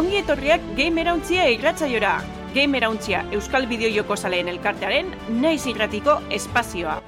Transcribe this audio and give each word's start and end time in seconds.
ongi 0.00 0.16
etorriak 0.22 0.62
Gamerauntzia 0.78 1.44
irratzaiora. 1.52 2.14
Gamerauntzia 2.54 3.20
Euskal 3.36 3.68
Bideojoko 3.68 4.16
Zaleen 4.16 4.48
elkartearen 4.48 5.12
naiz 5.42 5.60
irratiko 5.68 6.16
espazioa. 6.40 7.00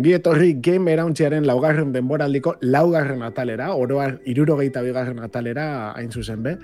Ongi 0.00 0.14
etorri 0.16 0.54
game 0.64 0.94
erauntziaren 0.94 1.44
laugarren 1.44 1.90
denboraldiko 1.92 2.54
laugarren 2.64 3.20
atalera, 3.26 3.66
oroar 3.76 4.14
irurogeita 4.32 4.80
bigarren 4.80 5.20
atalera 5.20 5.66
hain 5.90 6.08
zuzen 6.08 6.40
be. 6.46 6.54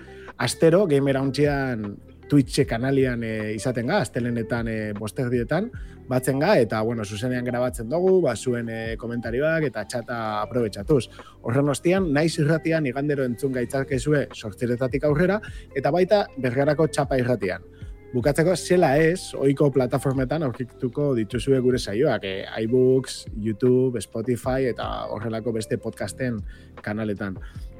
Astero 0.46 0.86
game 0.88 1.12
erauntzian 1.12 1.84
Twitch 2.30 2.64
kanalian 2.70 3.26
e, 3.28 3.34
izaten 3.58 3.92
ga, 3.92 4.00
astelenetan 4.06 4.72
e, 4.72 4.78
bosterdietan, 4.96 5.68
batzen 6.08 6.40
ga, 6.40 6.54
eta 6.64 6.80
bueno, 6.80 7.04
zuzenean 7.04 7.44
grabatzen 7.44 7.92
dugu, 7.92 8.22
ba, 8.24 8.32
zuen 8.36 8.72
e, 8.72 8.80
komentarioak 8.96 9.68
eta 9.68 9.84
txata 9.84 10.22
aprobetsatuz. 10.40 11.02
Horren 11.44 11.68
ostian, 11.76 12.08
naiz 12.16 12.38
irratian 12.40 12.88
igandero 12.88 13.28
entzun 13.28 13.52
gaitzarkezue 13.52 14.30
sortziretatik 14.32 15.04
aurrera, 15.04 15.42
eta 15.76 15.92
baita 15.92 16.24
bergarako 16.40 16.88
txapa 16.88 17.20
irratian. 17.20 17.68
Bukatzeko 18.14 18.54
zela 18.56 18.92
ez, 19.02 19.34
ohiko 19.34 19.68
plataformetan 19.74 20.44
aurkituko 20.46 21.10
dituzue 21.18 21.58
gure 21.60 21.78
saioak, 21.78 22.24
e, 22.24 22.44
iBooks, 22.64 23.24
YouTube, 23.34 24.00
Spotify 24.00 24.68
eta 24.70 24.86
horrelako 25.10 25.52
beste 25.56 25.78
podcasten 25.82 26.38
kanaletan. 26.82 27.36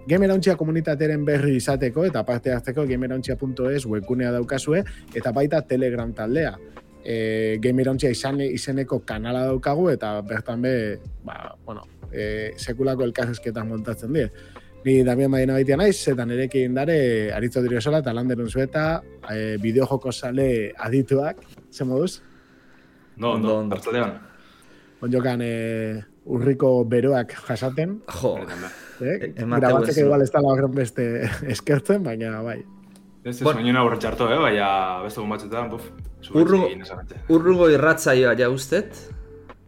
Gamerauntxia 0.07 0.57
komunitateren 0.59 1.25
berri 1.27 1.57
izateko 1.59 2.05
eta 2.07 2.23
parte 2.27 2.53
hartzeko 2.55 2.85
gamerauntxia.es 2.87 3.87
webgunea 3.87 4.33
daukazue 4.35 4.85
eta 5.15 5.33
baita 5.35 5.63
Telegram 5.67 6.13
taldea. 6.15 6.57
E, 7.07 7.59
Gamerauntxia 7.63 8.11
izan, 8.11 8.43
izeneko 8.43 9.01
kanala 9.07 9.45
daukagu 9.47 9.89
eta 9.93 10.21
bertan 10.27 10.63
be, 10.63 10.77
ba, 11.27 11.55
bueno, 11.65 11.87
e, 12.11 12.53
sekulako 12.59 13.07
elkarrezketan 13.07 13.69
montatzen 13.69 14.15
die. 14.15 14.31
Ni 14.87 15.03
Damian 15.03 15.31
Madina 15.33 15.57
baitia 15.57 15.75
naiz, 15.81 15.97
eta 16.13 16.23
nirekin 16.29 16.75
dare 16.77 16.97
aritzo 17.35 17.59
diriosola 17.65 17.99
eta 18.05 18.13
landerun 18.15 18.47
zueta, 18.53 19.01
e, 19.35 19.57
bideojoko 19.59 20.13
sale 20.15 20.71
adituak, 20.79 21.41
ze 21.75 21.83
moduz? 21.85 22.21
No, 23.17 23.33
ondo, 23.33 23.57
ondo. 23.65 23.75
Artzaldean. 23.75 24.13
Onjokan 25.03 25.43
e, 25.43 25.51
urriko 26.27 26.71
beroak 26.87 27.35
jasaten. 27.49 27.99
Jo, 28.21 28.37
Eh? 28.97 29.33
Emateu 29.37 29.61
Grabatzeko 29.61 29.91
ez. 29.91 30.05
igual 30.07 30.23
ez 30.25 30.31
dala 30.33 30.49
horren 30.55 30.73
beste 30.73 31.05
eskertzen, 31.53 32.03
baina 32.07 32.39
bai. 32.43 32.61
Ez 33.25 33.35
ez 33.37 33.43
Bueno. 33.43 33.83
horren 33.83 33.99
txarto, 33.99 34.31
eh? 34.33 34.39
Baina 34.39 35.03
beste 35.03 35.21
egun 35.21 35.31
batzuetan, 35.35 35.69
buf. 35.69 35.91
Urru- 36.31 36.63
zuetxekin 36.63 36.83
esagante. 36.87 37.19
urrugo 37.29 37.69
irratzaioa 37.75 38.33
ja 38.39 38.49
ustet, 38.49 38.95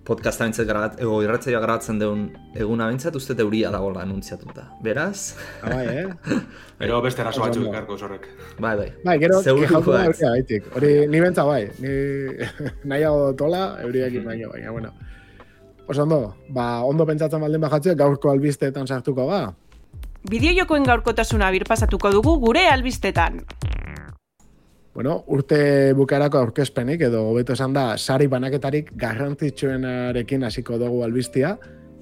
podcasta 0.09 0.47
bintzat 0.49 0.65
grabat, 0.67 0.95
ego 1.05 1.19
irratzaioa 1.21 1.61
grabatzen 1.61 1.99
deun 2.01 2.23
eguna 2.57 2.87
bintzat, 2.89 3.17
ustet 3.19 3.41
euria 3.45 3.69
dagoela 3.75 4.01
anuntziatuta. 4.07 4.65
Beraz, 4.83 5.35
Ah, 5.63 5.69
bai, 5.75 5.85
eh? 5.87 6.07
Pero 6.81 7.03
beste 7.05 7.21
eraso 7.23 7.43
batzuk 7.45 7.67
ondo. 7.67 7.75
ekarko 7.75 7.99
zorrek. 7.99 8.25
bai, 8.59 8.75
bai. 8.81 8.89
Bai, 9.05 9.19
gero, 9.21 9.43
Seguru 9.45 9.67
kejatu 9.69 9.93
da 9.93 10.05
euria 10.07 10.31
gaitik. 10.33 10.71
Hori, 10.77 10.93
ni 11.13 11.21
bentza 11.21 11.45
bai. 11.45 11.69
Ni 11.85 11.93
nahiago 12.91 13.35
tola, 13.37 13.63
euriakin 13.85 14.25
baino, 14.25 14.49
baina, 14.55 14.71
bueno. 14.73 14.93
Oso 15.89 16.03
ondo, 16.03 16.37
ba, 16.49 16.83
ondo 16.85 17.05
pentsatzen 17.09 17.41
baldin 17.41 17.61
bajatzea, 17.61 17.95
gaurko 17.95 18.31
albisteetan 18.33 18.87
sartuko 18.89 19.27
ba. 19.29 19.43
Bideojokoen 20.29 20.85
gaurkotasuna 20.89 21.51
birpasatuko 21.55 22.11
dugu 22.13 22.39
gure 22.43 22.67
albistetan. 22.69 23.43
Bueno, 24.99 25.21
urte 25.31 25.93
bukarako 25.95 26.41
aurkezpenik, 26.41 27.05
edo 27.07 27.21
hobeto 27.29 27.55
esan 27.55 27.71
da, 27.71 27.93
sari 28.03 28.27
banaketarik 28.27 28.89
garrantzitsuenarekin 28.99 30.43
hasiko 30.43 30.75
dugu 30.81 31.05
albistia, 31.07 31.53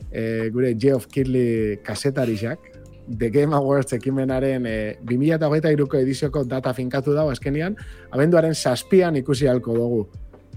e, 0.08 0.22
gure 0.54 0.70
Geoff 0.80 1.04
Keighley 1.12 1.74
kasetariak, 1.84 2.70
The 3.10 3.28
Game 3.34 3.52
Awards 3.52 3.92
ekimenaren 3.92 4.64
e, 4.64 4.72
2023ko 5.10 6.00
edizioko 6.00 6.46
data 6.48 6.72
finkatu 6.72 7.12
dago 7.12 7.34
azkenian, 7.34 7.76
abenduaren 8.16 8.56
saspian 8.56 9.20
ikusi 9.20 9.50
halko 9.52 9.76
dugu. 9.76 9.98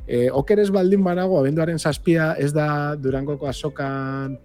E, 0.07 0.29
okeres 0.31 0.69
baldin 0.71 1.03
banago, 1.03 1.41
abenduaren 1.41 1.75
saspia 1.75 2.38
ez 2.39 2.53
da 2.56 2.69
Durangoko 2.95 3.51
azokan 3.51 4.39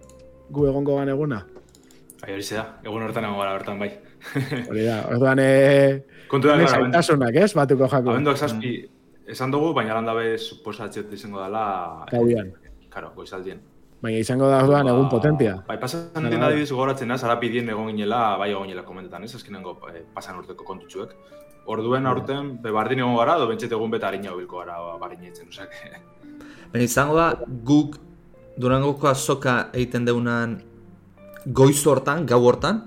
gu 0.51 0.67
egongo 0.67 0.99
gan 0.99 1.15
eguna? 1.15 1.45
Bai, 2.19 2.35
hori 2.35 2.43
da, 2.51 2.67
egun 2.83 3.07
hortan 3.07 3.29
egon 3.29 3.39
gara 3.39 3.55
bertan, 3.55 3.79
bai. 3.79 3.93
Hori 4.69 4.85
da, 4.85 4.97
orduan, 5.11 5.39
e, 5.39 6.03
Kontu 6.27 6.49
da, 6.49 6.57
zaitasunak, 6.67 7.35
ez, 7.35 7.53
batuko 7.53 7.87
jako. 7.87 8.11
abenduak 8.11 8.37
zazpi 8.37 8.73
esan 9.27 9.51
dugu, 9.53 9.71
baina 9.73 9.95
landabe 9.97 10.35
suposatziot 10.37 11.13
izango 11.13 11.41
dela... 11.41 12.05
Gauian. 12.11 12.51
Karo, 12.93 13.11
goizaldien. 13.15 13.61
Baina 14.03 14.19
izango 14.21 14.49
da 14.51 14.59
orduan 14.63 14.87
egun 14.91 15.07
Ba, 15.07 15.09
potentia. 15.09 15.55
Bai, 15.67 15.77
pasan 15.81 16.09
den 16.13 16.39
bai. 16.39 16.49
adibidez 16.49 16.69
gogoratzen 16.71 17.09
naz, 17.09 17.23
ara 17.23 17.39
pidien 17.41 17.69
egon 17.69 17.89
ginela, 17.93 18.37
bai 18.37 18.51
egon 18.51 18.67
ginela 18.69 18.85
komentetan, 18.85 19.23
ez? 19.25 19.33
Azkenengo 19.35 19.77
eh, 19.89 20.03
pasan 20.13 20.37
urteko 20.41 20.67
kontutxuek. 20.67 21.15
Orduen 21.73 22.05
aurten, 22.05 22.55
be, 22.61 22.71
bardin 22.75 23.01
egon 23.01 23.15
gara, 23.17 23.39
do 23.41 23.47
bentset 23.49 23.71
egun 23.73 23.93
beta 23.93 24.11
harina 24.11 24.35
bilko 24.37 24.61
gara, 24.61 24.77
ba, 24.83 24.97
bardin 25.01 25.31
etzen, 25.31 25.49
osak. 25.49 25.73
Baina 26.71 26.83
izango 26.85 27.17
da, 27.17 27.31
guk 27.65 28.01
Durangoko 28.55 29.09
azoka 29.09 29.65
egiten 29.75 30.05
deunan 30.07 30.61
goiz 31.45 31.81
hortan, 31.85 32.23
gau 32.29 32.39
hortan, 32.47 32.77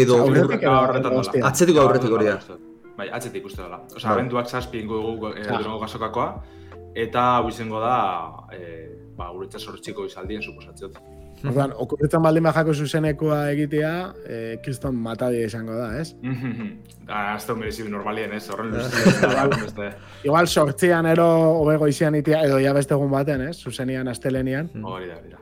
edo 0.00 0.18
Aurretik 0.24 0.64
horretan 0.68 1.12
dela. 1.18 1.46
Atzetik 1.50 1.76
aurretik 1.82 2.10
hori 2.18 2.30
da. 2.30 2.38
Bai, 2.96 3.08
atzetik 3.18 3.46
uste 3.48 3.62
dela. 3.62 3.80
Osa, 3.96 4.08
Bai. 4.08 4.12
abenduak 4.18 4.48
zazpi 4.48 4.80
ingo 4.84 4.98
dugu 5.00 5.32
e, 5.36 5.42
Ah. 5.48 5.58
Durango 5.58 5.78
gasokakoa, 5.84 6.28
eta 6.94 7.22
hau 7.38 7.48
izango 7.48 7.80
da, 7.80 7.96
e, 8.52 8.88
ba, 9.16 9.30
guretza 9.32 9.58
sortxiko 9.58 10.04
izaldien, 10.08 10.42
suposatziot. 10.42 10.98
Orduan, 11.42 11.72
okurritzen 11.82 12.22
baldin 12.22 12.44
bajako 12.46 12.72
zuzenekoa 12.84 13.38
egitea, 13.50 13.92
eh, 14.30 14.58
kriston 14.62 14.94
matadia 14.94 15.48
izango 15.48 15.74
da, 15.74 15.88
ez? 15.98 16.12
da, 17.08 17.32
azte 17.34 17.56
merezi 17.58 17.82
normalien, 17.90 18.30
ez? 18.36 18.44
Horren 18.52 18.70
beste. 19.64 19.88
Igual 20.22 20.46
sortzian 20.46 21.08
ero 21.10 21.26
hobego 21.58 21.88
izian 21.90 22.14
itea, 22.14 22.44
edo 22.46 22.60
ja 22.62 22.72
beste 22.76 22.94
egun 22.94 23.10
baten, 23.10 23.48
ez? 23.48 23.56
Zuzenian, 23.58 24.06
astelenian. 24.12 24.70
Hori 24.84 25.10
da, 25.10 25.18
hori 25.18 25.34
da. 25.34 25.41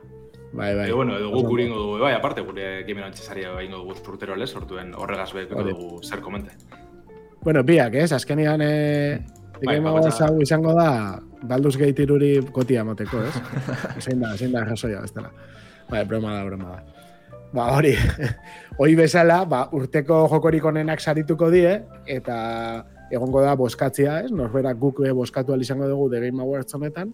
Bai, 0.53 0.75
bai. 0.75 0.87
Edo, 0.87 0.97
bueno, 0.97 1.17
edo 1.17 1.29
guk 1.31 1.45
ondo. 1.45 1.63
ingo 1.63 1.77
dugu, 1.77 1.99
bai, 1.99 2.13
aparte, 2.13 2.41
gure 2.41 2.83
gamer 2.83 3.05
antxesaria 3.05 3.53
ingo 3.63 3.77
dugu 3.77 3.95
urtero 4.13 4.35
lez, 4.35 4.53
ortuen 4.55 4.93
horregaz 4.93 5.33
Hori. 5.33 5.47
dugu 5.47 6.01
zer 6.03 6.19
komente. 6.19 6.51
Bueno, 7.41 7.63
biak, 7.63 7.95
ez? 7.95 8.11
Azkenian, 8.11 8.61
eh, 8.61 9.19
Bai, 9.61 9.77
Awards 9.77 10.21
hau 10.21 10.41
izango 10.41 10.73
da, 10.73 11.21
Baldur's 11.45 11.77
Gate 11.77 12.03
iruri 12.03 12.31
kotia 12.53 12.83
moteko, 12.83 13.21
ez? 13.21 13.35
zein 14.03 14.21
da, 14.21 14.33
zein 14.35 14.51
da 14.55 14.63
razoia, 14.65 15.03
ez 15.05 15.13
dela. 15.13 15.29
Bai, 15.89 16.03
broma 16.05 16.33
da, 16.33 16.45
broma 16.45 16.75
da. 16.75 17.01
Ba, 17.51 17.67
hori, 17.75 17.93
hori 18.81 18.95
bezala, 18.97 19.43
ba, 19.45 19.67
urteko 19.77 20.23
jokorik 20.31 20.65
onenak 20.65 21.01
sarituko 21.03 21.51
die, 21.53 21.75
eta 22.09 22.37
egongo 23.11 23.43
da 23.43 23.53
boskatzia, 23.59 24.21
ez? 24.25 24.31
Norberak 24.33 24.79
guk 24.81 25.03
eh, 25.05 25.13
boskatu 25.13 25.57
izango 25.61 25.89
dugu 25.91 26.09
The 26.09 26.23
Game 26.25 26.41
Awards 26.41 26.73
honetan, 26.73 27.13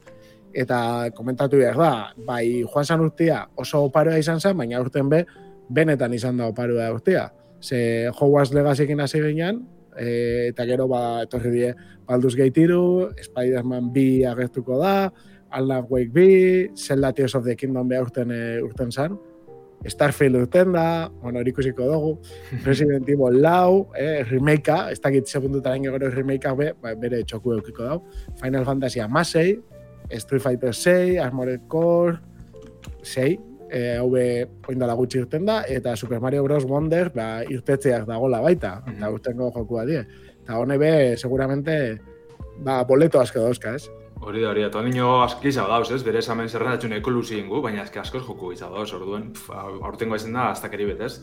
eta 0.53 1.09
komentatu 1.15 1.59
behar 1.59 1.77
da, 1.79 1.91
bai, 2.27 2.63
joan 2.63 2.85
zan 2.85 3.03
urtea 3.05 3.43
oso 3.55 3.83
oparoa 3.87 4.17
izan 4.21 4.39
zen, 4.39 4.57
baina 4.57 4.81
urten 4.81 5.09
be, 5.09 5.23
benetan 5.69 6.13
izan 6.13 6.37
da 6.37 6.47
oparoa 6.51 6.91
urtea. 6.93 7.27
Ze 7.61 8.09
Hogwarts 8.13 8.53
Legacykin 8.53 9.01
hasi 9.01 9.21
ginean, 9.21 9.63
e, 9.97 10.49
eta 10.49 10.65
gero 10.65 10.87
ba, 10.87 11.23
etorri 11.25 11.53
die 11.53 11.71
Baldur's 12.07 12.35
Gate 12.35 12.67
3, 12.67 13.23
Spider-Man 13.29 13.91
2 13.93 14.27
agertuko 14.31 14.79
da, 14.81 15.11
Alan 15.49 15.85
Wake 15.89 16.11
2, 16.13 16.75
Zelda 16.75 17.13
Tears 17.13 17.35
of 17.35 17.45
the 17.45 17.55
Kingdom 17.55 17.87
beha 17.87 18.05
urten, 18.05 18.31
e, 18.31 18.61
urten 18.63 18.91
zan, 18.91 19.17
Starfield 19.85 20.35
urten 20.35 20.73
da, 20.73 21.09
bueno, 21.21 21.39
hori 21.39 21.51
ikusiko 21.53 21.85
dugu, 21.85 22.13
Resident 22.65 23.09
Evil 23.09 23.41
lau, 23.43 23.87
eh, 23.97 24.23
remakea, 24.25 24.91
ez 24.91 24.99
dakit 25.01 25.29
segundutaren 25.29 25.85
gero 25.85 26.11
remakea 26.13 26.53
be, 26.57 26.71
ba, 26.81 26.95
bere 26.97 27.21
txoku 27.23 27.57
eukiko 27.59 27.85
dau, 27.85 27.99
Final 28.41 28.65
Fantasy 28.65 29.03
amasei, 29.03 29.57
Street 30.11 30.41
Fighter 30.41 30.73
6, 30.73 31.19
Armored 31.19 31.67
Core, 31.67 32.19
6, 33.03 33.39
eh, 33.69 33.97
hau 33.99 34.09
be 34.11 34.47
oindala 34.67 34.93
gutxi 34.95 35.19
irten 35.19 35.45
da, 35.45 35.61
eta 35.67 35.95
Super 35.95 36.19
Mario 36.21 36.43
Bros. 36.43 36.63
Wonder 36.65 37.11
ba, 37.13 37.43
irtetzeak 37.43 38.05
dagola 38.07 38.39
baita, 38.41 38.81
Mhm. 38.85 38.97
eta 38.97 39.11
urtengo 39.11 39.51
jokua 39.51 39.85
die. 39.85 40.05
Eta 40.43 40.57
hone 40.59 40.77
be, 40.77 41.17
seguramente, 41.17 41.99
ba, 42.59 42.83
boleto 42.83 43.19
asko 43.19 43.39
dauzka, 43.41 43.75
ez? 43.75 43.89
Hori 44.19 44.41
da, 44.41 44.49
hori 44.49 44.63
da, 44.69 44.81
nino 44.81 45.21
aski 45.23 45.49
izan 45.49 45.67
dauz, 45.69 45.91
ez? 45.91 46.01
Bere 46.03 46.19
esamen 46.19 46.47
zerrendatxun 46.49 46.93
eko 46.93 47.11
luzi 47.11 47.37
ingu, 47.37 47.61
baina 47.61 47.83
eske 47.83 47.99
askoz 47.99 48.23
joku 48.25 48.51
izan 48.51 48.71
dauz, 48.73 48.91
orduen, 48.93 49.31
aurtengo 49.83 50.15
ezen 50.15 50.33
da, 50.33 50.49
hasta 50.51 50.69
keri 50.69 50.85
betez. 50.85 51.21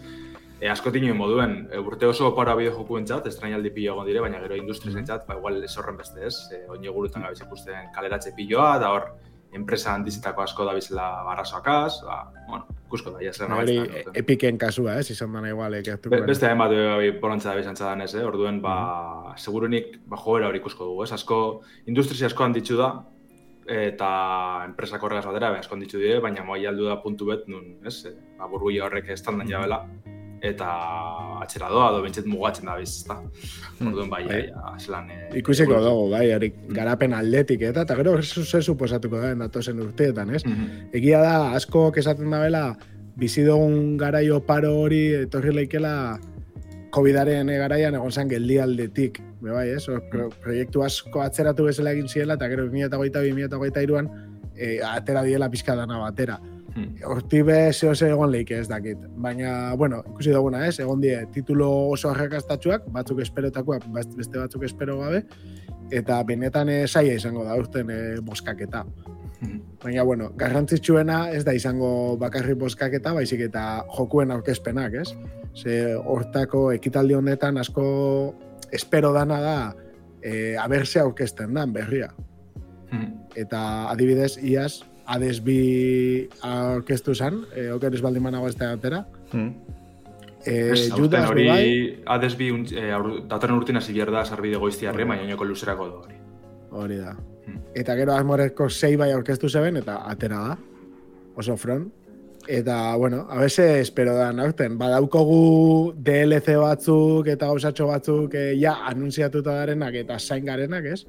E, 0.61 0.69
asko 0.71 0.93
tinuen 0.95 1.17
moduen, 1.19 1.57
e, 1.73 1.79
urte 1.83 2.07
oso 2.07 2.29
opara 2.31 2.55
bideo 2.57 2.73
joku 2.77 2.97
entzat, 3.01 3.27
estrainaldi 3.27 3.73
pilo 3.75 3.95
egon 3.95 4.07
dire, 4.07 4.23
baina 4.23 4.41
gero 4.45 4.57
industriz 4.57 4.95
entzat, 4.97 5.27
ba, 5.27 5.37
igual 5.41 5.59
ez 5.65 5.73
horren 5.77 5.99
beste 5.99 6.27
ez, 6.29 6.37
e, 6.55 6.65
oin 6.71 6.85
egurutan 6.87 7.27
gabiz 7.27 7.43
ikusten 7.43 7.91
kaleratze 7.95 8.33
piloa, 8.37 8.77
da 8.79 8.93
hor, 8.95 9.11
enpresa 9.55 9.95
handizitako 9.95 10.43
asko 10.43 10.65
da 10.67 10.75
bizela 10.75 11.07
barrasoakaz, 11.27 12.03
ba, 12.07 12.19
bueno, 12.49 12.67
ikusko 12.87 13.15
da, 13.15 13.23
jas 13.23 13.41
Hori 13.45 13.77
epiken 14.19 14.59
kasua, 14.59 14.99
ez, 15.01 15.11
izan 15.15 15.35
dana 15.35 15.51
igual, 15.51 15.75
ekertu. 15.79 16.11
Be, 16.13 16.23
beste 16.27 16.49
hain 16.49 16.59
bat 16.59 16.75
bolantza 17.23 17.53
da 17.53 17.59
bizantza 17.59 17.87
danez, 17.91 18.13
eh? 18.15 18.25
orduen, 18.27 18.61
ba, 18.63 19.35
segurunik, 19.39 19.99
ba, 20.11 20.19
joera 20.25 20.51
hori 20.51 20.63
ikusko 20.63 20.91
dugu, 20.91 21.05
ez? 21.07 21.13
Asko, 21.15 21.39
industrizi 21.91 22.27
asko 22.27 22.47
handitzu 22.47 22.79
da, 22.81 22.91
eta 23.71 24.09
enpresak 24.67 25.03
horregaz 25.03 25.27
batera, 25.31 25.53
be, 25.55 25.63
asko 25.63 25.79
handitzu 25.79 26.03
dire, 26.03 26.19
baina 26.25 26.45
aldu 26.45 26.91
da 26.91 26.99
puntu 27.03 27.31
bet, 27.31 27.47
nun, 27.49 27.77
ez? 27.87 28.01
E, 28.11 28.17
ba, 28.39 28.51
burbuia 28.51 28.89
horrek 28.89 29.15
estandan 29.15 29.51
jabela, 29.51 29.85
eta 30.45 30.69
atxera 31.43 31.71
doa, 31.73 31.91
do 31.95 32.03
bentset 32.05 32.27
mugatzen 32.29 32.69
da 32.69 32.77
biz, 32.81 32.91
ezta? 33.01 33.17
Orduen, 33.81 34.11
bai, 34.13 34.23
Bai. 34.29 34.41
ja, 34.51 34.75
zelan... 34.79 35.09
E, 35.11 35.21
Ikusiko 35.41 35.79
dugu, 35.83 36.11
bai, 36.13 36.27
hori 36.37 36.51
garapen 36.77 37.17
atletik 37.17 37.65
eta, 37.71 37.87
eta 37.87 37.97
gero 38.01 38.17
ze 38.23 38.61
suposatuko 38.63 39.23
da 39.23 39.35
datozen 39.47 39.81
urteetan, 39.81 40.35
ez? 40.35 40.45
Mhm. 40.45 40.91
Egia 41.01 41.23
da, 41.25 41.35
asko 41.57 41.91
esaten 41.97 42.31
da 42.31 42.43
bela, 42.45 42.65
bizi 43.17 43.45
dugun 43.47 43.97
garaio 43.97 44.41
paro 44.45 44.75
hori 44.83 45.05
etorri 45.25 45.55
leikela 45.55 45.95
COVIDaren 46.95 47.49
garaian 47.59 47.97
egon 47.99 48.13
zen 48.13 48.29
geldialdetik, 48.31 49.21
bai, 49.43 49.69
ez? 49.75 49.85
Pro, 50.11 50.29
proiektu 50.45 50.85
asko 50.87 51.25
atzeratu 51.25 51.67
bezala 51.71 51.95
egin 51.97 52.09
ziela, 52.09 52.37
eta 52.39 52.49
gero 52.53 52.69
2022-2023an 52.69 54.11
e, 54.55 54.79
atera 54.87 55.25
diela 55.27 55.51
pizka 55.51 55.75
dana 55.77 55.99
batera. 55.99 56.39
Hmm. 56.75 56.97
Horti 57.07 57.43
be 57.47 57.73
zeo 57.73 57.95
ze 57.95 58.09
egon 58.11 58.33
leike 58.33 58.59
ez 58.59 58.69
dakit. 58.69 58.99
Baina, 59.17 59.75
bueno, 59.79 60.03
ikusi 60.11 60.33
duguna 60.35 60.65
ez, 60.67 60.79
egon 60.83 61.01
die 61.01 61.21
titulo 61.33 61.69
oso 61.95 62.11
arrakastatxuak, 62.11 62.89
batzuk 62.95 63.21
esperotakoak, 63.23 63.87
beste 63.95 64.39
batzuk 64.41 64.65
espero 64.67 64.99
gabe, 64.99 65.23
eta 65.95 66.23
benetan 66.27 66.73
e, 66.73 66.79
saia 66.89 67.15
izango 67.15 67.45
da 67.47 67.55
urten 67.61 67.91
e, 67.91 67.99
boskaketa. 68.27 68.83
Mhm. 69.41 69.61
Baina, 69.85 70.03
bueno, 70.03 70.33
garrantzitsuena 70.37 71.29
ez 71.31 71.45
da 71.45 71.55
izango 71.55 72.17
bakarri 72.19 72.57
boskaketa, 72.59 73.13
baizik 73.15 73.45
eta 73.47 73.85
jokuen 73.95 74.35
aurkezpenak, 74.35 74.99
ez? 75.05 75.13
Ze 75.55 75.95
hortako 75.95 76.73
ekitaldi 76.75 77.15
honetan 77.15 77.59
asko 77.63 77.85
espero 78.73 79.13
dana 79.15 79.39
da 79.41 79.59
e, 80.23 80.57
aberse 80.59 80.99
aurkezten 80.99 81.55
dan 81.55 81.73
berria. 81.73 82.11
Mhm. 82.91 83.13
Eta 83.37 83.61
adibidez, 83.93 84.39
iaz, 84.43 84.83
Hades 85.07 85.41
bi 85.45 86.29
aurkeztu 86.43 87.15
zen, 87.15 87.43
e, 87.55 87.71
oker 87.73 87.93
baldin 88.03 88.23
manago 88.23 88.49
ez 88.49 88.57
da 88.57 88.73
atera. 88.73 89.05
E, 90.45 90.71
aurten 90.71 90.91
Judas 90.97 91.29
hori, 91.31 91.47
bai, 91.49 92.03
Hades 92.07 92.35
bi, 92.37 92.51
unt- 92.53 92.73
eh, 92.77 92.91
aur- 92.93 93.23
datorren 93.29 93.57
urtin 93.57 93.77
hasi 93.77 93.93
da 94.13 94.25
sarbide 94.25 94.57
goiztiarre, 94.57 95.05
baina 95.05 95.23
oinoko 95.23 95.45
luzerako 95.45 95.87
da 95.89 95.95
hori. 96.05 96.15
hori 96.71 96.97
da. 96.97 97.13
Hmm. 97.47 97.59
Eta 97.75 97.95
gero 97.97 98.13
Asmoreko 98.15 98.69
sei 98.71 98.97
bai 98.97 99.13
aurkeztu 99.13 99.49
zeben, 99.49 99.77
eta 99.77 100.03
atera 100.11 100.39
da. 100.49 100.59
Oso 101.37 101.57
front. 101.57 101.93
Eta, 102.47 102.95
bueno, 102.97 103.27
a 103.31 103.39
bese 103.41 103.81
espero 103.81 104.15
da 104.15 104.29
aurten. 104.31 104.77
Badaukogu 104.79 105.95
DLC 105.97 106.57
batzuk 106.61 107.27
eta 107.29 107.47
gauzatxo 107.47 107.87
batzuk 107.87 108.35
eh, 108.35 108.55
ja 108.61 108.75
anuntziatuta 108.87 109.55
darenak 109.55 109.95
eta 109.95 110.19
zain 110.19 110.45
garenak, 110.45 110.85
ez? 110.85 111.07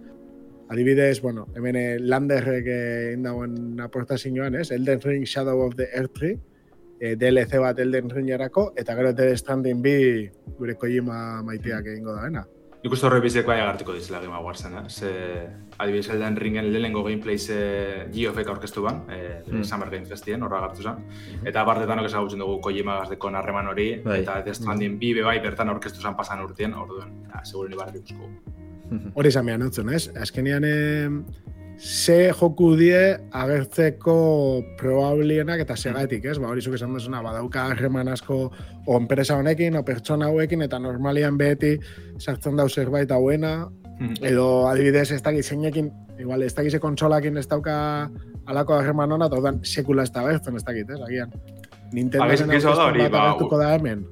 Adibidez, 0.69 1.21
bueno, 1.21 1.47
hemen 1.55 1.75
eh, 1.75 1.99
Landerrek 1.99 2.65
eh, 2.67 3.11
indagoen 3.13 3.79
aportazioan, 3.81 4.55
ez? 4.55 4.71
Elden 4.71 5.01
Ring 5.01 5.25
Shadow 5.27 5.61
of 5.67 5.75
the 5.75 5.87
Earth 5.93 6.13
Tree, 6.13 6.39
eh, 6.99 7.15
DLC 7.15 7.59
bat 7.61 7.77
Elden 7.79 8.09
Ringerako, 8.09 8.71
eta 8.75 8.95
gero 8.97 9.13
Death 9.13 9.37
Stranding 9.43 9.81
bi 9.83 9.95
gure 10.57 10.75
Kojima 10.75 11.43
maiteak 11.45 11.85
egingo 11.93 12.15
daena. 12.17 12.47
Nik 12.85 12.93
uste 12.93 13.07
horre 13.07 13.17
bizeko 13.21 13.49
bai 13.49 13.59
agartuko 13.61 13.93
dizela 13.97 14.19
Game 14.21 14.33
Awards-en, 14.37 14.73
eh? 14.77 14.89
Ze, 14.89 15.11
adibidez, 15.77 16.09
Elden 16.13 16.35
Ringen 16.37 16.67
lehenengo 16.73 17.03
gameplay 17.05 17.37
ze 17.37 18.05
Geofek 18.13 18.47
aurkeztu 18.53 18.81
ban, 18.85 19.03
eh, 19.09 19.41
Mm. 19.47 19.63
Summer 19.63 19.89
Game 19.89 20.05
Festien, 20.05 20.41
horra 20.43 20.57
agartu 20.63 20.81
zen. 20.83 21.05
Eta 21.45 21.63
bartetanok 21.63 22.05
ezagutzen 22.05 22.39
dugu 22.39 22.59
Kojima 22.61 22.99
gazdekon 23.03 23.35
harreman 23.35 23.67
hori, 23.67 24.01
Bai. 24.03 24.21
eta 24.21 24.41
Death 24.41 24.57
Stranding 24.61 24.97
bi 24.99 25.13
be 25.13 25.21
bai 25.21 25.39
bertan 25.39 25.69
aurkeztu 25.69 26.01
zen 26.01 26.15
pasan 26.15 26.41
urtien, 26.41 26.73
orduen, 26.73 27.23
ja, 27.33 27.45
seguro 27.45 27.69
ni 27.69 27.75
barri. 27.75 28.01
Hori 29.15 29.29
izan 29.29 29.45
behar 29.45 29.59
nutzen, 29.59 29.89
ez? 29.89 30.09
Azkenean, 30.21 30.63
ze 31.77 32.31
joku 32.31 32.75
die 32.79 33.17
agertzeko 33.31 34.63
probablienak 34.79 35.59
eta 35.65 35.75
segatik, 35.75 36.25
ez? 36.25 36.37
Ba, 36.39 36.49
hori 36.49 36.61
zuk 36.61 36.75
esan 36.77 36.93
duzuna, 36.93 37.21
badauka 37.21 37.65
harreman 37.71 38.07
asko 38.07 38.51
o 38.85 38.97
enpresa 38.97 39.37
honekin, 39.37 39.75
o 39.75 39.83
pertsona 39.83 40.29
hauekin, 40.29 40.61
eta 40.61 40.79
normalian 40.79 41.37
beti 41.37 41.75
sartzen 42.17 42.55
dau 42.55 42.69
zerbait 42.69 43.11
hauena, 43.11 43.69
Mhm. 43.99 44.25
edo 44.27 44.67
adibidez 44.67 45.11
ez 45.11 45.21
dakit 45.23 45.43
zeinekin, 45.43 45.91
igual 46.19 46.43
ez 46.43 46.53
dakit 46.53 46.71
ze 46.71 46.79
kontsolakin 46.79 47.37
ez 47.37 47.47
dauka 47.47 48.09
alako 48.45 48.73
harreman 48.73 49.11
hona, 49.11 49.27
eta 49.27 49.53
sekula 49.63 50.03
ez 50.03 50.11
da 50.11 50.21
agertzen 50.21 50.55
ez 50.55 50.63
dakit, 50.63 50.89
ez? 50.89 50.99
Agian. 51.01 51.31
Nintendo 51.93 52.25
Agian, 52.25 52.49
gizau 52.49 52.75
da 52.75 52.85
hori, 52.87 53.07
ba, 53.09 53.37
da 53.39 53.75
hemen. 53.75 54.05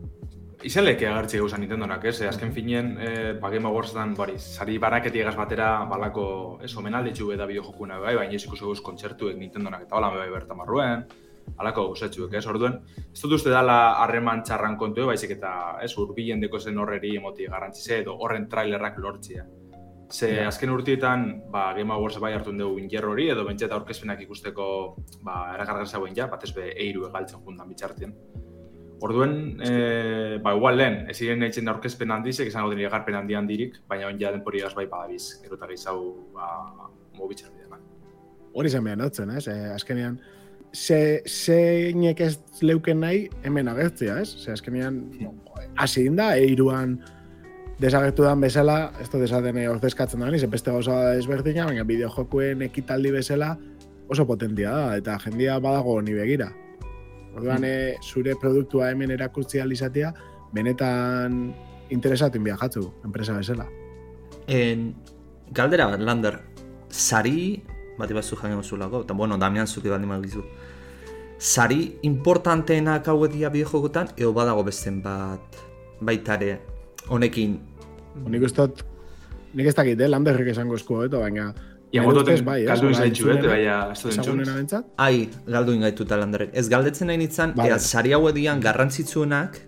Izan 0.64 0.86
leke 0.86 1.10
agertzi 1.10 1.42
gauza 1.42 1.58
Nintendonak, 1.60 2.06
ez? 2.08 2.22
Eh, 2.22 2.28
Azken 2.30 2.54
finien, 2.56 2.94
eh, 3.02 3.34
ba, 3.40 3.50
Game 3.52 3.68
Awards-etan, 3.68 4.14
bari, 4.16 4.38
sari 4.40 4.78
baraketi 4.80 5.20
egaz 5.20 5.36
batera, 5.36 5.84
balako, 5.90 6.60
ez, 6.64 6.72
omenalditxu 6.80 7.34
eta 7.36 7.46
bideojokuna 7.50 7.98
bai, 8.00 8.14
baina 8.16 8.38
ez 8.38 8.46
ikusi 8.46 8.64
guz 8.64 8.80
kontzertuek 8.82 9.36
Nintendonak 9.38 9.84
eta 9.84 9.98
hola 9.98 10.10
bai 10.16 10.30
bertan 10.32 10.62
barruen, 10.62 11.04
alako 11.58 11.90
gauzatxuek, 11.90 12.38
ez? 12.40 12.46
Orduen, 12.48 12.78
ez 12.96 13.20
dut 13.20 13.36
uste 13.36 13.52
dala 13.52 13.98
harreman 14.06 14.46
txarran 14.48 14.78
kontu, 14.80 15.04
baizik 15.10 15.36
eta, 15.36 15.52
ez, 15.84 15.92
urbilen 16.00 16.40
deko 16.40 16.60
zen 16.60 16.80
horreri 16.80 17.18
emoti 17.18 17.50
garrantzize 17.52 18.00
edo 18.00 18.16
horren 18.16 18.48
trailerrak 18.48 19.04
lortzia. 19.04 19.44
Ze 20.14 20.46
azken 20.46 20.70
urtietan, 20.70 21.28
ba, 21.52 21.74
Game 21.76 21.92
Awards 21.92 22.22
bai 22.24 22.32
hartu 22.38 22.56
dugu 22.56 22.80
injer 22.80 23.04
hori, 23.04 23.28
edo 23.36 23.44
bentseta 23.44 23.76
aurkezpenak 23.76 24.22
ikusteko, 24.22 24.96
ba, 25.28 25.56
erakargar 25.58 25.88
zauen 25.88 26.16
ja, 26.16 26.32
batez 26.32 26.54
be 26.56 26.72
eiru 26.72 27.10
egaltzen 27.10 27.44
jundan 27.44 27.68
bitxartien. 27.68 28.16
Orduen, 29.02 29.60
e, 29.64 30.38
ba, 30.44 30.54
igual 30.56 30.78
lehen, 30.78 31.00
ez 31.10 31.18
ziren 31.18 31.44
eitzen 31.44 31.68
aurkezpen 31.68 32.12
handizek, 32.12 32.48
izango 32.48 32.70
den 32.72 32.84
egarpen 32.86 33.18
handi 33.20 33.36
handirik, 33.36 33.82
baina 33.90 34.08
on 34.08 34.20
ja 34.20 34.32
denpori 34.32 34.62
bai 34.76 34.86
badabiz, 34.86 35.42
gero 35.44 35.56
eta 35.56 35.68
ba, 36.34 36.48
mobitxar 37.18 37.52
bidean. 37.52 37.82
hori 38.54 38.70
zen 38.70 38.84
behar 38.84 38.98
notzen, 38.98 39.30
ez? 39.30 39.48
E, 39.48 39.74
azkenean, 39.74 40.20
ze, 40.74 41.24
zeinek 41.26 42.20
ez 42.22 42.40
leuken 42.62 43.00
nahi 43.00 43.30
hemen 43.44 43.68
agertzea, 43.68 44.20
ez? 44.22 44.30
Ze 44.44 44.52
azkenean, 44.52 45.02
hasi 45.76 46.08
da, 46.10 46.36
eiruan 46.38 47.00
desagertu 47.80 48.24
dan 48.24 48.42
bezala, 48.42 48.94
ez 49.02 49.10
da 49.10 49.20
desaten 49.20 49.58
ordezkatzen 49.68 50.20
da, 50.20 50.32
ze 50.38 50.48
beste 50.48 50.72
gauza 50.72 50.94
da 50.94 51.14
desberdina, 51.18 51.66
baina 51.66 51.84
bideojokuen 51.84 52.62
ekitaldi 52.62 53.12
bezala 53.12 53.58
oso 54.10 54.26
potentia 54.26 54.72
da, 54.72 54.98
eta 54.98 55.18
jendia 55.26 55.60
badago 55.60 56.02
ni 56.02 56.14
begira. 56.14 56.52
Orduan, 57.34 57.66
e, 57.66 57.96
zure 58.02 58.36
produktua 58.40 58.92
hemen 58.92 59.12
erakutzi 59.12 59.60
alizatea, 59.60 60.14
benetan 60.54 61.54
interesatu 61.90 62.38
inbiajatzu, 62.38 62.84
enpresa 63.06 63.38
bezala. 63.38 63.66
En, 64.48 64.92
galdera 65.52 65.88
bat, 65.92 66.02
Lander, 66.02 66.40
sari, 66.90 67.64
bat 67.98 68.12
ibazu 68.12 68.38
jangen 68.38 68.64
zulako, 68.64 69.04
eta 69.08 69.14
bueno, 69.18 69.38
Damian 69.38 69.68
zuki 69.68 69.90
baldin 69.90 70.10
magizu. 70.10 70.46
Sari 71.40 71.98
importanteenak 72.08 73.08
hauetia 73.12 73.50
bideojokotan, 73.50 74.14
edo 74.16 74.32
badago 74.34 74.64
besten 74.64 75.02
bat 75.04 75.62
baitare 76.04 76.60
honekin 77.10 77.60
Nik 78.30 78.44
uste 78.46 78.62
dut, 78.62 78.84
nik 79.58 79.68
ez 79.68 79.74
dakit, 79.74 80.00
eh, 80.00 80.08
landerrek 80.08 80.52
esango 80.54 80.78
esku 80.78 81.00
hobeto, 81.00 81.20
baina... 81.24 81.52
Ia 81.94 82.04
ustez 82.10 82.42
bai, 82.42 82.64
ez? 82.64 82.70
galdu 82.72 82.90
izaitxu, 82.90 83.28
eh, 83.30 83.42
baina 83.46 84.56
ez? 84.64 84.80
Ai, 84.98 85.30
galdu 85.46 85.76
ingaituta 85.78 86.18
landerrek. 86.18 86.50
Ez 86.58 86.66
galdetzen 86.70 87.08
nahi 87.08 87.20
nintzen, 87.22 87.54
Vale. 87.56 87.70
ea 87.70 87.78
sari 87.78 88.16
hauedian 88.18 88.62
garrantzitsuenak, 88.64 89.60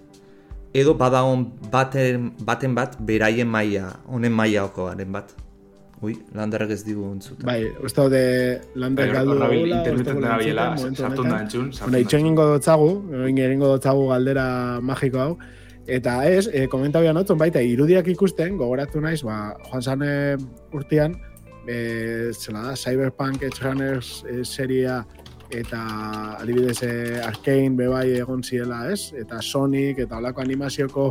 edo 0.74 0.96
badagon 0.98 1.46
baten, 1.72 2.32
baten 2.48 2.74
bat 2.74 2.98
beraien 3.00 3.48
maila, 3.48 3.91
honen 4.08 4.34
mailakoaren 4.34 5.12
bat. 5.12 5.36
Ui, 6.01 6.15
landerrek 6.36 6.74
ez 6.74 6.79
digu 6.84 7.05
entzuta. 7.12 7.46
Bai, 7.46 7.60
uste 7.86 8.01
dut, 8.01 8.17
eh, 8.17 8.58
lander 8.74 9.05
Bai, 9.05 9.15
galdu 9.20 9.38
dugula, 9.38 9.77
interneten 9.77 10.17
uste 10.17 10.25
da 10.25 10.39
biela, 10.41 10.65
sartu 10.77 11.24
da 11.29 11.38
entzun, 11.46 11.70
sartu 11.72 11.91
Bueno, 11.91 12.01
itxoin 12.08 12.25
ingo 12.32 12.50
dotzagu, 12.55 12.89
egin 13.22 13.44
egingo 13.46 13.72
dotzagu 13.75 14.10
galdera 14.10 14.48
magiko 14.82 15.22
hau. 15.22 15.38
Eta 15.86 16.17
ez, 16.25 16.50
e, 16.51 16.65
komenta 16.67 17.00
bian 17.00 17.22
baita, 17.38 17.62
irudiak 17.62 18.08
ikusten, 18.08 18.58
gogoratu 18.58 19.00
naiz, 19.00 19.22
ba, 19.22 19.55
joan 19.70 19.82
zan 19.82 20.01
e, 20.01 20.38
urtean, 20.74 21.15
e, 21.68 22.32
zela 22.34 22.62
da, 22.70 22.76
Cyberpunk 22.76 23.44
Edge 23.44 23.64
Runners 23.64 24.24
e, 24.30 24.44
seria 24.46 25.06
eta 25.50 25.80
adibidez 26.42 26.82
e, 26.84 27.22
Arkane 27.22 27.70
bebai 27.78 28.18
egon 28.20 28.44
ziela, 28.44 28.92
ez? 28.92 29.12
Eta 29.18 29.42
Sonic 29.42 30.00
eta 30.00 30.18
holako 30.18 30.42
animazioko 30.42 31.08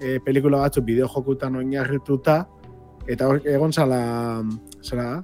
e, 0.00 0.18
pelikula 0.24 0.58
batzuk 0.64 0.84
bideojokutan 0.84 1.56
oinarrituta, 1.56 2.46
eta 3.06 3.28
hor 3.28 3.40
egon 3.46 3.72
zala, 3.72 4.42
zela 4.82 5.22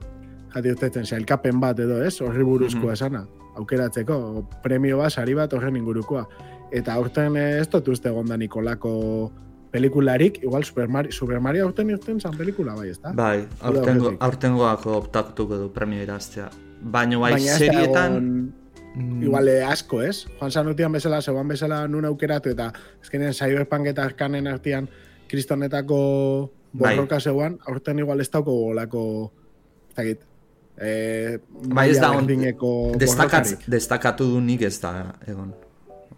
jati 0.54 0.70
urtetzen, 0.74 1.06
zailkapen 1.06 1.60
bat 1.60 1.78
edo, 1.78 2.00
ez? 2.02 2.20
Horri 2.20 2.44
buruzkoa 2.44 2.90
Mhm. 2.90 2.92
esana, 2.92 3.26
aukeratzeko, 3.56 4.48
premio 4.62 4.98
bat, 4.98 5.12
sari 5.12 5.34
bat 5.34 5.52
horren 5.52 5.76
ingurukoa. 5.76 6.26
Eta 6.72 6.94
aurten 6.94 7.36
eh, 7.36 7.60
ez 7.60 7.68
dut 7.68 7.88
uste 7.88 8.08
egon 8.08 8.26
da 8.26 8.36
Nikolako 8.36 9.30
pelikularik, 9.70 10.42
igual 10.42 10.64
Super 10.64 10.88
Mario, 10.88 11.12
Super 11.12 11.40
Mario 11.40 11.64
aurten 11.66 11.90
irten 11.90 12.20
zan 12.20 12.36
pelikula, 12.36 12.74
bai, 12.74 12.88
ez 12.90 13.00
da? 13.00 13.12
Bai, 13.12 13.46
aurtengo, 13.60 14.14
aurtengoako 14.20 14.96
optatuko 14.96 15.56
du 15.56 15.72
premio 15.72 16.02
iraztea. 16.02 16.48
Baina 16.80 17.18
bai, 17.18 17.32
Baina 17.32 17.58
serietan... 17.58 18.16
egon 18.16 18.54
Mm, 18.98 19.22
igual 19.22 19.46
eh, 19.48 19.62
asko, 19.62 20.00
ez? 20.02 20.24
Juan 20.40 20.50
Sanutian 20.50 20.92
bezala, 20.92 21.20
zegoan 21.22 21.46
bezala 21.48 21.82
nun 21.86 22.04
aukeratu, 22.08 22.50
eta 22.50 22.70
ezkenean 23.02 23.34
Cyberpunk 23.36 23.86
eta 23.92 24.02
Arkanen 24.08 24.48
artean 24.50 24.88
kristonetako 25.28 25.98
Bai. 26.72 26.96
borroka 26.96 27.20
zegoan, 27.20 27.58
aurten 27.68 28.00
igual 28.02 28.20
ez 28.24 28.30
dauko 28.32 28.54
golako, 28.64 29.02
ez 29.90 29.94
dakit, 30.00 30.24
eh, 30.78 31.38
Bai, 31.68 31.90
ez 31.90 32.00
da 32.00 32.10
on- 32.10 32.98
Destakatz, 32.98 33.58
destakatu 33.66 34.24
du 34.32 34.40
nik 34.40 34.62
ez 34.62 34.80
da, 34.80 35.14
egon. 35.26 35.54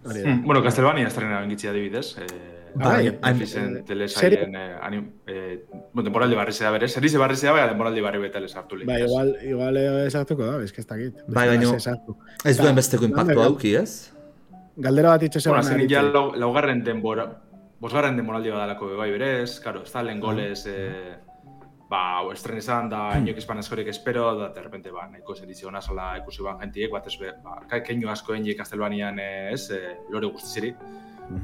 Hori 0.04 0.22
da. 0.22 0.28
Mm, 0.30 0.44
bueno, 0.46 0.62
Castlevania 0.62 1.08
estrena 1.08 1.40
bengitzi 1.40 1.68
adibidez. 1.68 2.16
Eh, 2.18 2.59
Bai, 2.74 3.06
hain- 3.06 3.18
Netflixen 3.22 3.76
eh, 3.76 3.82
telesaien, 3.86 4.54
eh, 4.54 4.76
anim, 4.80 5.12
eh, 5.26 5.64
bueno, 5.92 6.04
temporaldi 6.08 6.36
barri 6.36 6.52
zera 6.52 6.70
berez, 6.70 6.92
serize 6.92 7.18
barri 7.18 7.36
zera, 7.36 7.52
bai, 7.52 7.68
temporaldi 7.68 8.00
barri 8.00 8.18
betale 8.18 8.48
sartu 8.48 8.76
lehik. 8.76 8.86
Bai, 8.88 9.02
igual, 9.02 9.36
igual 9.42 9.76
eh, 9.76 10.10
sartuko 10.10 10.46
da, 10.46 10.62
ez 10.62 10.72
que 10.72 10.80
ez 10.80 10.86
dakit. 10.86 11.14
Bai, 11.28 11.48
baino- 11.48 11.74
ez 12.44 12.56
duen 12.58 12.74
besteko 12.76 13.04
impactu 13.04 13.34
gal- 13.34 13.46
auki, 13.46 13.74
ez? 13.76 14.12
Galdera 14.76 15.10
bat 15.16 15.22
itxe 15.22 15.40
Bueno, 15.48 15.62
zegoen 15.62 15.80
zen 15.80 15.88
ja 15.90 16.02
lau, 16.02 16.34
laugarren 16.36 16.84
denbora, 16.84 17.26
bosgarren 17.80 18.16
denboraldi 18.16 18.50
badalako 18.50 18.94
bai 18.96 19.10
berez, 19.10 19.58
karo, 19.60 19.82
ez 19.82 19.92
da 19.92 20.02
lehen 20.02 20.20
golez, 20.20 20.64
eh, 20.66 21.16
ba, 21.90 22.22
estren 22.32 22.58
izan 22.58 22.88
da 22.88 23.18
inok 23.18 23.36
izpan 23.36 23.58
askorik 23.58 23.88
espero, 23.88 24.34
da, 24.38 24.48
de 24.54 24.62
repente, 24.62 24.90
ba, 24.92 25.08
nahiko 25.10 25.34
zeritzi 25.34 25.66
hona 25.66 25.80
zala 25.82 26.16
ikusi 26.18 26.42
ban 26.42 26.60
jentiek, 26.60 26.90
bat 26.92 27.06
ez 27.06 27.16
be, 27.18 27.32
ba, 27.42 27.62
ka- 27.68 27.82
keinu 27.82 28.08
asko 28.08 28.32
enjek 28.34 28.56
Castlevanian, 28.58 29.18
eh, 29.18 29.52
ez, 29.52 29.70
eh, 29.70 29.96
lore 30.10 30.26
guztizirik. 30.28 30.76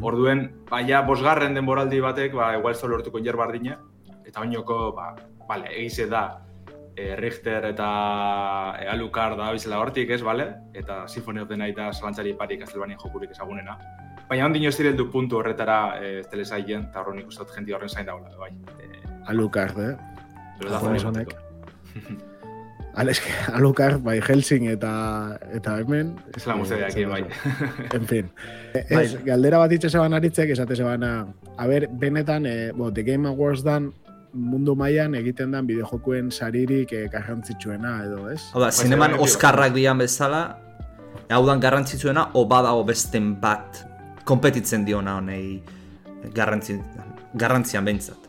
Orduen, 0.03 0.49
ba, 0.71 0.81
ja, 0.87 1.03
bosgarren 1.07 1.55
denboraldi 1.55 2.01
batek, 2.03 2.35
ba, 2.35 2.55
igual 2.59 2.75
da 2.75 2.89
lortuko 2.91 3.23
jer 3.23 3.37
bardina, 3.37 3.79
eta 4.27 4.43
oinoko, 4.43 4.93
ba, 4.97 5.15
bale, 5.49 5.71
egize 5.79 6.09
da, 6.11 6.25
e, 6.97 7.15
Richter 7.17 7.65
eta 7.71 7.89
e, 8.81 8.89
Alucard 8.89 9.39
da 9.39 9.53
bizela 9.53 9.79
hortik, 9.79 10.11
ez, 10.11 10.23
bale? 10.23 10.49
Eta 10.75 11.07
Symphony 11.09 11.41
of 11.41 11.49
the 11.49 11.57
Night 11.57 11.77
da 11.77 11.93
zalantzari 11.93 12.35
pari 12.35 12.59
Castlevania 12.59 12.99
jokurik 13.03 13.31
ezagunena. 13.31 13.79
Baina 14.29 14.47
ondino 14.49 14.69
ez 14.73 14.77
direldu 14.79 15.11
puntu 15.13 15.39
horretara 15.39 15.81
e, 16.03 16.23
telesaien, 16.31 16.89
eta 16.91 17.03
horren 17.03 17.21
ikusten 17.23 17.47
dut 17.47 17.55
jenti 17.55 17.77
horren 17.77 17.93
zain 17.93 18.07
daula, 18.07 18.33
bai. 18.41 18.51
E, 18.81 19.03
Alucard, 19.31 19.79
eh? 19.79 19.97
pero 20.59 20.71
da 22.97 23.13
Japones 23.13 23.19
zone 23.19 23.29
honek. 23.29 23.37
bateko. 23.37 23.53
Al, 23.53 23.53
eske, 23.53 23.53
Alucard, 23.53 24.03
bai, 24.03 24.21
Helsing 24.21 24.67
eta 24.69 25.39
eta 25.53 25.79
hemen... 25.81 26.17
Ez 26.37 26.47
la 26.47 26.55
guztia 26.55 26.87
aquí, 26.87 27.05
bai. 27.05 27.25
En 27.93 28.07
fin. 28.07 28.31
Ez, 28.75 29.17
galdera 29.25 29.59
bat 29.59 29.73
itxe 29.73 29.91
zeban 29.91 30.15
aritzek, 30.15 30.51
esate 30.51 30.77
zebana, 30.77 31.27
a 31.57 31.67
ber, 31.67 31.89
benetan, 31.89 32.47
eh, 32.47 32.73
bo, 32.73 32.91
The 32.93 33.03
Game 33.03 33.29
Awards 33.29 33.63
dan 33.63 33.93
mundu 34.33 34.75
mailan 34.77 35.15
egiten 35.15 35.51
dan 35.53 35.67
bideojokuen 35.67 36.31
saririk 36.31 36.93
eh, 36.93 37.09
garrantzitsuena 37.13 38.05
edo, 38.05 38.29
ez? 38.31 38.43
Hau 38.53 38.61
da, 38.61 38.69
Bai, 38.69 38.73
zineman 38.73 39.11
bai, 39.11 39.19
bai. 39.19 39.25
Oskarrak 39.25 39.75
dian 39.75 39.99
bezala, 39.99 40.59
hau 41.29 41.47
dan 41.47 41.61
garrantzitsuena, 41.61 42.31
o 42.35 42.45
badago 42.49 42.85
besten 42.85 43.35
bat 43.41 43.85
kompetitzen 44.25 44.85
diona 44.85 45.17
honei 45.21 45.63
garrantzi, 46.35 46.81
garrantzian 47.35 47.85
behintzat. 47.85 48.26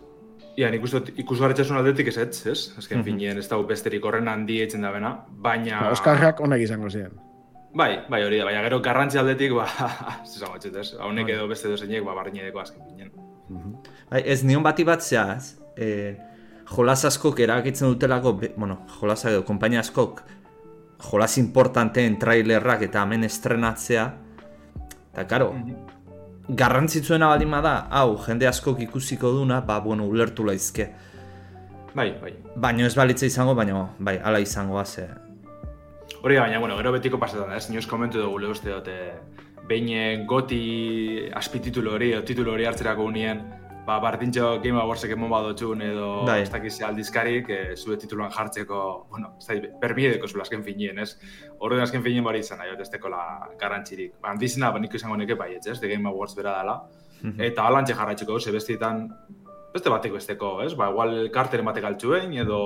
Ia, 0.57 0.71
nik 0.73 0.83
uste 0.87 0.97
dut 0.99 1.19
ikusgarritzasun 1.21 1.77
aldetik 1.77 2.07
ez 2.09 2.17
ez, 2.17 2.39
ez? 2.49 2.59
Azken 2.81 2.97
Mhm. 2.99 3.05
finean 3.05 3.37
ez 3.37 3.47
dago 3.47 3.63
besterik 3.69 4.03
horren 4.05 4.27
handi 4.27 4.59
etzen 4.63 4.81
da 4.81 4.91
bena, 4.91 5.11
baina... 5.29 5.81
Ba, 5.81 5.91
Oskarrak 5.91 6.39
onak 6.41 6.59
izango 6.63 6.89
ziren. 6.89 7.11
Bai, 7.77 7.99
bai 8.09 8.23
hori 8.25 8.39
da, 8.39 8.45
baina 8.45 8.63
gero 8.65 8.79
garrantzi 8.81 9.19
aldetik, 9.21 9.53
ba, 9.53 9.67
zizango 10.25 10.55
etxet, 10.57 10.75
ez? 10.81 10.93
Haunek 10.99 11.25
Bai. 11.27 11.35
edo 11.35 11.47
beste 11.47 11.69
dozeinek, 11.69 12.03
ba, 12.05 12.15
barrinedeko 12.17 12.59
azken 12.63 12.81
finean. 12.89 13.11
Bai, 14.09 14.23
ez 14.25 14.43
nion 14.43 14.63
bati 14.65 14.83
bat 14.83 15.01
zea, 15.05 15.35
ez? 15.37 15.51
E, 15.77 16.17
jolas 16.73 17.05
askok 17.05 17.39
erakitzen 17.39 17.87
dutelako, 17.93 18.33
be- 18.41 18.53
bueno, 18.57 18.79
jolas 18.99 19.23
edo, 19.29 19.43
kompainia 19.45 19.79
askok, 19.85 20.23
jolas 21.11 21.37
importanteen 21.37 22.17
trailerrak 22.17 22.81
eta 22.89 23.03
hemen 23.05 23.23
estrenatzea, 23.29 24.07
eta 25.13 25.27
karo, 25.27 25.53
garrantzitsuena 26.49 27.27
baldin 27.27 27.51
bada, 27.51 27.75
hau, 27.91 28.17
jende 28.23 28.47
askok 28.47 28.79
ikusiko 28.87 29.31
duna, 29.35 29.61
ba, 29.61 29.79
bueno, 29.79 30.07
ulertu 30.07 30.45
laizke. 30.47 30.89
Bai, 31.95 32.11
bai. 32.21 32.33
Baina 32.55 32.85
ez 32.85 32.95
balitza 32.95 33.25
izango, 33.25 33.55
baina, 33.55 33.87
bai, 33.99 34.17
ala 34.23 34.39
izango 34.39 34.83
ze. 34.85 35.07
Hori 36.21 36.35
da, 36.35 36.41
baina, 36.41 36.59
bueno, 36.59 36.77
gero 36.77 36.91
betiko 36.93 37.19
pasetan, 37.19 37.51
ez? 37.53 37.69
Nioz 37.69 37.85
komentu 37.87 38.21
dugu 38.21 38.39
le 38.39 38.47
uste 38.47 38.71
dute, 38.71 38.97
behin 39.67 39.89
eh, 39.89 40.23
goti 40.25 41.29
aspititulo 41.35 41.93
hori, 41.93 42.13
o 42.15 42.23
titulo 42.23 42.53
hori 42.53 42.65
hartzerako 42.65 43.03
unien, 43.03 43.41
ba, 43.87 43.97
bardintxo 44.03 44.59
Game 44.63 44.79
Awardsek 44.81 45.13
emon 45.15 45.31
badotxun 45.31 45.81
edo 45.85 46.07
Bai. 46.27 46.41
ez 46.43 46.49
dakiz 46.51 46.75
aldizkarik, 46.83 47.49
e, 47.49 47.75
zure 47.77 47.95
tituluan 48.01 48.33
jartzeko, 48.35 48.81
bueno, 49.09 49.31
ez 49.39 49.47
da, 49.47 49.71
perbiedeko 49.81 50.27
zula 50.27 50.43
azken 50.43 50.65
finien, 50.65 50.99
ez? 50.99 51.13
Horren 51.63 51.85
azken 51.85 52.03
finien 52.03 52.27
bari 52.27 52.43
izan, 52.43 52.59
nahi, 52.59 52.75
ez 52.75 52.89
tekola 52.91 53.21
garrantziri. 53.59 54.09
Ba, 54.21 54.33
handizena, 54.33 54.73
ba, 54.75 54.83
nik 54.83 54.99
izango 54.99 55.15
neke 55.17 55.39
bai, 55.39 55.53
ez? 55.55 55.79
The 55.79 55.87
Game 55.87 56.09
Awards 56.11 56.35
bera 56.35 56.57
dela. 56.59 56.77
Eta 57.47 57.65
alantxe 57.65 57.95
jarraitzeko, 57.97 58.39
ze 58.39 58.51
bestietan, 58.53 59.07
beste 59.73 59.89
batek 59.89 60.19
besteko, 60.19 60.57
ez? 60.67 60.73
Ba, 60.75 60.91
igual 60.91 61.31
karteren 61.33 61.65
batek 61.71 61.87
altxuen, 61.87 62.35
edo 62.43 62.59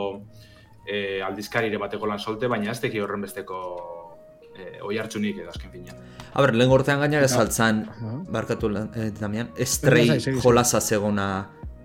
e, 0.87 1.21
aldizkarire 1.21 1.77
bateko 1.77 2.09
lan 2.09 2.19
solte, 2.19 2.49
baina 2.49 2.73
ez 2.73 2.81
teki 2.81 2.99
horren 2.99 3.21
besteko 3.21 3.61
e, 4.61 4.81
oi 4.87 4.97
hartzunik 5.01 5.41
edo 5.43 5.49
azken 5.53 5.71
finean. 5.73 5.97
A 6.33 6.41
ber, 6.45 6.53
lehen 6.55 6.69
gortean 6.71 6.99
gainera 7.03 7.25
Eta- 7.27 7.41
saltzan, 7.41 7.81
Aha. 7.91 8.11
barkatu 8.31 8.69
eh, 8.77 9.09
Damian, 9.19 9.49
estrei 9.57 10.05
jolasa 10.41 10.79
zegona 10.81 11.27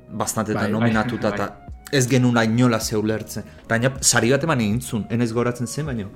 bastantetan 0.09 0.63
Bai, 0.63 0.71
bai, 0.71 0.73
nominatuta 0.73 1.31
bai. 1.31 1.35
eta 1.35 1.49
ez 1.93 2.05
genuna 2.11 2.45
inola 2.47 2.79
zeulertzen. 2.81 3.45
Gaina, 3.69 3.91
sari 4.01 4.31
bat 4.31 4.45
eman 4.47 4.61
egin 4.61 4.81
zuen, 4.81 5.07
enez 5.11 5.33
goratzen 5.33 5.67
zen, 5.67 5.87
baino. 5.87 6.09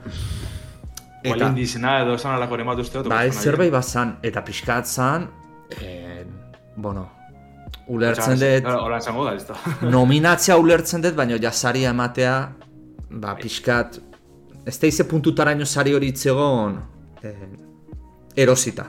Eta... 1.22 1.34
Eta, 1.36 1.48
indizena 1.50 1.98
edo 2.02 2.14
esan 2.16 2.34
alako 2.34 2.54
ere 2.58 2.64
matu 2.64 2.80
uste 2.86 2.98
dut. 3.02 3.08
bai, 3.12 3.30
zerbait 3.30 3.72
bazan, 3.72 4.16
eta 4.22 4.42
pixkat 4.46 4.86
zan, 4.86 5.26
eh, 5.80 6.24
bueno, 6.76 7.08
ulertzen 7.90 8.38
dut, 8.40 8.66
Hola 8.70 8.98
esango 9.02 9.24
da, 9.26 9.34
listo. 9.34 9.54
nominatzea 9.90 10.56
ulertzen 10.56 11.02
dut, 11.04 11.14
baina 11.18 11.36
ja 11.42 11.52
saria 11.52 11.90
ematea, 11.90 12.36
ba, 13.10 13.34
pixkat, 13.36 14.00
ez 14.66 14.78
da 14.80 14.86
ize 14.86 15.04
puntutaraino 15.08 15.64
sari 15.66 15.94
hori 15.94 16.08
itzegon, 16.12 16.78
eh, 17.22 17.48
erosita. 18.36 18.86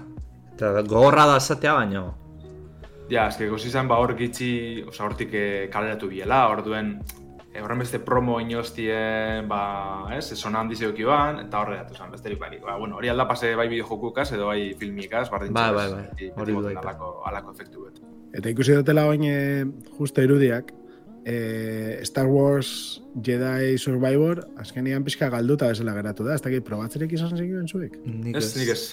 Eta 0.55 0.81
gogorra 0.83 1.25
da 1.27 1.37
esatea, 1.37 1.73
baina, 1.73 2.07
Ja, 3.11 3.25
eske 3.27 3.49
gozi 3.51 3.67
izan 3.67 3.89
ba 3.89 3.97
hor 3.99 4.13
gitxi, 4.15 4.85
oza, 4.87 5.03
hortik 5.03 5.33
eh, 5.35 5.67
kaleratu 5.71 6.07
biela, 6.07 6.45
orduen 6.47 6.93
eh, 7.53 7.59
horren 7.59 7.79
beste 7.83 7.99
promo 7.99 8.37
inoztien, 8.39 9.49
ba, 9.49 10.05
ez, 10.15 10.29
sona 10.39 10.61
handi 10.61 10.77
zeuki 10.79 11.03
ban, 11.03 11.41
eta 11.43 11.59
horre 11.59 11.75
datu 11.81 11.97
zen, 11.97 12.11
besterik 12.13 12.39
barik. 12.39 12.61
Ba, 12.63 12.77
bueno, 12.79 12.95
hori 13.01 13.09
alda 13.11 13.25
pase 13.27 13.51
bai 13.59 13.67
bideojokukaz 13.67 14.29
edo 14.37 14.47
bai 14.47 14.73
filmikaz, 14.79 15.25
bardin 15.29 15.51
bai, 15.53 15.73
bai. 15.75 15.89
beti- 15.91 16.31
Hori 16.39 16.55
alako, 16.77 17.11
alako 17.27 17.51
efektu 17.51 17.83
bet. 17.83 17.99
Eta 18.33 18.47
ikusi 18.49 18.77
dutela 18.79 19.03
oin 19.09 19.23
e, 19.27 19.65
justo 19.97 20.21
irudiak, 20.23 20.71
e, 21.25 22.01
Star 22.07 22.27
Wars 22.27 23.01
Jedi 23.23 23.77
Survivor 23.77 24.43
azkenian 24.61 25.03
pixka 25.03 25.29
galduta 25.29 25.69
bezala 25.71 25.93
geratu 25.97 26.25
da, 26.27 26.35
ez 26.35 26.41
dakit 26.41 26.65
probatzerik 26.67 27.13
izan 27.13 27.35
zinguen 27.37 27.67
zuek. 27.67 27.97
nik 28.05 28.37
Ez, 28.37 28.55
nik 28.57 28.73
ez. 28.75 28.83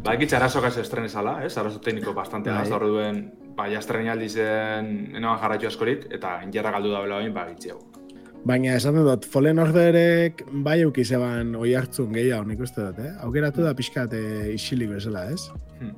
Ba, 0.00 0.14
egitza 0.16 0.38
arazoak 0.38 0.70
ez 0.70 0.78
estrenezala, 0.80 1.42
ez? 1.44 1.52
Arazo 1.60 1.80
tekniko 1.84 2.14
bastante 2.16 2.48
Bai. 2.48 2.62
gazta 2.62 2.78
duen, 2.80 3.26
ba, 3.56 3.66
ja 3.68 3.82
estrenaldi 3.82 4.30
zen, 4.32 4.92
enoan 5.18 5.40
jarraitu 5.42 5.68
askorik, 5.68 6.06
eta 6.16 6.38
injarra 6.46 6.72
galdu 6.78 6.94
da 6.94 7.02
bela 7.04 7.18
bain, 7.20 7.34
ba, 7.34 7.44
gitxiago. 7.50 7.84
Baina 8.48 8.72
esan 8.74 8.96
dut, 8.98 9.26
Fallen 9.30 9.60
Orderek 9.62 10.40
bai 10.64 10.80
euki 10.82 11.04
zeban 11.04 11.52
oi 11.54 11.76
hartzun 11.78 12.08
gehiago 12.16 12.48
nik 12.48 12.62
uste 12.64 12.82
dut, 12.88 12.98
eh? 13.04 13.12
Aukeratu 13.22 13.62
da 13.62 13.74
pixkat 13.78 14.16
e, 14.18 14.22
isilik 14.56 14.90
bezala, 14.96 15.28
ez? 15.30 15.44
Hmm. 15.78 15.92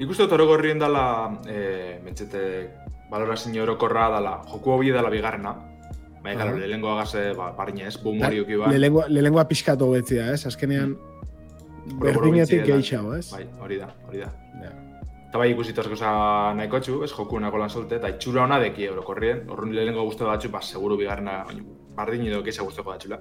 Nik 0.00 0.10
uste 0.10 0.24
dut 0.24 0.34
orogorrien 0.34 0.80
dala, 0.80 1.04
e, 1.46 2.00
mentzete, 2.02 2.42
balorazio 3.14 3.62
orokorra 3.62 4.08
dala, 4.16 4.34
joku 4.50 4.74
hobi 4.74 4.90
dala 4.94 5.10
bigarrena. 5.12 5.54
Bai, 6.24 6.34
claro, 6.34 6.56
lehenengo 6.56 6.88
agase, 6.94 7.32
ba, 7.36 7.50
parinez, 7.56 7.98
boom 8.02 8.22
hori 8.24 8.40
uki 8.40 8.56
ba. 8.56 8.70
Lelengua, 8.72 9.04
lelengua 9.12 9.44
pixkat 9.44 9.82
hobetzia, 9.84 10.30
ez? 10.32 10.46
Azkenean 10.48 10.94
Oro-oro 10.96 12.00
berdinetik 12.00 12.64
gehiago, 12.64 13.12
ez? 13.18 13.28
Bai, 13.30 13.44
hori 13.60 13.76
da, 13.82 13.90
hori 14.08 14.22
da. 14.22 14.30
Ja. 14.62 14.70
Eta 15.28 15.40
bai 15.42 15.50
ikusi 15.52 15.74
torkoza 15.76 16.08
nahiko 16.56 16.80
txu, 16.80 17.02
ez 17.04 17.10
joku 17.12 17.40
nako 17.42 17.60
lan 17.60 17.70
solte, 17.70 17.98
eta 18.00 18.08
itxura 18.14 18.46
hona 18.46 18.56
deki 18.62 18.88
orokorrien, 18.88 19.44
horren 19.52 19.74
lehenengo 19.76 20.06
guztu 20.08 20.24
batxu, 20.24 20.48
ba, 20.54 20.62
seguru 20.64 20.96
bigarrena, 20.96 21.42
baina, 21.50 21.66
bardin 21.98 22.24
edo 22.30 22.40
keixa 22.46 22.64
guztuko 22.64 22.94
datxula. 22.96 23.20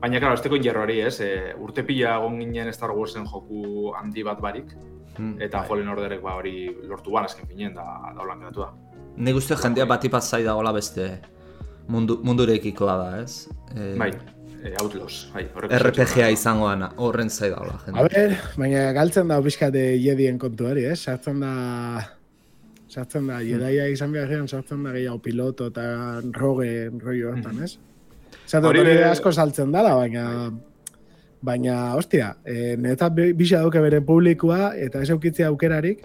Baina, 0.00 0.22
claro, 0.22 0.38
ez 0.38 0.42
teko 0.42 0.56
injerro 0.56 0.86
hori, 0.86 1.02
ez, 1.04 1.18
e, 1.20 1.52
urte 1.60 1.84
pila 1.86 2.16
egon 2.16 2.40
ginen 2.40 2.72
Star 2.72 2.96
Warsen 2.96 3.28
joku 3.28 3.92
handi 3.98 4.24
bat 4.26 4.40
barik, 4.40 4.72
Hmm. 5.18 5.36
eta 5.44 5.58
Bai. 5.58 5.68
Fallen 5.68 5.88
Orderek 5.92 6.22
ba 6.24 6.36
hori 6.38 6.70
lortu 6.88 7.12
ban 7.12 7.26
azken 7.28 7.46
finien, 7.46 7.74
da, 7.74 7.84
da 8.14 8.22
holan 8.24 8.40
geratu 8.40 8.62
da. 8.64 8.70
Nik 9.16 9.36
uste 9.36 9.56
jendea 9.60 9.84
bat 9.86 10.04
ipat 10.04 10.24
zai 10.24 10.42
dagoela 10.44 10.72
beste 10.72 11.08
mundu, 11.92 12.18
mundurekikoa 12.24 12.94
da, 12.96 13.10
ez? 13.22 13.48
E, 13.74 13.92
Bai, 14.00 14.10
e, 14.62 14.72
Outlaws, 14.80 15.28
bai. 15.34 15.44
horrek 15.54 15.74
RPGa 15.82 16.24
da. 16.24 16.30
izango 16.32 16.68
dana, 16.70 16.90
horren 16.96 17.30
zai 17.30 17.50
dagoela 17.50 17.76
A 17.76 17.84
jende. 17.84 18.08
ber, 18.08 18.34
baina 18.56 18.88
galtzen 18.96 19.28
da 19.28 19.40
pixkat 19.44 19.76
eh, 19.76 19.94
jedien 20.00 20.38
kontuari, 20.38 20.86
ez? 20.94 20.98
Sartzen 21.04 21.40
da... 21.44 21.52
Sartzen 22.92 23.28
da, 23.30 23.38
jedaia 23.40 23.86
izan 23.88 24.12
behar 24.12 24.28
gehan, 24.28 24.48
sartzen 24.48 24.82
da 24.84 24.90
gehiago 24.92 25.18
piloto 25.24 25.70
eta 25.72 26.20
roge 26.36 26.90
rollo 27.00 27.30
hortan, 27.32 27.62
ez? 27.64 27.78
Zaten 28.46 28.68
Hori 28.68 28.80
hori 28.82 28.98
asko 29.06 29.32
saltzen 29.32 29.72
dala, 29.72 29.94
baina 29.96 30.50
Baina, 31.42 31.96
ostia, 31.98 32.36
e, 32.46 32.76
neta 32.78 33.08
bisa 33.10 33.58
dauke 33.64 33.80
bere 33.82 33.98
publikoa, 34.06 34.76
eta 34.78 35.00
ez 35.02 35.08
eukitzea 35.10 35.48
aukerarik, 35.50 36.04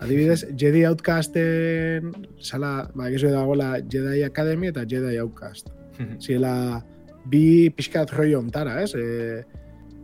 adibidez, 0.00 0.44
Jedi 0.56 0.84
Outcasten, 0.88 2.10
sala, 2.40 2.90
ba, 2.94 3.08
egizu 3.10 3.30
dagoela 3.32 3.76
Jedi 3.84 4.24
Academy 4.24 4.70
eta 4.72 4.84
Jedi 4.88 5.18
Outcast. 5.20 5.70
Ziela, 6.24 6.80
bi 7.28 7.70
pixkat 7.76 8.12
roi 8.16 8.32
ontara, 8.38 8.80
ez? 8.82 8.94
E, 8.96 9.42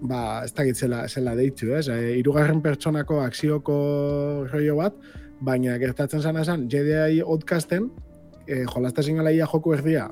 ba, 0.05 0.43
ez 0.45 0.53
dakit 0.57 0.77
zela, 0.77 1.07
zela 1.09 1.37
deitzu, 1.39 1.73
ez? 1.79 1.87
E, 1.89 2.17
irugarren 2.21 2.61
pertsonako 2.65 3.23
akzioko 3.25 3.79
roio 4.53 4.77
bat, 4.83 4.99
baina 5.41 5.79
gertatzen 5.81 6.23
zana 6.23 6.45
esan, 6.45 6.69
Jedi 6.73 7.23
Outcasten, 7.25 7.91
e, 8.47 8.65
jolazta 8.69 9.05
zingalaia 9.05 9.49
joku 9.49 9.75
erdia, 9.77 10.11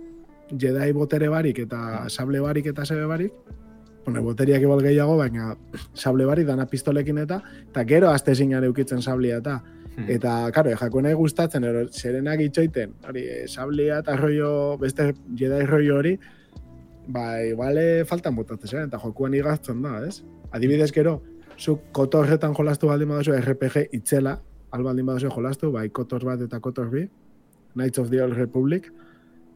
Jedi 0.50 0.92
botere 0.96 1.28
barik 1.32 1.60
eta 1.64 2.08
sable 2.08 2.40
barik 2.44 2.72
eta 2.72 2.84
sebe 2.88 3.06
barik, 3.10 3.36
Bueno, 4.04 4.20
boteriak 4.22 4.60
igual 4.60 4.82
gehiago, 4.84 5.16
baina 5.16 5.54
sable 5.96 6.26
barik 6.28 6.46
dana 6.46 6.66
pistolekin 6.68 7.22
eta, 7.22 7.38
eta 7.70 7.84
gero 7.88 8.10
azte 8.12 8.34
zinan 8.34 8.66
eukitzen 8.68 9.00
sablia 9.00 9.38
eta, 9.40 9.62
Hmm. 9.96 10.08
Eta, 10.10 10.50
karo, 10.50 10.72
jako 10.74 11.02
nahi 11.02 11.14
gustatzen, 11.14 11.64
ero, 11.64 11.84
serenak 11.94 12.40
itxoiten, 12.42 12.96
hori, 13.06 13.22
eh, 13.30 13.44
sablia 13.46 14.00
eta 14.02 14.16
rollo, 14.18 14.76
beste 14.80 15.12
jedi 15.38 15.60
rollo 15.68 16.00
hori, 16.00 16.16
ba, 17.06 17.42
igual 17.46 17.78
eh, 17.78 18.04
faltan 18.08 18.34
botatzen 18.34 18.68
zen, 18.70 18.88
eta 18.88 18.98
jokuan 18.98 19.36
igaztzen 19.38 19.82
da, 19.84 20.00
ez? 20.08 20.24
Adibidez 20.50 20.90
gero, 20.94 21.20
zu 21.58 21.78
kotorretan 21.94 22.54
jolastu 22.54 22.90
baldin 22.90 23.12
baduzu 23.14 23.36
RPG 23.38 23.88
itzela, 23.94 24.38
al 24.74 24.82
baldin 24.82 25.06
baduzu 25.06 25.30
jolastu, 25.30 25.70
bai, 25.72 25.88
kotor 25.94 26.24
bat 26.26 26.42
eta 26.42 26.60
kotor 26.60 26.90
bi, 26.90 27.06
Knights 27.74 27.98
of 27.98 28.10
the 28.10 28.22
Old 28.22 28.36
Republic, 28.38 28.90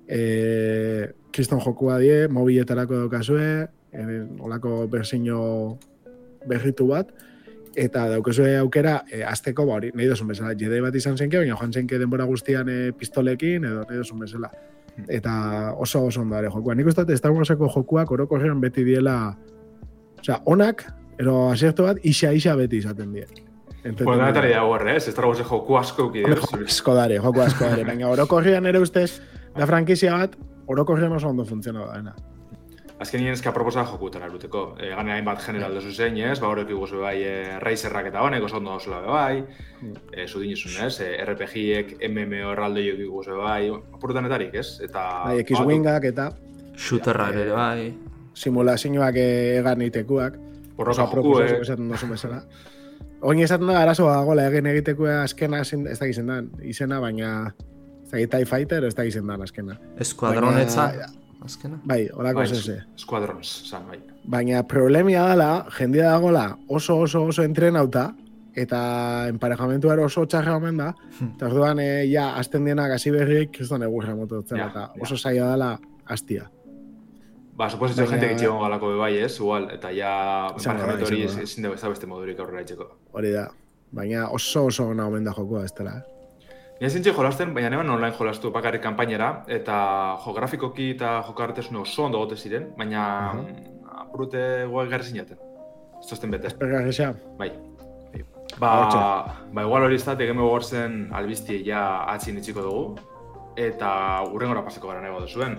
e, 0.06 1.12
kriston 1.34 1.60
jokua 1.62 1.98
die, 2.02 2.26
mobiletarako 2.30 3.02
daukazue, 3.04 3.50
e, 3.92 4.06
olako 4.38 4.86
berzino 4.90 5.78
berritu 6.46 6.86
bat, 6.90 7.10
eta 7.78 8.08
daukazue 8.10 8.56
aukera 8.58 9.02
e, 9.10 9.22
azteko, 9.24 9.66
ba 9.68 9.78
hori, 9.78 9.92
nahi 9.94 10.08
dozun 10.10 10.28
bezala, 10.32 10.54
jede 10.58 10.80
bat 10.82 10.94
izan 10.98 11.16
zenke, 11.16 11.38
baina 11.38 11.56
joan 11.56 11.72
zenke 11.72 11.98
denbora 12.00 12.26
guztian 12.28 12.68
e, 12.72 12.78
pistolekin, 12.98 13.64
edo 13.64 13.84
nahi 13.84 14.00
dozun 14.02 14.24
bezala. 14.24 14.50
Eta 15.06 15.32
oso 15.78 16.02
oso 16.08 16.24
ondo 16.24 16.34
dare 16.34 16.50
jokua. 16.50 16.74
Nik 16.74 16.88
uste 16.90 17.16
Star 17.16 17.30
Warseko 17.32 17.68
jokuak 17.70 18.10
orokorrean 18.10 18.60
beti 18.60 18.82
diela, 18.84 19.36
osea, 20.18 20.40
onak, 20.50 20.82
ero 21.22 21.50
asiertu 21.52 21.86
bat, 21.86 22.00
isa 22.02 22.32
isa 22.34 22.56
beti 22.58 22.82
izaten 22.82 23.12
die. 23.14 23.26
Bueno, 24.02 24.18
da 24.24 24.32
eta 24.32 24.42
da 24.42 24.64
horre, 24.66 24.96
ez? 24.96 25.06
Star 25.06 25.28
Warsen 25.30 25.46
joku 25.46 25.78
asko 25.78 26.10
jo, 26.14 26.38
asko 26.66 26.94
dare, 26.98 27.20
joku 27.22 27.44
asko 27.44 27.64
dare. 27.64 27.84
Baina 27.86 28.10
orokorrean 28.10 28.66
ere 28.66 28.82
ustez, 28.82 29.20
da 29.54 29.66
frankizia 29.70 30.18
bat, 30.18 30.34
orokorrean 30.66 31.14
oso 31.14 31.30
ondo 31.30 31.46
funtziona 31.46 31.86
da. 31.86 32.16
Azken 32.98 33.20
nien 33.22 33.32
eska 33.32 33.52
proposa 33.54 33.84
jokutara 33.86 34.26
eruteko. 34.26 34.74
E, 34.80 34.88
gane 34.90 35.12
hainbat 35.14 35.38
general 35.44 35.74
dozu 35.74 35.92
zein, 35.94 36.16
ez? 36.18 36.40
Ba, 36.42 36.48
horrek 36.48 36.70
iguzu 36.74 36.98
bai, 37.04 37.16
e, 37.22 37.58
Razerrak 37.62 38.08
eta 38.10 38.24
honek, 38.26 38.42
oso 38.42 38.56
ondo 38.58 38.72
dozula 38.74 38.98
be 39.04 39.06
bai. 39.06 39.44
E, 40.12 40.26
zudin 40.26 40.50
izun, 40.56 40.74
ez? 40.86 40.96
E, 41.00 41.12
RPG-ek, 41.22 41.92
MMO 42.10 42.52
erraldoiok 42.56 42.98
iguzu 43.06 43.36
bai. 43.38 43.68
Apurutanetarik, 43.70 44.54
ez? 44.58 44.80
Eta... 44.82 45.04
Bai, 45.28 45.44
X-Wingak 45.44 46.08
eta 46.10 46.32
Shooterra 46.78 47.28
ere 47.30 47.46
bai. 47.52 47.94
simulazioak 48.34 49.16
egan 49.22 49.80
itekuak. 49.82 50.36
Borroka 50.76 51.06
joku, 51.10 51.38
eh? 51.42 51.60
esaten 51.60 51.88
duzu 51.90 52.06
bezala. 52.10 52.42
Oin 53.22 53.38
esaten 53.42 53.66
da, 53.66 53.80
arazoa 53.82 54.12
dagoela 54.20 54.44
egin 54.50 54.66
egitekoa 54.70 55.22
azkena, 55.24 55.64
zin- 55.64 55.88
ez 55.90 55.98
dakizen 55.98 56.26
dan, 56.30 56.50
izena, 56.62 57.00
baina 57.02 57.52
ez 58.04 58.10
dakit 58.12 58.30
TIE 58.30 58.46
Fighter, 58.46 58.84
ez 58.86 58.94
dakizen 58.94 59.26
dan 59.26 59.42
azkena. 59.42 59.78
Eskuadronetza. 59.98 60.86
Baina- 60.92 61.27
Azkena. 61.44 61.80
Bai, 61.84 62.08
horako 62.12 62.40
Bai, 62.42 62.46
zeze. 62.48 62.80
Squadrons, 62.98 63.50
zan, 63.70 63.84
bai. 63.88 63.98
Baina 64.26 64.62
problemia 64.66 65.26
dela, 65.30 65.66
jendia 65.76 66.10
dagoela 66.10 66.56
oso 66.68 66.98
oso 67.04 67.22
oso 67.30 67.42
entrenauta, 67.46 68.08
eta 68.58 69.28
emparejamentu 69.30 69.92
ero 69.92 70.04
oso 70.08 70.24
txarra 70.26 70.56
omen 70.58 70.76
da, 70.76 70.88
eta 71.22 71.46
orduan, 71.46 71.78
e, 71.78 72.06
ja, 72.10 72.32
azten 72.40 72.64
dienak 72.66 72.90
hasi 72.96 73.12
berriek, 73.14 73.52
kriston 73.54 73.82
egurra 73.86 74.16
mototzen, 74.18 74.58
Ja, 74.58 74.66
eta 74.66 74.80
ja. 74.94 75.02
oso 75.02 75.16
zaila 75.16 75.52
dela 75.52 75.70
hastia. 76.06 76.50
Ba, 77.58 77.70
supositxo 77.70 78.02
Baina- 78.02 78.10
gente 78.18 78.28
gitxigon 78.34 78.60
galako 78.62 78.88
be 78.92 78.96
bai, 78.98 79.14
ez? 79.18 79.36
Igual, 79.38 79.70
eta 79.74 79.90
ja... 79.94 80.10
Izango 80.56 80.78
da, 80.82 80.92
Emparejamentu 80.92 81.06
hori 81.06 81.24
da. 81.26 81.42
ezin 81.42 81.62
dugu 81.64 81.74
ez 81.74 81.80
da 81.82 81.88
beste 81.88 82.06
modurik 82.06 82.38
aurrera 82.40 82.62
itxeko. 82.62 82.90
Hori 83.12 83.32
da. 83.34 83.48
Baina 83.92 84.28
oso 84.30 84.66
oso 84.66 84.88
ona 84.92 85.06
omen 85.06 85.24
da 85.24 85.32
jokoa, 85.32 85.64
ez 85.64 85.72
dela, 85.74 85.96
eh? 85.98 86.17
Nire 86.78 86.90
zintxe 86.94 87.10
jolasten, 87.10 87.50
baina 87.54 87.70
neban 87.72 87.88
online 87.90 88.14
jolastu 88.14 88.52
bakarrik 88.54 88.82
kanpainera, 88.84 89.42
eta 89.50 89.78
jo 90.22 90.32
grafikoki 90.36 90.92
eta 90.94 91.16
joko 91.26 91.42
artesun 91.42 91.80
oso 91.80 92.04
ondo 92.04 92.18
gote 92.22 92.36
ziren, 92.36 92.68
baina 92.78 93.32
Mhm. 93.34 93.56
apurute 94.02 94.64
guak 94.70 94.88
garri 94.88 95.04
zinaten. 95.04 95.38
Ez 96.00 96.06
tozten 96.06 96.30
bete. 96.30 96.54
Pergarresa. 96.56 97.14
Bai. 97.36 97.50
Bai. 98.12 98.24
Ba, 98.58 99.34
ba, 99.52 99.62
igual 99.62 99.82
hori 99.82 99.96
ez 99.96 100.04
da, 100.04 100.14
Game 100.14 100.40
Awards-en 100.40 101.10
albiztie 101.12 101.64
ja 101.64 102.04
atzin 102.12 102.38
itxiko 102.38 102.62
dugu, 102.62 103.00
eta 103.56 104.22
urrengora 104.32 104.62
pasako 104.64 104.88
gara 104.88 105.00
nahi 105.00 105.20
duzuen. 105.20 105.58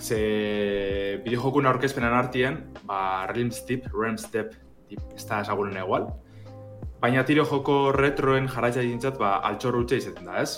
Ze 0.00 1.20
bideojokun 1.24 1.66
aurkezpenan 1.66 2.12
artien, 2.14 2.72
ba, 2.84 3.26
Realm 3.26 3.50
Step, 3.50 3.86
Realm 3.92 4.16
Step, 4.16 4.54
tip, 4.88 5.00
ez 5.14 5.26
da 5.28 5.42
esagunen 5.42 5.76
egual. 5.76 6.08
Baina 7.04 7.20
tiro 7.28 7.42
joko 7.44 7.74
retroen 7.92 8.46
jarraitza 8.48 8.80
dintzat, 8.80 9.18
ba, 9.20 9.34
altxor 9.44 9.76
utxe 9.76 9.98
izaten 10.00 10.24
da, 10.30 10.38
ez? 10.40 10.54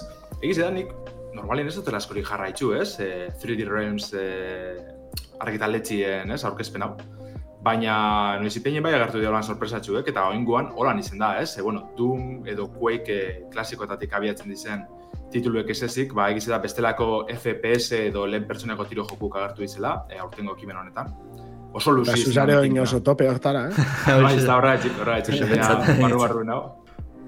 Egiz 0.46 0.60
da, 0.60 0.68
nik 0.70 0.92
normalien 1.34 1.66
ez 1.66 1.74
dutela 1.74 1.98
askorik 1.98 2.28
jarraitzu, 2.28 2.68
ez? 2.78 3.00
E, 3.02 3.08
3D 3.42 3.64
Realms 3.66 4.12
e, 4.14 4.26
argitaletxien, 5.42 6.30
ez? 6.30 6.44
Aurkezpen 6.46 6.86
hau. 6.86 6.92
Baina 7.66 7.96
noiz 8.38 8.52
ipeinen 8.60 8.86
bai 8.86 8.94
agertu 8.94 9.18
dira 9.18 9.32
holan 9.32 9.42
sorpresatxuek, 9.42 10.12
eta 10.12 10.28
oinguan 10.30 10.70
holan 10.78 11.02
izen 11.02 11.18
da, 11.24 11.32
ez? 11.42 11.56
E, 11.58 11.66
bueno, 11.66 11.88
Doom 11.98 12.46
edo 12.46 12.68
Quake 12.76 13.18
e, 13.24 13.34
klasikoetatik 13.50 14.14
abiatzen 14.14 14.54
dizen 14.54 14.86
tituluek 15.34 15.74
ez 15.74 15.80
ezik, 15.88 16.14
ba, 16.14 16.28
egiz 16.30 16.46
da 16.46 16.62
bestelako 16.62 17.24
FPS 17.40 18.04
edo 18.04 18.22
lehen 18.30 18.46
pertsonako 18.46 18.86
tiro 18.86 19.08
jokuk 19.10 19.34
agertu 19.42 19.66
dizela, 19.66 19.96
e, 20.14 20.22
aurtengo 20.22 20.54
ekimen 20.54 20.78
honetan. 20.78 21.10
Oso 21.76 21.92
luzi 21.92 22.10
Ba, 22.10 22.16
izan 22.16 22.32
Zuzare 22.32 22.56
oin 22.56 22.74
da. 22.74 22.82
oso 22.86 23.02
tope 23.04 23.28
hortara, 23.28 23.66
eh? 23.68 23.86
Bai, 24.24 24.34
ez 24.38 24.46
da 24.46 24.56
horra 24.56 24.74
etxik, 24.78 24.96
horra 25.02 25.20
barru 26.00 26.20
barru 26.22 26.44
nau. 26.48 26.60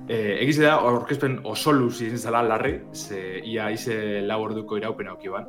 Eh, 0.09 0.39
egiz 0.41 0.57
da, 0.63 0.79
aurkezpen 0.89 1.43
oso 1.45 1.75
luzi 1.77 2.07
izan 2.09 2.31
zela 2.31 2.41
larri, 2.47 2.79
ze 2.97 3.43
ia 3.45 3.69
ize 3.75 4.23
lau 4.25 4.41
orduko 4.47 4.79
iraupen. 4.81 5.11
Ba, 5.29 5.45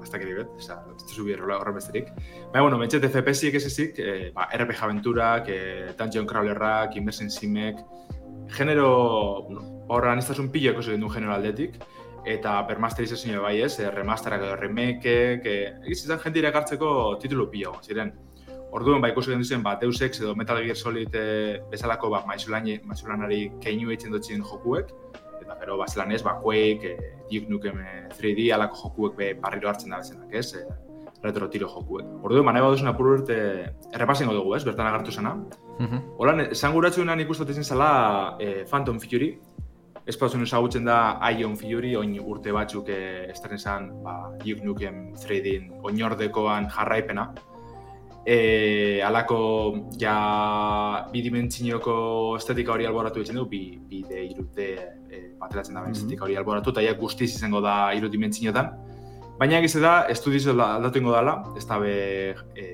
hasta 0.00 0.18
que 0.20 0.24
dibet, 0.24 0.48
oza, 0.56 0.78
ez 0.94 1.02
duzu 1.02 1.26
bierro 1.26 1.50
horren 1.58 1.74
besterik. 1.74 2.12
Baina, 2.52 2.62
bueno, 2.62 2.78
mentxet 2.78 3.04
FPS-ik 3.10 3.58
ez 3.58 3.64
ezik, 3.66 3.98
eh, 3.98 4.30
ba, 4.34 4.46
RPG 4.54 4.84
aventurak, 4.86 5.48
eh, 5.48 5.92
Dungeon 5.98 6.26
Crawlerrak, 6.26 6.94
Immersion 6.96 7.28
Simek, 7.30 7.82
genero, 8.56 9.42
bueno, 9.48 9.66
horra 9.88 10.12
anistazun 10.12 10.48
pilo 10.54 10.70
ekoso 10.70 10.96
du 10.96 11.10
genero 11.10 11.34
aldetik, 11.34 11.74
eta 12.26 12.60
bermasterizazio 12.66 13.42
bai 13.42 13.60
ez, 13.62 13.78
eh, 13.80 13.90
remasterak 13.90 14.42
edo 14.42 14.56
remakeek, 14.56 15.46
eh, 15.46 15.74
egiz 15.86 16.04
izan 16.04 16.18
jente 16.18 16.42
irakartzeko 16.42 16.88
titulu 17.22 17.50
pilo, 17.50 17.76
ziren. 17.82 18.12
Orduan 18.76 19.00
ba 19.00 19.08
ikusi 19.08 19.30
genduzen 19.30 19.62
ba 19.62 19.76
Deus 19.80 20.00
Ex 20.02 20.20
edo 20.20 20.34
Metal 20.34 20.58
Gear 20.64 20.76
Solid 20.76 21.14
eh, 21.14 21.62
bezalako 21.70 22.10
ba 22.10 22.24
maisulani 22.26 22.80
maizulanari 22.84 23.52
keinu 23.62 23.92
eitzen 23.94 24.12
dutzen 24.12 24.42
jokuek 24.42 24.90
eta 25.40 25.56
gero 25.60 25.78
ba 25.78 25.86
zelan 25.86 26.12
ez 26.12 26.22
ba 26.22 26.34
Quake, 26.42 26.96
eh, 26.96 27.12
Duke 27.30 27.48
Nukem 27.48 27.78
eh, 27.80 28.08
3D 28.18 28.50
alako 28.52 28.82
jokuek 28.82 29.16
be 29.16 29.32
barriro 29.34 29.70
hartzen 29.70 29.90
da 29.90 30.02
bezenak, 30.02 30.34
ez? 30.34 30.54
Eh, 30.54 30.66
retro 31.22 31.48
tiro 31.48 31.68
jokuek. 31.68 32.06
Orduan 32.22 32.44
ba 32.46 32.52
nahi 32.52 32.62
baduzun 32.62 32.90
apur 32.90 33.12
urte 33.14 33.36
errepasingo 33.92 34.34
dugu, 34.34 34.54
ez? 34.56 34.64
Bertan 34.64 34.86
agertu 34.86 35.12
zena. 35.12 35.34
Mhm. 35.78 36.02
Holan, 36.18 36.40
esan 36.50 36.74
guratxuenan 36.74 37.20
ikustot 37.20 37.50
izan 37.50 37.64
zela 37.64 38.36
eh, 38.40 38.64
Phantom 38.68 39.00
Fury, 39.00 39.38
ez 40.06 40.14
pauzun 40.16 40.42
ezagutzen 40.46 40.84
da 40.86 41.18
Ion 41.34 41.56
Fury, 41.58 41.96
oin 41.98 42.14
urte 42.22 42.52
batzuk 42.54 42.88
eh, 42.94 43.26
estren 43.32 43.58
zan, 43.58 43.90
ba, 44.04 44.30
Duke 44.38 44.62
Nukem 44.64 45.00
3D 45.18 45.56
oinordekoan 45.82 46.68
jarraipena. 46.70 47.32
E, 48.26 49.00
alako 49.06 49.36
ja 50.02 51.06
bidimentsioko 51.12 51.92
estetika 52.36 52.72
hori 52.74 52.86
alboratu 52.86 53.20
ditzen 53.22 53.36
du, 53.38 53.44
bi, 53.46 53.78
bi 53.78 54.00
de 54.08 54.24
irute 54.26 54.66
e, 55.10 55.20
bateratzen 55.38 55.74
da 55.74 55.82
Mhm. 55.82 55.92
estetika 55.92 56.24
hori 56.24 56.36
alboratu, 56.36 56.70
eta 56.70 56.82
ja 56.82 56.94
guztiz 56.94 57.34
izango 57.36 57.60
da 57.60 57.92
iru 57.94 58.08
dimentsiotan. 58.08 58.72
Baina 59.38 59.58
egize 59.58 59.80
da, 59.80 60.06
estudiz 60.08 60.46
aldatu 60.48 60.98
ingo 60.98 61.12
dela, 61.12 61.44
ez 61.56 61.66
da 61.66 61.78
be 61.78 62.34
e, 62.56 62.66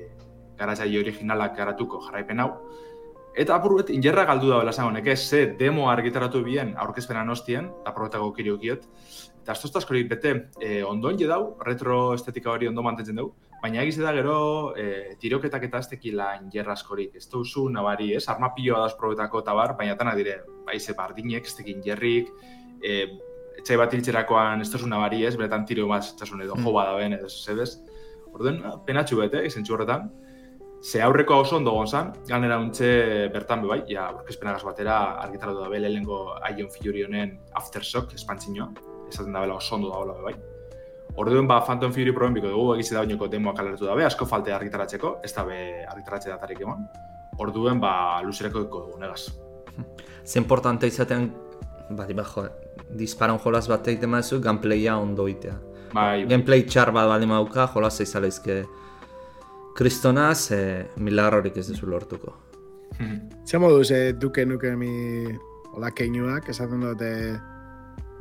garatzaile 0.57 0.99
originalak 0.99 1.57
garatuko 1.57 2.01
jarraipen 2.05 2.39
hau. 2.39 2.51
Eta 3.33 3.55
apurbet, 3.57 3.89
injerra 3.89 4.27
galdu 4.29 4.51
da 4.51 4.59
bela 4.61 4.73
honek, 4.85 5.07
ez, 5.09 5.21
ze 5.29 5.45
demo 5.57 5.87
argitaratu 5.89 6.43
bien 6.43 6.75
aurkezpenan 6.77 7.29
ostien, 7.33 7.71
eta 7.81 7.93
probetako 7.93 8.31
kiriokiot. 8.33 8.83
Eta 9.41 9.55
astoz 9.55 9.71
askorik 9.75 10.07
bete, 10.09 10.33
e, 10.61 10.83
ondoen 10.85 11.17
je 11.17 11.27
dau, 11.27 11.57
retro 11.65 12.13
estetika 12.13 12.51
hori 12.51 12.67
ondo 12.69 12.83
mantentzen 12.85 13.17
dugu, 13.17 13.33
baina 13.63 13.81
egiz 13.81 13.97
da 13.97 14.13
gero 14.13 14.75
e, 14.77 15.15
tiroketak 15.19 15.65
eta 15.65 15.81
ez 15.81 15.89
tekila 15.95 16.29
injerra 16.43 16.77
askorik. 16.77 17.15
Ez 17.17 17.25
duzu 17.31 17.65
nabari, 17.73 18.11
ez, 18.13 18.27
armapioa 18.29 18.85
da 18.85 18.93
probetako 18.99 19.41
eta 19.41 19.57
bar, 19.57 19.73
baina 19.79 19.97
tana 19.97 20.13
dire, 20.15 20.43
baize 20.67 20.93
bardinek, 20.93 21.49
ez 21.49 21.57
tekin 21.57 21.81
jerrik, 21.81 22.29
e, 22.85 22.99
etxai 23.63 23.79
bat 23.81 23.97
iltzerakoan 23.97 24.61
ez 24.61 24.69
duzu 24.69 24.87
nabari, 24.91 25.25
ez, 25.25 25.33
beretan 25.39 25.65
tiro 25.65 25.87
bat 25.89 26.05
edo 26.05 26.55
Mm. 26.55 26.63
jo 26.63 26.71
bada 26.71 26.93
ben, 27.01 27.13
edo 27.13 27.29
zebez. 27.29 27.81
Orduan, 28.33 28.61
penatxu 28.85 29.17
bete, 29.17 29.43
izentxu 29.45 29.73
horretan. 29.73 30.11
Ze 30.83 31.01
aurreko 31.01 31.37
oso 31.39 31.55
ondo 31.55 31.71
gonzan, 31.71 32.09
ganera 32.27 32.57
untxe 32.59 32.87
bertan 33.31 33.61
be 33.63 33.69
bai, 33.69 33.77
ja, 33.87 34.09
orkezpenagaz 34.17 34.65
batera 34.67 34.97
argitaratu 35.21 35.61
da 35.63 35.69
bele 35.71 35.87
lehenko 35.87 36.17
Ion 36.57 36.67
Fury 36.73 37.05
honen 37.05 37.37
Aftershock 37.55 38.11
espantzinoa, 38.17 38.67
esaten 39.07 39.31
da 39.31 39.45
bela 39.45 39.55
oso 39.61 39.77
ondo 39.77 39.93
da 39.93 40.01
hola 40.01 40.17
be 40.17 40.25
bai. 40.27 40.33
Orduen 41.23 41.47
ba 41.47 41.61
Phantom 41.63 41.93
Fury 41.95 42.11
proben 42.11 42.35
biko 42.35 42.51
dugu 42.51 42.75
egize 42.75 42.97
da 42.97 43.05
oinoko 43.05 43.31
demoak 43.31 43.63
alertu 43.63 43.87
dabe, 43.87 44.03
asko 44.03 44.27
falte 44.27 44.51
argitaratzeko, 44.51 45.13
ez 45.23 45.31
da 45.31 45.47
be 45.47 45.57
argitaratze 45.87 46.33
datarik 46.33 46.59
eman. 46.67 46.83
Orduen 47.39 47.79
ba 47.79 47.95
luzereko 48.27 48.67
eko 48.67 48.85
dugu 48.89 48.99
negaz. 48.99 49.29
Ze 50.25 50.39
importante 50.39 50.91
izaten, 50.91 51.31
bat 51.95 52.11
bajo, 52.11 52.49
disparan 52.91 53.39
jolaz 53.39 53.69
bat 53.71 53.87
egiten 53.87 54.11
mazu, 54.11 54.43
gameplaya 54.43 54.99
ondo 54.99 55.31
itea. 55.31 55.55
Bai, 55.93 56.25
Gameplay 56.27 56.67
txar 56.67 56.91
bat 56.91 57.07
bali 57.07 57.29
mauka, 57.29 57.69
jolaz 57.71 58.01
izalaizke 58.01 58.65
kristonaz, 59.77 60.51
e, 60.51 60.63
milagrorik 60.97 61.57
ez 61.57 61.67
duzu 61.71 61.89
lortuko. 61.89 62.33
Ze 63.45 63.57
moduz 63.57 63.91
eh, 63.91 64.13
duke 64.13 64.45
nuke 64.45 64.75
mi 64.77 65.25
hola 65.73 65.89
keinuak, 65.91 66.49
esaten 66.49 66.83
dute 66.85 67.09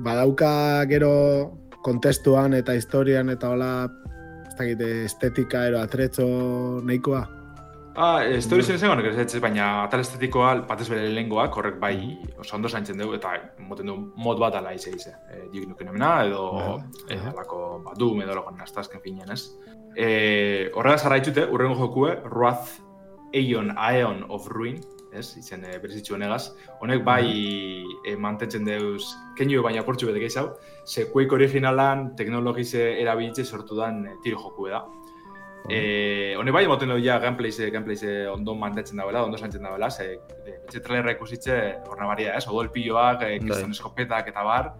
badauka 0.02 0.84
gero 0.88 1.12
kontestuan 1.84 2.54
eta 2.56 2.74
historian 2.78 3.28
eta 3.28 3.50
hola 3.52 3.72
ez 4.48 4.54
dakit, 4.56 4.80
estetika 5.08 5.66
ero 5.68 5.80
atretzo 5.80 6.26
nahikoa. 6.84 7.22
Ah, 7.94 8.24
ez 8.24 8.48
da 8.48 8.56
zen 8.62 9.00
ez, 9.20 9.40
baina 9.40 9.84
atal 9.84 10.00
estetikoa 10.00 10.54
batez 10.68 10.88
bere 10.88 11.08
lehengoak, 11.12 11.56
horrek 11.56 11.78
bai 11.80 12.18
oso 12.40 12.56
ondo 12.56 12.68
zaintzen 12.68 12.96
dugu, 12.96 13.14
eta 13.18 13.34
moten 13.58 13.86
du 13.86 13.96
mod 14.16 14.38
bat 14.40 14.54
ala 14.54 14.72
ize 14.72 14.90
ize. 14.90 15.12
E, 15.28 15.48
Dik 15.52 15.68
nuken 15.68 15.88
emena, 15.88 16.24
edo 16.24 16.80
e, 17.08 17.18
aha. 17.18 17.32
alako, 17.34 17.82
ba, 17.84 17.92
Doom 17.98 18.22
edo 18.24 18.38
lagoen 18.38 18.60
aztazken 18.64 19.02
finean 19.04 19.30
ez. 19.32 19.42
E, 19.96 20.70
horrela 20.72 20.96
zarraitute, 20.96 21.44
urrengo 21.52 21.76
jokue, 21.82 22.16
Wrath 22.30 22.78
Aeon, 23.34 23.74
Aeon 23.76 24.24
of 24.30 24.48
Ruin, 24.48 24.80
ez, 25.12 25.36
izen 25.36 25.66
e, 25.68 25.76
berezitxu 25.82 26.16
honegaz. 26.16 26.54
Honek 26.80 27.04
bai 27.04 27.28
e, 28.08 28.16
mantentzen 28.16 28.64
deuz, 28.64 29.04
keinu 29.36 29.60
baina 29.64 29.84
portxu 29.84 30.08
bete 30.08 30.24
gehiago, 30.24 30.56
ze 30.86 31.10
Quake 31.12 31.36
originalan 31.36 32.14
teknologize 32.16 32.88
erabilitze 33.02 33.44
sortu 33.44 33.76
dan 33.76 34.06
e, 34.06 34.16
tiro 34.24 34.40
jokue 34.40 34.72
da. 34.72 34.86
Eh, 35.70 36.34
hone 36.36 36.50
bai, 36.50 36.64
emoten 36.66 36.90
dut 36.90 37.04
ja 37.04 37.18
gameplays, 37.22 37.58
gameplays 37.72 38.02
ondo 38.32 38.54
mantetzen 38.58 38.98
dagoela, 38.98 39.22
ondo 39.24 39.38
zaintzen 39.38 39.62
dagoela, 39.62 39.90
ze 39.90 40.08
de, 40.44 40.56
etxe 40.66 40.80
trailerra 40.82 41.12
ikusitze 41.14 41.58
hor 41.88 42.00
nabaria, 42.00 42.34
ez? 42.36 42.46
Odol 42.48 42.68
pilloak, 42.74 43.22
eh, 43.22 43.38
kriston 43.38 43.70
Bai. 43.70 43.76
eskopetak 43.78 44.28
eta 44.32 44.42
bar, 44.42 44.72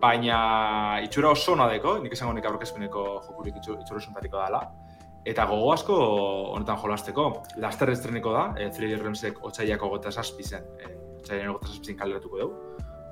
baina 0.00 1.00
itxura 1.04 1.30
oso 1.30 1.52
ona 1.52 1.68
deko, 1.68 1.98
nik 2.02 2.12
esango 2.12 2.32
nik 2.36 2.44
aurkezpeneko 2.46 3.04
jokurik 3.28 3.54
itxu- 3.60 3.78
itxura 3.80 4.00
suntatiko 4.00 4.36
dela. 4.44 4.62
Eta 5.24 5.44
gogo 5.44 5.72
asko 5.72 5.96
honetan 6.54 6.78
jolasteko. 6.80 7.42
Laster 7.60 7.90
estreneko 7.90 8.32
da, 8.32 8.54
e, 8.56 8.70
3D 8.70 8.96
Realmsek 8.96 9.42
otxaiako 9.44 9.88
gota 9.88 10.10
zazpi 10.10 10.42
zen, 10.42 10.64
e, 10.80 10.94
otxaiako 11.20 11.52
gota 11.58 11.66
zazpi 11.68 11.84
zen 11.86 11.96
kaleratuko 11.96 12.38
dugu. 12.38 12.54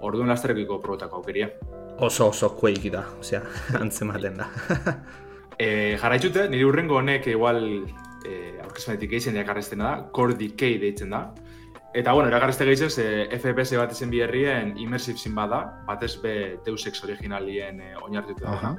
Orduan 0.01 0.29
lasterrekiko 0.29 0.79
probetako 0.81 1.17
aukeria. 1.17 1.51
Oso 1.99 2.29
oso 2.29 2.55
quake 2.57 2.91
da, 2.91 3.05
osea, 3.21 3.43
antzematen 3.83 4.37
da. 4.37 4.49
E, 5.59 5.97
jarraitute, 5.99 6.47
nire 6.49 6.65
urrengo 6.69 7.01
honek 7.01 7.27
igual 7.33 7.65
e, 8.25 8.35
aurkezpenetik 8.63 9.11
gehien 9.11 9.37
erakarreztena 9.37 9.89
da, 9.89 10.11
Core 10.15 10.37
Decay 10.39 10.79
deitzen 10.79 11.11
da. 11.11 11.27
Eta, 11.99 12.13
bueno, 12.13 12.29
erakarrezte 12.29 12.67
gehizen, 12.69 12.91
ze 12.91 13.07
FPS 13.33 13.79
bat 13.81 13.93
izen 13.93 14.13
biherrien 14.13 14.75
immersive 14.79 15.19
zin 15.19 15.35
bada, 15.35 15.63
batez 15.89 16.13
be 16.23 16.35
Deus 16.65 16.85
Ex 16.87 17.03
originalien 17.05 17.81
e, 17.81 17.95
oinartuta 18.05 18.45
da. 18.45 18.55
Aha. 18.55 18.73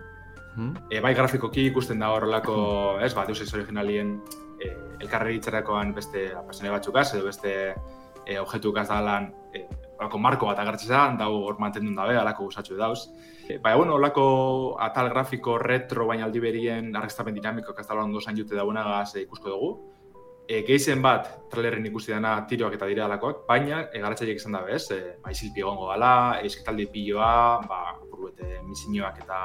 Hmm? 0.55 0.75
E, 0.89 1.01
bai 1.03 1.13
grafikoki 1.17 1.65
ikusten 1.71 1.99
da 1.99 2.13
horrelako, 2.13 2.55
ez, 3.03 3.11
ba, 3.17 3.25
Deus 3.27 3.41
Ex 3.43 3.53
originalien 3.57 4.15
e, 4.61 4.71
elkarreri 5.01 5.39
itzarakoan 5.41 5.91
beste 5.97 6.29
persone 6.45 6.71
batzukaz, 6.71 7.09
edo 7.17 7.25
beste 7.27 7.53
e, 8.25 8.39
objetukaz 8.39 8.87
da 8.87 9.01
lan, 9.03 9.31
e, 9.51 9.65
marko 10.15 10.47
bat 10.47 10.61
agertzen 10.63 10.93
da, 10.93 11.03
dau 11.25 11.33
hor 11.43 11.59
mantendun 11.59 11.97
dabe, 11.97 12.15
alako 12.15 12.47
gusatxu 12.47 12.77
dauz. 12.79 13.09
E, 13.49 13.57
baina, 13.57 13.77
bueno, 13.77 13.95
horlako 13.95 14.77
atal 14.79 15.09
grafiko 15.09 15.57
retro 15.57 16.05
baina 16.05 16.27
aldi 16.27 16.39
berien 16.39 16.95
argestapen 16.95 17.33
dinamiko 17.33 17.73
kastala 17.73 18.03
ondo 18.05 18.21
zain 18.21 18.37
jute 18.37 18.53
daunagaz 18.53 19.15
e, 19.15 19.23
ikusko 19.23 19.49
dugu. 19.49 19.69
E, 20.45 20.61
gehizen 20.67 21.01
bat, 21.01 21.25
trailerren 21.49 21.87
ikusi 21.89 22.13
dena 22.13 22.35
tiroak 22.49 22.75
eta 22.77 22.85
dire 22.89 23.01
alakoak, 23.01 23.39
baina 23.47 23.87
e, 23.89 24.01
garatzaileek 24.03 24.37
izan 24.37 24.53
dabe, 24.53 24.75
ez? 24.77 24.83
E, 24.93 25.15
ba, 25.23 25.33
izilpi 25.33 25.63
egongo 25.65 25.89
dela, 25.89 26.11
esketaldi 26.45 26.85
piloa, 26.93 27.31
ba, 27.65 27.79
buruete 28.11 28.59
misinioak 28.67 29.23
eta 29.23 29.39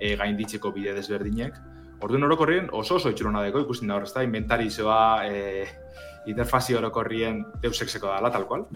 e, 0.00 0.16
gainditzeko 0.18 0.72
bide 0.74 0.94
desberdinek. 0.98 1.60
Orduan 2.02 2.26
orokorrien 2.26 2.66
oso 2.74 2.98
oso 2.98 3.12
itxurona 3.14 3.44
deko 3.46 3.62
ikusten 3.62 3.92
da 3.92 4.00
hor, 4.00 4.08
ezta? 4.08 4.26
Inventarizioa, 4.26 5.04
e, 5.30 5.68
interfazio 6.34 6.82
orokorrien 6.82 7.44
Deus 7.62 7.78
Exeko 7.86 8.10
dela, 8.10 8.32
tal 8.34 8.48
cual. 8.50 8.66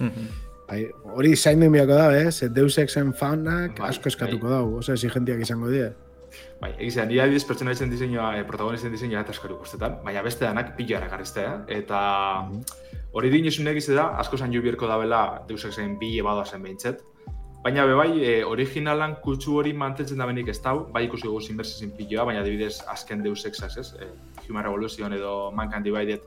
Bai, 0.72 0.86
hori 1.12 1.34
zain 1.36 1.60
den 1.60 1.72
biako 1.74 1.92
da, 1.98 2.04
ez? 2.16 2.46
Deus 2.56 2.78
Exen 2.80 3.10
fanak 3.12 3.74
Bai, 3.76 3.90
asko 3.90 4.08
eskatuko 4.08 4.48
dau, 4.48 4.64
oso 4.78 4.94
exigentiak 4.94 5.42
izango 5.44 5.68
die. 5.68 5.90
Bai, 6.62 6.70
egizan, 6.78 7.10
nire 7.10 7.26
adibidez 7.26 7.44
pertsonaitzen 7.44 7.90
diseinua, 7.92 8.30
e, 8.38 8.46
protagonisten 8.48 8.94
diseinua 8.94 9.20
eta 9.20 9.34
askari 9.34 9.52
ikustetan, 9.52 9.98
baina 10.06 10.22
beste 10.24 10.46
danak 10.46 10.70
pilo 10.78 10.96
erakarriztea, 10.96 11.50
eta 11.76 11.98
hori 13.12 13.32
din 13.34 13.50
esun 13.50 13.68
egize 13.74 13.98
da, 13.98 14.06
asko 14.22 14.38
zan 14.40 14.54
bierko 14.54 14.88
dabela 14.88 15.42
Deus 15.48 15.66
Exen 15.68 15.98
bi 16.00 16.14
ebada 16.22 16.46
zen 16.46 16.64
behintzet, 16.64 17.04
baina 17.66 17.84
be 17.84 18.00
bai, 18.00 18.08
e, 18.22 18.32
originalan 18.54 19.18
kutsu 19.26 19.58
hori 19.60 19.74
mantentzen 19.76 20.24
da 20.24 20.30
benik 20.30 20.48
ez 20.54 20.56
dau, 20.64 20.86
bai 20.94 21.04
ikusi 21.10 21.28
dugu 21.28 21.42
zinberzizin 21.42 21.92
piloa, 21.98 22.24
baina 22.30 22.40
adibidez 22.40 22.78
azken 22.96 23.20
Deus 23.28 23.44
Exas, 23.44 23.76
ez? 23.76 23.92
E, 24.00 24.08
Human 24.48 24.64
Revolution 24.64 25.12
edo 25.20 25.52
Mankind 25.52 25.84
Divided, 25.84 26.24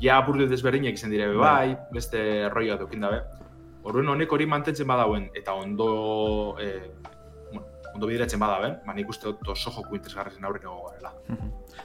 ja 0.00 0.16
apurtu 0.22 0.48
desberdinek 0.48 0.96
izan 0.96 1.12
dire 1.12 1.28
be 1.28 1.36
bai, 1.44 1.76
beste 1.92 2.48
roioa 2.56 2.80
dukin 2.80 3.04
dabe. 3.04 3.20
Horren 3.82 4.08
honek 4.08 4.32
hori 4.32 4.46
mantentzen 4.46 4.86
badauen, 4.86 5.28
eta 5.34 5.54
ondo, 5.58 6.56
e, 6.60 6.68
bueno, 7.50 7.66
ondo 7.94 8.06
bideratzen 8.06 8.40
badaben, 8.40 8.78
ba, 8.86 8.94
nik 8.94 9.10
uste 9.10 9.30
dut 9.30 9.54
oso 9.56 9.72
joku 9.74 9.98
interesgarrezen 9.98 10.44
aurrena 10.46 10.76
garela. 10.86 11.12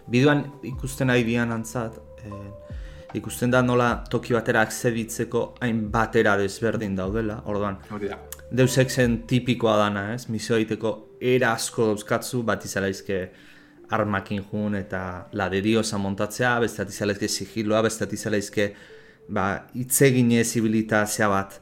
Bideoan 0.08 0.44
ikusten 0.70 1.10
ari 1.10 1.26
dian 1.28 1.52
antzat, 1.52 1.98
eh, 2.24 2.78
ikusten 3.18 3.52
da 3.52 3.64
nola 3.64 3.90
toki 4.12 4.36
batera 4.36 4.62
akzeditzeko 4.68 5.44
hain 5.66 5.88
batera 5.92 6.38
desberdin 6.38 6.96
daudela, 6.96 7.42
orduan. 7.46 7.80
Hori 7.92 8.12
da. 8.14 8.20
Deus 8.52 8.78
Exen 8.78 9.24
tipikoa 9.28 9.76
dana, 9.82 10.14
ez? 10.14 10.28
Misio 10.32 10.56
egiteko 10.56 10.94
era 11.20 11.52
asko 11.58 11.90
dauzkatzu, 11.90 12.44
bat 12.48 12.64
izalaizke 12.64 13.22
armakin 13.92 14.44
jun 14.52 14.76
eta 14.76 15.02
la 15.34 15.50
de 15.50 15.62
diosa 15.64 15.98
montatzea, 15.98 16.58
beste 16.64 16.86
izalaizke 16.88 17.28
sigiloa, 17.28 17.82
beste 17.82 18.08
izalaizke 18.12 18.74
ba, 19.28 19.48
itzegin 19.76 20.32
ezibilitazia 20.40 21.28
bat, 21.32 21.60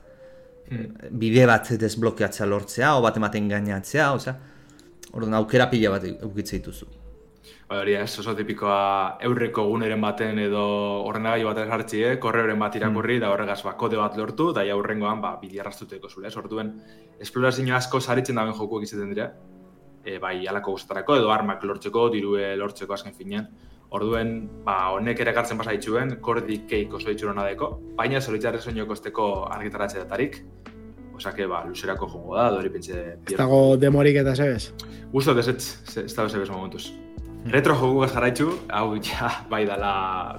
bide 1.11 1.45
bat 1.45 1.71
desblokeatzea 1.79 2.45
lortzea, 2.49 2.95
o 2.97 3.01
bat 3.05 3.17
ematen 3.17 3.49
gainatzea, 3.49 4.11
osea, 4.17 4.35
orduan 5.13 5.37
aukera 5.39 5.69
pila 5.69 5.95
bat 5.95 6.07
eukitze 6.09 6.57
dituzu. 6.59 6.87
Ba, 7.65 7.79
Hori 7.81 7.95
ez, 7.97 8.19
oso 8.21 8.35
tipikoa 8.37 9.17
eurreko 9.25 9.63
guneren 9.71 10.01
baten 10.01 10.37
edo 10.41 10.63
ordenagailu 11.09 11.49
bat 11.49 11.61
jartzi, 11.71 12.03
eh? 12.05 12.13
korreuren 12.21 12.59
bat 12.61 12.75
irakurri, 12.77 13.17
da 13.21 13.31
horregaz 13.33 13.63
ba, 13.65 13.73
kode 13.77 13.97
bat 13.97 14.17
lortu, 14.17 14.51
da 14.53 14.63
ja 14.65 14.75
hurrengoan 14.77 15.21
ba, 15.21 15.35
bide 15.41 15.61
arrastuteko 15.63 16.09
zule, 16.09 16.29
ez? 16.29 16.37
Orduen, 16.37 16.71
esplorazio 17.21 17.75
asko 17.75 18.01
saritzen 18.01 18.37
daben 18.37 18.53
jokuak 18.53 18.85
izaten 18.85 19.13
dira, 19.13 19.31
e, 20.03 20.19
bai 20.21 20.45
alako 20.47 20.75
gustatarako 20.77 21.17
edo 21.21 21.31
armak 21.33 21.63
lortzeko, 21.65 22.09
dirue 22.13 22.53
lortzeko 22.61 22.93
azken 22.93 23.17
finean. 23.17 23.49
Orduen, 23.95 24.35
ba, 24.65 24.91
honek 24.95 25.21
ere 25.23 25.31
gartzen 25.35 25.59
pasa 25.59 25.75
dituen, 25.75 26.17
kordik 26.25 26.67
keik 26.67 26.93
oso 26.97 27.07
ditxurona 27.07 27.45
deko, 27.47 27.71
baina 27.95 28.19
zoritzarre 28.21 28.59
soinoko 28.59 28.97
esteko 28.97 29.27
argitaratze 29.55 30.01
datarik, 30.03 30.41
Osake, 31.15 31.45
ba, 31.47 31.61
luzerako 31.63 32.09
jongo 32.11 32.35
da, 32.35 32.49
dori 32.51 32.69
pentsa... 32.73 32.99
Ez 33.23 33.37
dago 33.39 33.59
demorik 33.79 34.17
eta 34.19 34.35
zebez. 34.35 34.73
Gusto 35.13 35.35
desetz, 35.37 35.77
ez 36.01 36.11
da 36.11 36.25
bezebez 36.27 36.49
momentuz. 36.51 36.89
Retro 37.53 37.75
jogugaz 37.77 38.09
jarraitzu, 38.15 38.47
hau 38.73 38.95
ja 39.05 39.29
bai 39.51 39.61
dala 39.69 39.91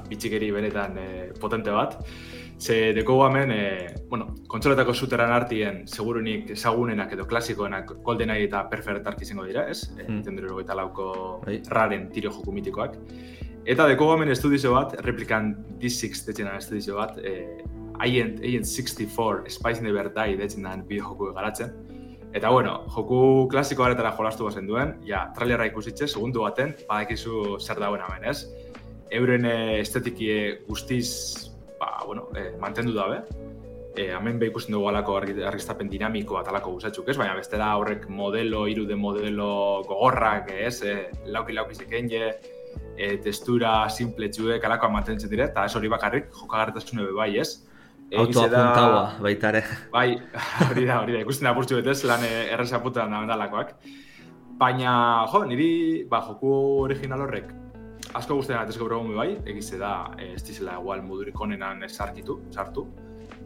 bitxikeri 0.09 0.51
benetan 0.53 0.99
eh, 0.99 1.29
potente 1.41 1.73
bat. 1.73 2.01
Ze 2.59 2.93
deko 2.97 3.19
hemen, 3.27 3.51
eh, 3.53 3.95
bueno, 4.11 4.35
kontsoletako 4.49 4.95
zuteran 4.95 5.31
artien 5.31 5.83
segurunik 5.87 6.51
ezagunenak 6.51 7.13
edo 7.13 7.27
klasikoenak 7.29 7.93
GoldenEye 8.03 8.49
eta 8.49 8.65
Perfect 8.71 9.05
Dark 9.05 9.23
izango 9.23 9.45
dira, 9.45 9.69
ez? 9.71 9.91
Mm. 9.93 10.07
Nintendo 10.09 10.43
hirurogeita 10.43 10.75
lauko 10.75 11.11
Bai. 11.45 11.61
raren 11.69 12.09
tiro 12.11 12.33
joku 12.33 12.53
mitikoak. 12.53 12.97
Eta 13.67 13.87
deko 13.91 14.13
hemen 14.15 14.31
estudizio 14.31 14.73
bat, 14.77 14.93
Replicant 15.03 15.57
D6 15.81 16.23
deitzen 16.29 16.49
estudizio 16.55 17.01
bat, 17.01 17.17
eh, 17.19 17.65
Agent, 17.99 18.39
Agent 18.45 18.69
64 18.69 19.51
Spice 19.51 19.83
Never 19.83 20.11
Die 20.15 20.37
deitzen 20.39 20.63
den 20.69 20.85
bideo 20.87 21.09
joku 21.09 21.33
garatzen. 21.35 21.73
Eta 22.37 22.51
bueno, 22.53 22.85
joku 22.95 23.49
klasiko 23.51 23.83
baretara 23.83 24.13
jolastu 24.15 24.45
bazen 24.45 24.67
duen, 24.69 24.95
ja, 25.07 25.25
trailerra 25.35 25.67
ikusitze, 25.71 26.07
segundu 26.07 26.43
baten, 26.45 26.75
badakizu 26.89 27.57
zer 27.59 27.81
dauen 27.81 28.03
hemen, 28.05 28.29
ez? 28.31 28.45
Euren 29.11 29.47
eh, 29.49 29.81
estetiki 29.81 30.29
guztiz, 30.69 31.51
ba, 31.81 32.05
bueno, 32.07 32.29
eh, 32.37 32.53
mantendu 32.61 32.93
dabe. 32.95 33.23
E, 33.97 34.11
hemen 34.13 34.37
be 34.39 34.51
ikusten 34.51 34.75
dugu 34.75 34.91
alako 34.91 35.15
argi- 35.23 35.41
argiztapen 35.49 35.89
dinamiko 35.89 36.35
bat 36.37 36.49
alako 36.53 36.75
guzatzuk, 36.75 37.09
ez? 37.09 37.17
Baina 37.17 37.35
bestela 37.35 37.71
horrek 37.79 38.11
modelo, 38.13 38.67
irude 38.69 38.95
modelo 38.95 39.83
gogorrak, 39.89 40.51
ez? 40.53 40.83
E, 40.85 40.97
lauki 41.33 41.57
lauki 41.57 41.75
zeken 41.75 42.11
je, 42.13 42.29
e, 42.97 43.17
testura 43.23 43.89
simple 43.93 44.29
txuek 44.33 44.65
alakoa 44.65 44.91
mantentzen 44.93 45.31
dire, 45.31 45.51
eta 45.51 45.65
ez 45.69 45.75
hori 45.77 45.89
bakarrik, 45.93 46.31
jokagartasune 46.35 47.05
be 47.07 47.13
bai, 47.17 47.31
ez? 47.39 47.51
Autoa 48.07 48.25
Egize 48.25 48.49
da- 48.51 48.65
puntaua, 48.65 49.05
baita 49.23 49.49
ere. 49.51 49.63
Bai, 49.93 50.09
hori 50.71 50.87
da, 50.87 51.01
hori 51.03 51.17
da, 51.17 51.23
ikusten 51.25 51.49
da 51.49 51.55
burtsu 51.57 51.81
betez, 51.81 52.03
lan 52.07 52.25
eh, 52.25 52.53
erresa 52.55 52.81
putan 52.83 53.11
da 53.11 53.23
mendalakoak. 53.23 53.75
Baina, 54.57 54.93
jo, 55.33 55.43
niri, 55.45 55.71
ba, 56.09 56.23
joku 56.29 56.53
original 56.85 57.27
horrek, 57.27 57.51
asko 58.15 58.39
guztien 58.39 58.59
atez 58.61 58.79
gaur 58.79 58.95
egun 58.97 59.11
be 59.11 59.19
bai, 59.19 59.33
egize 59.53 59.81
da, 59.81 60.13
eh, 60.19 60.33
ez 60.37 60.45
dizela 60.47 60.79
igual 60.81 61.03
modurik 61.03 61.41
onenan 61.41 61.83
sarkitu, 61.89 62.41
sartu. 62.55 62.87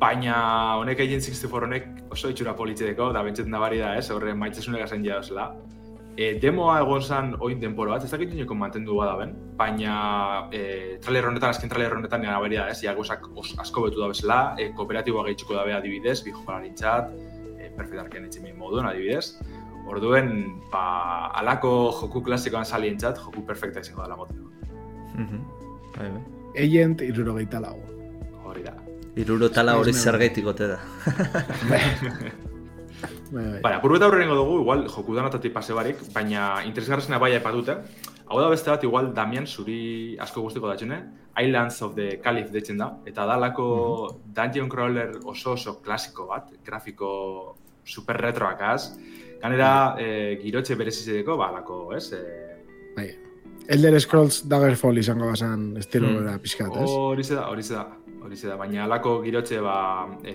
Baina, 0.00 0.36
honek 0.80 1.00
Agent 1.04 1.24
64 1.24 1.66
honek 1.66 1.88
oso 2.12 2.30
itxura 2.32 2.54
politxedeko, 2.56 3.10
da 3.12 3.24
bentsetan 3.24 3.52
da 3.52 3.60
bari 3.60 3.80
da, 3.82 3.96
ez, 3.98 4.06
horre 4.12 4.32
maitzasunek 4.36 4.86
azen 4.86 5.04
jauzela. 5.04 5.50
E, 6.16 6.35
demoa 6.42 6.81
egon 6.83 7.01
zan 7.03 7.35
oin 7.40 7.61
denporo 7.62 7.92
bat, 7.94 8.05
ez 8.05 8.11
dakit 8.11 8.33
inoko 8.35 8.55
mantendu 8.59 8.96
bada 8.99 9.14
ben, 9.16 9.31
baina 9.57 10.49
e, 10.53 10.99
trailer 11.01 11.29
honetan, 11.31 11.51
azken 11.55 11.70
trailer 11.70 11.94
honetan 11.96 12.20
nire 12.20 12.37
beri 12.42 12.57
da, 12.59 12.66
ez, 12.68 12.81
ja 12.83 12.92
gauzak 12.94 13.29
os- 13.35 13.55
asko 13.62 13.83
betu 13.87 14.01
da 14.03 14.09
bezala, 14.11 14.40
e, 14.59 14.68
kooperatiboa 14.77 15.25
gehitxuko 15.29 15.55
da 15.55 15.64
be 15.64 15.73
adibidez, 15.73 16.18
bi 16.27 16.33
jokalari 16.35 16.75
txat, 16.75 17.14
e, 17.59 17.70
perfect 17.77 18.01
arken 18.03 18.25
etxemin 18.29 18.59
moduen 18.59 18.87
adibidez. 18.90 19.38
Orduen, 19.88 20.61
ba, 20.70 21.31
alako 21.40 21.70
joku 22.03 22.20
klasikoan 22.23 22.64
salien 22.68 22.99
txat, 22.99 23.18
joku 23.25 23.46
perfecta 23.46 23.81
izango 23.81 24.03
dela 24.03 24.16
moteko. 24.16 24.51
Mhm. 25.14 25.40
Bai, 25.96 26.11
bai. 26.11 26.23
Agent 26.66 27.01
irurogeita 27.07 27.61
lau. 27.61 27.79
Hori 28.44 28.62
da. 28.66 28.75
Iruro 29.16 29.49
tala 29.51 29.77
hori 29.79 29.92
zergaitik 29.92 30.46
ote 30.46 30.66
da. 30.75 30.79
Bai, 33.30 33.44
bai. 33.60 33.60
Baina, 33.62 34.06
horrengo 34.08 34.34
dugu, 34.34 34.60
igual, 34.62 34.86
joku 34.88 35.14
danatatik 35.14 35.52
pase 35.52 35.72
barik, 35.72 36.00
baina 36.14 36.62
interesgarrezena 36.66 37.18
bai 37.18 37.32
aipatute. 37.36 37.76
Hau 38.30 38.40
da 38.40 38.48
beste 38.48 38.70
bat, 38.70 38.82
igual, 38.84 39.12
Damian, 39.14 39.46
zuri 39.46 40.16
asko 40.18 40.42
guztiko 40.42 40.68
datxune, 40.68 41.00
Islands 41.40 41.80
of 41.82 41.94
the 41.94 42.20
Caliph 42.22 42.50
deitzen 42.50 42.78
da, 42.78 42.92
eta 43.06 43.24
dalako 43.26 44.20
dungeon 44.34 44.68
crawler 44.68 45.16
oso 45.24 45.52
oso 45.56 45.80
klasiko 45.82 46.26
bat, 46.26 46.50
grafiko 46.64 47.56
super 47.84 48.16
retroak 48.20 48.60
az. 48.62 48.92
Ganera, 49.40 49.96
e, 49.98 50.36
girotxe 50.42 50.76
berezizedeko, 50.76 51.36
ba, 51.36 51.48
alako, 51.48 51.94
ez? 51.96 52.12
E, 52.12 52.22
bai. 52.96 53.08
Elder 53.70 54.00
Scrolls 54.00 54.42
Daggerfall 54.48 54.98
izango 54.98 55.26
bazan 55.30 55.76
estilo 55.78 56.08
Mm. 56.08 56.16
bera 56.18 56.38
pixkat, 56.38 56.74
ez? 56.82 56.90
hori 56.90 57.22
da, 57.22 57.48
hori 57.48 57.62
da, 57.62 57.86
hori 58.22 58.36
da, 58.42 58.56
baina 58.56 58.84
alako 58.84 59.20
girotxe, 59.22 59.60
ba, 59.60 60.06
e, 60.24 60.34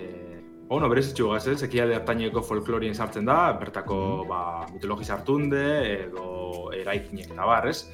Ono, 0.74 0.88
berezitxu 0.90 1.28
gaz, 1.30 1.44
ez? 1.52 1.60
Ekialde 1.68 1.94
hartaineko 2.00 2.42
folklorien 2.42 2.96
sartzen 2.98 3.28
da, 3.28 3.54
bertako 3.60 3.98
ba, 4.26 4.40
mitologi 4.74 5.06
sartunde, 5.06 5.66
edo 6.08 6.72
eraikinek 6.74 7.36
eta 7.36 7.46
bar, 7.46 7.68
ez? 7.70 7.92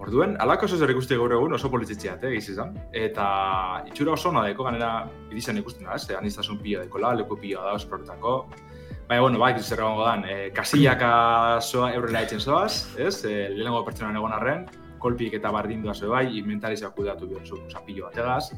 Orduen, 0.00 0.32
alako 0.40 0.64
oso 0.64 0.78
zer 0.80 0.90
ikuste 0.94 1.18
gaur 1.20 1.34
egun 1.36 1.52
oso 1.52 1.68
politzitziat, 1.70 2.24
eh, 2.24 2.30
giz 2.38 2.48
izan. 2.54 2.72
Eta 2.96 3.26
itxura 3.90 4.14
oso 4.16 4.30
ona 4.30 4.46
deko, 4.48 4.64
ganera 4.64 5.10
idizan 5.30 5.60
ikusten 5.60 5.84
da, 5.84 5.98
ez? 5.98 6.08
Anistazun 6.16 6.62
pila 6.62 6.86
dekola, 6.86 7.12
leku 7.18 7.36
pila 7.42 7.66
da, 7.66 7.74
esploretako. 7.76 8.38
Baina, 9.04 9.20
bueno, 9.20 9.38
bai, 9.38 9.52
zer 9.60 9.84
egongo 9.84 10.06
dan, 10.06 10.24
e, 10.24 10.48
kasillaka 10.56 11.10
soa 11.60 11.90
eurrela 11.92 12.24
etxen 12.24 12.40
zoaz, 12.40 12.96
ez? 12.96 13.18
E, 13.28 13.50
lehenengo 13.52 13.84
pertsonan 13.84 14.16
egon 14.16 14.32
arren, 14.32 14.64
kolpik 14.98 15.36
eta 15.36 15.52
bardindua 15.52 15.92
ze 15.92 16.08
bai, 16.08 16.24
inventarizia 16.38 16.88
kudatu 16.88 17.28
behar 17.28 17.44
zu, 17.44 17.60
zapillo 17.68 18.08
bategaz. 18.08 18.48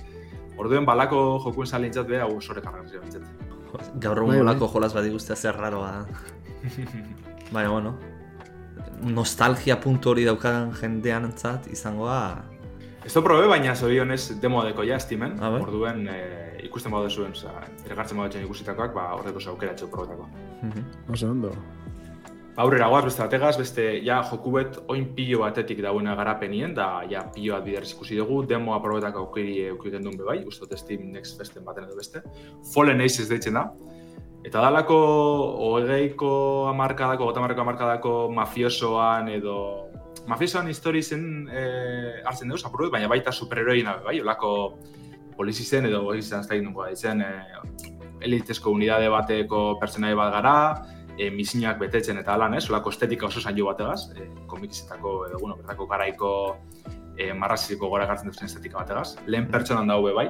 Orduen, 0.56 0.86
balako 0.86 1.40
jokuen 1.44 1.66
salintzat 1.66 2.06
beha, 2.06 2.30
hau 2.30 2.40
sore 2.40 2.62
kargarrizia 2.62 3.02
bintzat. 3.02 3.45
Gaur 4.02 4.18
egun 4.22 4.32
Bai, 4.32 4.36
bai. 4.36 4.44
molako 4.44 4.68
jolas 4.74 4.92
bat 4.94 5.06
iguztea 5.08 5.36
zer 5.36 5.56
raroa 5.56 5.92
da. 5.92 6.06
Baina, 7.54 7.70
bueno, 7.70 7.94
nostalgia 9.02 9.76
puntu 9.80 10.10
hori 10.10 10.24
daukagan 10.26 10.72
jendean 10.80 11.30
entzat 11.30 11.68
izangoa... 11.72 12.20
Ez 13.06 13.12
da 13.14 13.22
probe, 13.22 13.46
baina 13.46 13.74
zorionez 13.76 14.40
demoa 14.42 14.64
deko 14.66 14.82
ja 14.82 14.96
estimen. 14.98 15.36
A 15.38 15.50
ber. 15.54 15.62
Orduen, 15.62 16.08
e, 16.10 16.16
ikusten 16.66 16.90
badu 16.90 17.10
zuen, 17.10 17.36
oza, 17.36 17.52
iragartzen 17.86 18.18
badu 18.18 18.40
ikusitakoak, 18.42 18.94
ba, 18.96 19.12
horreko 19.14 19.40
zaukera 19.40 19.76
etxo 19.76 19.86
probetako. 19.92 20.26
Mhm. 20.62 21.12
Oso 21.14 21.30
ondo. 21.30 21.52
Aurrera 22.56 22.86
goaz, 22.88 23.02
beste 23.04 23.20
bategaz, 23.20 23.56
beste 23.60 23.82
ja 24.00 24.22
jokubet 24.24 24.78
oin 24.88 25.10
pilo 25.12 25.42
batetik 25.42 25.82
dauena 25.84 26.14
garapenien, 26.16 26.72
da 26.74 27.02
ja 27.10 27.20
pilo 27.34 27.52
bat 27.52 27.66
biderrez 27.66 27.90
ikusi 27.92 28.16
dugu, 28.16 28.38
demoa 28.48 28.78
probetako 28.80 29.26
aukeri 29.26 29.58
eukiten 29.74 30.06
duen 30.06 30.16
bebai, 30.16 30.38
uste 30.48 30.64
dut 30.64 30.80
Steam 30.80 31.10
Next 31.12 31.36
Festen 31.36 31.66
baten 31.66 31.84
edo 31.84 31.98
beste. 31.98 32.22
Fallen 32.72 33.04
Aces 33.04 33.28
deitzen 33.28 33.60
da. 33.60 33.66
Eta 34.46 34.64
dalako 34.64 34.96
hogeiko 35.68 36.30
amarkadako, 36.70 37.28
gota 37.28 37.44
amarkadako 37.44 38.16
mafiosoan 38.32 39.28
edo 39.36 39.58
mafiosoan 40.26 40.72
histori 40.72 41.02
zen 41.02 41.50
eh, 41.52 42.22
hartzen 42.24 42.48
dugu, 42.48 42.64
apurut, 42.64 42.92
baina 42.94 43.12
baita 43.12 43.36
superheroina 43.36 43.98
bai, 44.06 44.20
olako 44.24 44.78
polizi 45.36 45.64
zen 45.64 45.90
edo 45.92 46.06
izan 46.16 46.40
ez 46.40 46.48
da 46.48 46.56
nungo 46.62 46.88
ditzen, 46.88 47.20
eh, 47.20 47.92
elitezko 48.24 48.72
unidade 48.72 49.12
bateko 49.12 49.74
pertsonai 49.80 50.14
bat 50.16 50.32
gara, 50.32 50.56
e, 51.18 51.30
misinak 51.30 51.78
betetzen 51.80 52.18
eta 52.20 52.34
alan, 52.34 52.54
ez? 52.58 52.64
Olako 52.70 52.92
estetika 52.94 53.26
oso 53.26 53.40
zailo 53.40 53.66
bategaz, 53.70 54.10
e, 54.14 54.28
komikizetako, 54.46 55.16
edo, 55.28 55.40
bueno, 55.40 55.56
bertako 55.60 55.86
garaiko 55.90 56.30
e, 57.16 57.32
marraziko 57.32 57.90
gora 57.92 58.06
gartzen 58.06 58.30
duten 58.30 58.50
estetika 58.50 58.80
bategaz. 58.82 59.16
Lehen 59.26 59.48
pertsonan 59.52 59.88
daube 59.92 60.12
bai. 60.16 60.28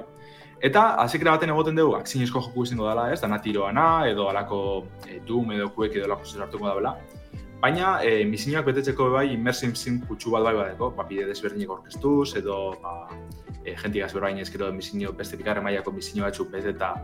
Eta, 0.64 0.94
azikera 1.03 1.35
baten 1.37 1.53
egoten 1.53 1.77
dugu, 1.77 1.99
akzinezko 1.99 2.40
joku 2.46 2.64
izango 2.64 2.88
dela, 2.88 3.11
ez? 3.12 3.20
Dana 3.20 3.38
tiroana, 3.44 3.87
edo 4.09 4.31
alako 4.31 4.61
e, 5.05 5.20
Doom 5.27 5.53
edo 5.59 5.68
kuek 5.75 5.99
edo 5.99 6.09
alako 6.09 6.29
zerartuko 6.31 6.70
dabela. 6.70 6.96
Baina, 7.61 7.96
e, 8.05 8.25
misinak 8.29 8.64
betetzeko 8.68 9.11
bai, 9.12 9.27
immersive 9.35 9.77
sim 9.77 10.01
kutsu 10.09 10.33
bat 10.33 10.44
bai 10.44 10.55
badeko, 10.57 10.90
ba, 10.96 11.05
bide 11.09 11.27
desberdinik 11.29 11.72
orkestuz, 11.72 12.37
edo, 12.40 12.77
ba, 12.83 13.09
e, 13.66 13.75
jentik 13.75 14.05
azberain 14.07 14.38
ezkero 14.40 14.70
misinio, 14.72 15.12
beste 15.16 15.37
bigarren 15.40 15.64
mailako 15.64 15.92
misinio 15.92 16.25
batzu 16.25 16.46
bete 16.53 16.72
eta 16.77 16.94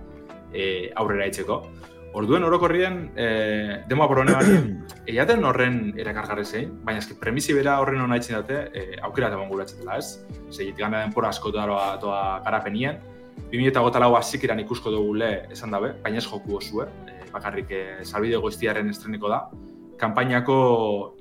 e, 0.53 0.65
aurrera 0.97 1.27
itzeko. 1.33 1.63
Orduen 2.13 2.45
orokorrien, 2.45 2.97
e, 3.17 3.27
demoa 3.89 4.07
borone 4.11 4.35
bari, 4.37 4.57
eiaten 5.11 5.45
horren 5.49 5.79
erakargarri 5.97 6.45
zein, 6.45 6.75
baina 6.85 7.01
eski 7.01 7.17
premisi 7.21 7.57
bera 7.57 7.79
horren 7.81 8.05
hona 8.05 8.19
itzen 8.21 8.37
dute, 8.37 8.59
e, 8.77 8.99
aukera 9.09 9.31
eta 9.31 9.41
monguratzen 9.41 9.81
dela, 9.81 9.97
ez? 9.97 10.21
Zegit 10.53 10.77
gana 10.77 11.01
denpora 11.07 11.33
asko 11.33 11.53
doa, 11.55 11.97
doa 12.03 12.23
garapenien, 12.45 13.01
2008 13.53 14.05
lau 14.05 14.13
azikiran 14.19 14.61
ikusko 14.61 14.93
dugu 14.93 15.17
le 15.23 15.33
esan 15.57 15.73
dabe, 15.73 15.95
baina 16.05 16.21
ez 16.21 16.27
joku 16.29 16.61
osue, 16.61 16.89
e, 17.09 17.19
bakarrik 17.33 17.73
e, 17.73 17.83
salbide 18.05 18.41
goiztiaren 18.45 18.93
estreniko 18.93 19.33
da, 19.33 19.47
kanpainako 20.03 20.57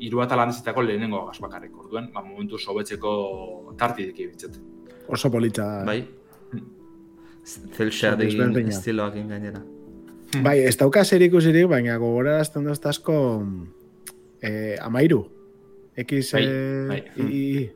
hiru 0.02 0.24
eta 0.26 0.36
landezetako 0.40 0.84
lehenengo 0.84 1.26
gaz 1.30 1.40
bakarrik, 1.40 1.76
orduen, 1.86 2.12
ba, 2.12 2.24
momentu 2.26 2.60
sobetzeko 2.60 3.76
tartidik 3.80 4.26
ibitzet. 4.26 4.60
Oso 5.08 5.32
politxa. 5.32 5.68
Bai? 5.88 6.02
Cel 7.44 7.92
shading 7.92 8.28
Desberdina. 8.28 9.64
Gainera. 10.32 10.44
Bai, 10.50 10.60
ez 10.66 10.78
dauka 10.78 11.04
zer 11.06 11.22
ikusirik, 11.22 11.68
baina 11.70 11.98
gogorarazten 11.98 12.64
dut 12.66 12.86
asko 12.86 13.16
eh, 14.42 14.78
amairu. 14.82 15.26
X, 15.98 16.32
Bai, 16.34 16.44
eh, 16.46 16.86
bai. 16.88 17.04
I, 17.18 17.22
I, 17.22 17.58
I. 17.62 17.72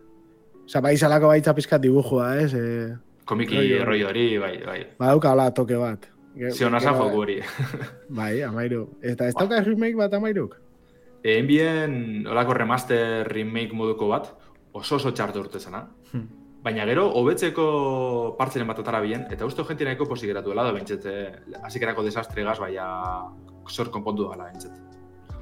Osa, 0.65 0.81
bai 0.81 0.95
salako 0.97 1.27
baitza 1.29 1.53
pizkat 1.53 1.81
dibujua, 1.81 2.37
ez? 2.41 2.53
Eh, 2.53 2.95
Komiki 3.25 3.57
rollo 3.83 4.07
hori, 4.09 4.37
bai, 4.37 4.57
bai. 4.65 4.79
badauka 4.99 5.31
hola 5.33 5.51
toke 5.53 5.75
bat. 5.77 6.07
Ge- 6.35 6.51
Zionasa 6.51 6.91
gero- 6.91 7.05
joku 7.05 7.17
hori. 7.23 7.39
Bai, 8.09 8.41
amairu. 8.43 8.89
Eta 9.01 9.27
ez 9.27 9.33
dauka 9.35 9.61
remake 9.63 9.95
bat 9.95 10.13
amairuk? 10.13 10.57
Egin 11.23 11.47
bien, 11.47 12.27
olako 12.27 12.53
remaster 12.53 13.25
remake 13.31 13.73
moduko 13.73 14.09
bat, 14.11 14.27
oso 14.73 14.95
oso 14.99 15.11
txartu 15.11 15.39
urte 15.39 15.59
zena. 15.59 15.87
Hmm. 16.11 16.27
Baina 16.65 16.85
gero, 16.89 17.03
hobetzeko 17.19 17.63
partzenen 18.39 18.65
bat 18.65 18.79
atara 18.81 18.97
bien, 19.03 19.27
eta 19.29 19.45
uste 19.45 19.61
jenti 19.67 19.85
nahiko 19.85 20.07
posik 20.09 20.31
geratu 20.31 20.49
dela, 20.49 20.63
da 20.65 20.73
bentset, 20.73 21.05
hasikerako 21.61 22.01
desastre 22.07 22.41
gaz, 22.47 22.57
baina 22.57 22.87
zor 23.69 23.91
konpontu 23.93 24.31
dela, 24.31 24.47
bentset. 24.49 24.79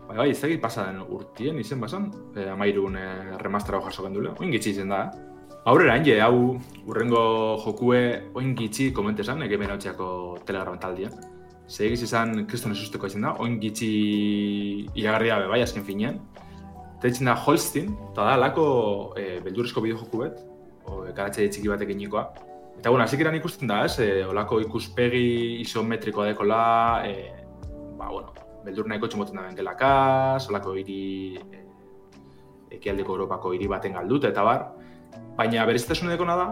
Bai, 0.09 0.17
bai, 0.17 0.27
dakit 0.35 0.59
pasa 0.59 0.89
den 0.89 0.99
urtien 0.99 1.61
izen 1.61 1.79
basan, 1.79 2.09
e, 2.35 2.49
amairun 2.51 2.99
e, 2.99 3.05
remaster 3.39 3.79
hau 3.79 3.81
jaso 3.87 4.03
gendule, 4.03 4.35
oin 4.35 4.51
gitxi 4.51 4.75
izen 4.75 4.91
da, 4.91 5.05
eh? 5.05 5.31
Aurrera, 5.71 5.95
hain 5.95 6.21
hau 6.25 6.59
urrengo 6.91 7.23
jokue 7.63 8.03
oin 8.35 8.51
gitxi 8.59 8.91
komentesan, 8.91 9.47
ege 9.47 9.55
benotxeako 9.61 10.07
telegram 10.43 10.75
taldian. 10.75 11.15
Ze 11.69 11.87
egiz 11.87 12.01
izan 12.03 12.41
kriston 12.51 12.75
esusteko 12.75 13.07
izan 13.07 13.29
da, 13.29 13.37
oin 13.39 13.61
gitxi 13.63 13.93
iragarria 14.91 15.39
be 15.39 15.47
bai, 15.55 15.63
azken 15.63 15.87
finean. 15.87 16.19
Eta 16.99 17.15
da 17.23 17.39
Holstein, 17.39 17.95
eta 18.11 18.27
da, 18.27 18.35
lako 18.43 18.65
e, 19.15 19.39
beldurrezko 19.45 19.79
bideo 19.87 20.03
joku 20.03 20.25
bet, 20.25 20.49
o, 20.85 21.03
garatxe 21.13 21.47
txiki 21.49 21.71
batek 21.71 21.93
eginikoa. 21.93 22.23
Eta 22.79 22.89
bueno, 22.89 23.05
hasik 23.05 23.21
ikusten 23.21 23.67
da, 23.67 23.85
ez, 23.85 23.99
e, 23.99 24.25
olako 24.25 24.59
ikuspegi 24.59 25.61
isometrikoa 25.61 26.27
dekola, 26.27 27.03
e, 27.07 27.31
ba, 27.97 28.09
bueno, 28.09 28.33
beldur 28.65 28.87
nahiko 28.87 29.07
txumoten 29.07 29.35
da 29.35 29.47
benkelakaz, 29.47 30.49
olako 30.49 30.75
hiri, 30.75 31.37
e, 31.37 31.63
ekialdeko 32.79 33.13
Europako 33.13 33.53
hiri 33.53 33.67
baten 33.67 33.93
galduta 33.93 34.29
eta 34.29 34.43
bar. 34.43 34.67
Baina 35.37 35.65
berezitasunekona 35.65 36.35
da, 36.35 36.47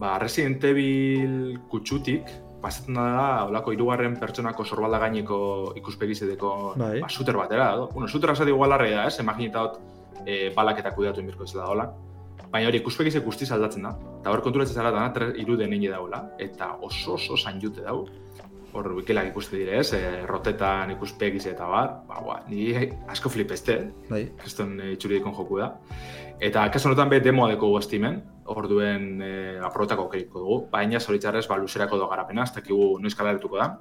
ba, 0.00 0.18
Resident 0.18 0.64
Evil 0.64 1.58
kutsutik, 1.70 2.32
pasatzen 2.62 2.96
da 2.98 3.44
olako 3.46 3.72
hirugarren 3.74 4.16
pertsonako 4.18 4.64
sorbalda 4.64 4.98
gaineko 5.04 5.38
ikuspegi 5.78 6.14
zedeko 6.14 6.74
Bai. 6.76 7.00
ba, 7.00 7.08
shooter 7.08 7.36
batera. 7.36 7.72
edo. 7.74 7.88
Bueno, 7.92 8.08
shooter 8.08 8.30
asati 8.32 8.50
igual 8.50 8.72
arre 8.72 8.90
da, 8.94 9.06
ez? 9.06 9.20
Imaginatot 9.20 9.78
e, 10.24 10.50
balak 10.56 10.80
eta 10.82 10.94
kudeatu 10.96 11.22
inbirko 11.22 11.44
ez 11.44 11.52
da 11.54 11.66
hola. 11.70 11.90
Baina 12.52 12.68
hori 12.68 12.78
ikuspegi 12.78 13.18
guztiz 13.24 13.50
aldatzen 13.52 13.82
da. 13.82 13.94
Eta 14.20 14.30
hor 14.30 14.42
konturatzen 14.44 14.74
zara 14.78 14.90
dana 14.94 15.12
tre- 15.12 15.32
iruden 15.42 15.72
egin 15.72 15.90
daula. 15.90 16.22
Eta 16.38 16.76
oso 16.80 17.14
oso 17.14 17.36
zain 17.36 17.60
jute 17.60 17.82
dau. 17.82 18.06
Hor 18.76 18.90
wikelak 18.92 19.30
ikuste 19.30 19.56
dire 19.56 19.78
ez, 19.80 19.92
e, 19.94 20.26
rotetan 20.26 20.90
ikuspegiz 20.90 21.46
eta 21.46 21.66
bar. 21.66 22.02
Ba, 22.08 22.20
ba, 22.20 22.42
ni 22.48 22.74
asko 23.08 23.28
flipeste, 23.30 23.90
Bai. 24.10 24.32
kriston 24.36 24.80
e, 24.80 24.92
itxuridikon 24.92 25.32
joku 25.34 25.58
da. 25.58 25.70
Eta 26.40 26.66
kasu 26.70 26.88
honetan 26.90 27.08
be 27.08 27.20
demoa 27.20 27.48
deko 27.48 27.70
estimen, 27.78 28.22
orduen 28.52 29.22
e, 29.22 29.58
aprobetako 29.64 30.02
aukeriko 30.02 30.40
dugu, 30.40 30.58
baina 30.70 31.00
zoritzarrez 31.00 31.46
ba, 31.48 31.56
luzerako 31.56 31.96
do 31.96 32.08
garapena, 32.08 32.42
ez 32.44 32.52
dakigu 32.52 32.98
noiz 33.00 33.14
kaleratuko 33.14 33.56
da. 33.56 33.78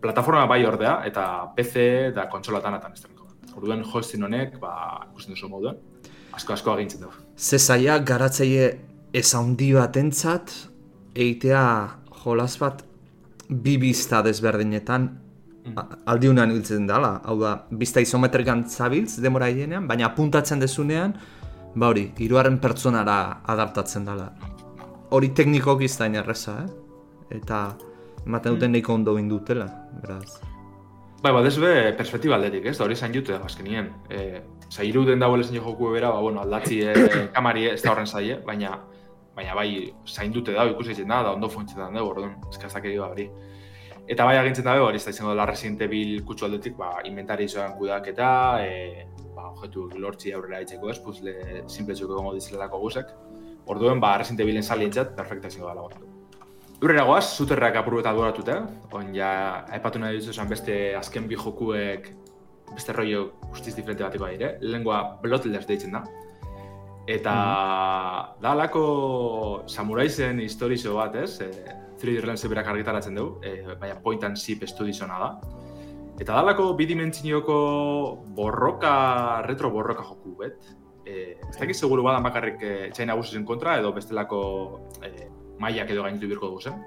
Plataforma 0.00 0.44
bai 0.46 0.64
ordea, 0.66 1.00
eta 1.06 1.24
PC 1.56 1.76
eta 2.10 2.28
kontsolatan 2.28 2.74
atan 2.74 2.92
estreniko 2.92 3.24
da. 3.24 3.54
Orduen 3.56 3.82
hostin 3.82 4.22
honek, 4.28 4.58
ba, 4.60 5.06
ikusten 5.10 5.34
duzu 5.34 5.48
moduen, 5.48 5.80
asko-asko 6.36 6.70
agintzen 6.76 7.00
dugu. 7.06 7.24
Ze 7.38 7.58
zaila 7.58 7.98
garatzaile 8.02 8.66
ez 9.14 9.28
handi 9.34 9.70
batentzat 9.76 10.50
eitea 11.14 11.62
jolas 12.24 12.58
bat 12.58 12.82
bi 13.48 13.76
bizta 13.78 14.22
desberdinetan 14.26 15.08
a- 15.76 15.86
aldiunean 16.12 16.50
hiltzen 16.50 16.86
dela. 16.86 17.20
Hau 17.24 17.38
da, 17.40 17.52
bizta 17.70 18.00
isometrikan 18.00 18.64
zabiltz 18.68 19.20
demora 19.22 19.46
hienean, 19.48 19.86
baina 19.88 20.06
apuntatzen 20.10 20.58
dezunean, 20.60 21.14
ba 21.74 21.88
hori, 21.92 22.12
hiruaren 22.18 22.58
pertsonara 22.58 23.40
adaptatzen 23.46 24.04
dela. 24.04 24.32
Hori 25.10 25.28
teknikoki 25.30 25.86
da 25.98 26.06
erreza, 26.06 26.64
eh? 26.64 27.36
Eta 27.38 27.76
ematen 28.26 28.54
duten 28.54 28.72
nahiko 28.72 28.94
ondo 28.94 29.16
indutela, 29.18 29.66
beraz. 30.02 30.40
Bai, 31.18 31.32
bat 31.34 31.46
ez 31.48 31.56
be, 31.58 31.72
perspektiba 31.98 32.36
aldetik, 32.36 32.68
ez? 32.70 32.76
Da 32.78 32.84
hori 32.84 32.94
zain 32.94 33.14
jute, 33.14 33.34
azkenien. 33.42 33.88
E, 34.06 34.40
Osa, 34.68 34.84
iruden 34.86 35.18
dagoela 35.18 35.42
zein 35.42 35.58
joku 35.58 35.88
bera, 35.90 36.12
ba, 36.14 36.20
bueno, 36.22 36.44
aldatzi 36.44 36.82
e, 36.84 36.92
kamari 37.34 37.64
ez 37.72 37.80
da 37.82 37.90
horren 37.90 38.06
zaie, 38.06 38.36
baina 38.46 38.76
baina 39.38 39.54
bai, 39.54 39.68
zain 40.06 40.32
dute 40.34 40.54
da, 40.54 40.66
ikusi 40.70 40.92
egiten 40.92 41.10
da, 41.10 41.22
da 41.26 41.32
ondo 41.34 41.48
funtzionetan 41.50 41.98
dugu, 41.98 42.10
orduan, 42.12 42.36
eskazak 42.52 42.86
edo 42.90 43.06
hori. 43.06 43.28
Eta 44.10 44.26
bai 44.26 44.36
agintzen 44.38 44.66
dabe, 44.66 44.82
hori 44.82 44.98
ez 44.98 45.04
da 45.06 45.14
izango 45.14 45.32
dela 45.32 45.46
Resident 45.50 45.82
Evil 45.86 46.22
kutsu 46.26 46.46
aldetik, 46.46 46.76
ba, 46.78 46.92
inventari 47.10 47.46
izoan 47.50 47.74
kudaketa, 47.78 48.30
e, 48.62 49.06
ba, 49.34 49.50
objektu 49.52 49.88
lortzi 49.98 50.34
aurrera 50.34 50.62
etxeko 50.66 50.90
ez, 50.90 50.98
puzle 51.02 51.34
simpletxuko 51.66 52.14
gongo 52.14 52.34
dizilelako 52.38 52.82
guzek. 52.86 53.10
Orduen, 53.66 54.02
ba, 54.02 54.16
Resident 54.22 54.46
Evilen 54.46 54.66
salientzat, 54.66 55.14
perfekta 55.18 55.50
izango 55.50 55.70
dela 55.70 55.86
gotu. 55.86 56.17
Urrera 56.78 57.02
goaz, 57.02 57.34
zuterrak 57.34 57.74
apuru 57.80 57.98
eta 57.98 58.12
duratute, 58.14 58.54
on 58.94 59.08
ja, 59.10 59.28
aipatu 59.74 59.98
nahi 59.98 60.20
dut 60.20 60.30
esan 60.30 60.46
beste 60.46 60.74
azken 60.94 61.24
bi 61.26 61.34
jokuek 61.34 62.12
beste 62.70 62.94
rollo 62.94 63.24
guztiz 63.48 63.74
diferente 63.74 64.04
bateko 64.04 64.28
dire. 64.30 64.52
Lehengoa 64.62 65.00
Bloodless 65.22 65.66
deitzen 65.66 65.96
da. 65.96 66.04
Eta 67.08 67.32
da 68.38 68.52
alako 68.52 68.84
samuraizen 69.66 70.38
historizo 70.44 70.94
bat, 71.00 71.16
ez? 71.18 71.40
E, 71.40 71.48
3D 71.98 72.22
Realms 72.22 72.44
berak 72.52 72.70
argitaratzen 72.70 73.18
dugu, 73.18 73.40
e, 73.42 73.74
baina 73.80 73.96
point 74.04 74.22
and 74.28 74.38
zip 74.38 74.62
estudizona 74.62 75.18
da. 75.18 75.30
Eta 76.18 76.34
da 76.34 76.44
alako 76.44 76.68
bidimentsioko 76.78 77.58
borroka, 78.36 79.42
retro 79.48 79.72
borroka 79.74 80.06
joku 80.06 80.36
bet. 80.44 80.70
E, 81.02 81.34
ez 81.48 81.56
dakit 81.58 81.74
seguru 81.74 82.06
badan 82.06 82.22
bakarrik 82.22 82.62
e, 82.62 82.72
txaina 82.94 83.18
guztien 83.18 83.48
kontra, 83.48 83.78
edo 83.80 83.90
bestelako 83.96 84.40
e, 85.02 85.26
mailak 85.60 85.90
edo 85.90 86.06
gainitu 86.06 86.30
birko 86.30 86.52
dugu 86.52 86.60
zen. 86.60 86.80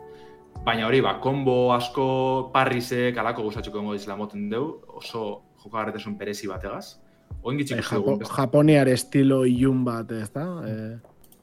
Baina 0.66 0.86
hori, 0.88 1.00
ba, 1.02 1.16
kombo 1.24 1.72
asko, 1.74 2.06
parrisek, 2.54 3.18
alako 3.18 3.48
guztatxuko 3.48 3.80
gongo 3.80 3.96
dizela 3.98 4.18
moten 4.20 4.50
dugu, 4.52 4.82
oso 5.02 5.24
jokagarretasun 5.64 6.18
perezi 6.20 6.50
bategaz. 6.52 6.98
Oin 7.44 7.58
gitxik 7.58 7.80
Eh, 7.80 7.88
Japo, 7.88 8.18
dugu, 8.18 8.30
Japoniar 8.36 8.92
estilo 8.92 9.46
ilun 9.46 9.84
bat, 9.88 10.12
ez 10.12 10.30
da? 10.34 10.46
Eh, 10.68 10.98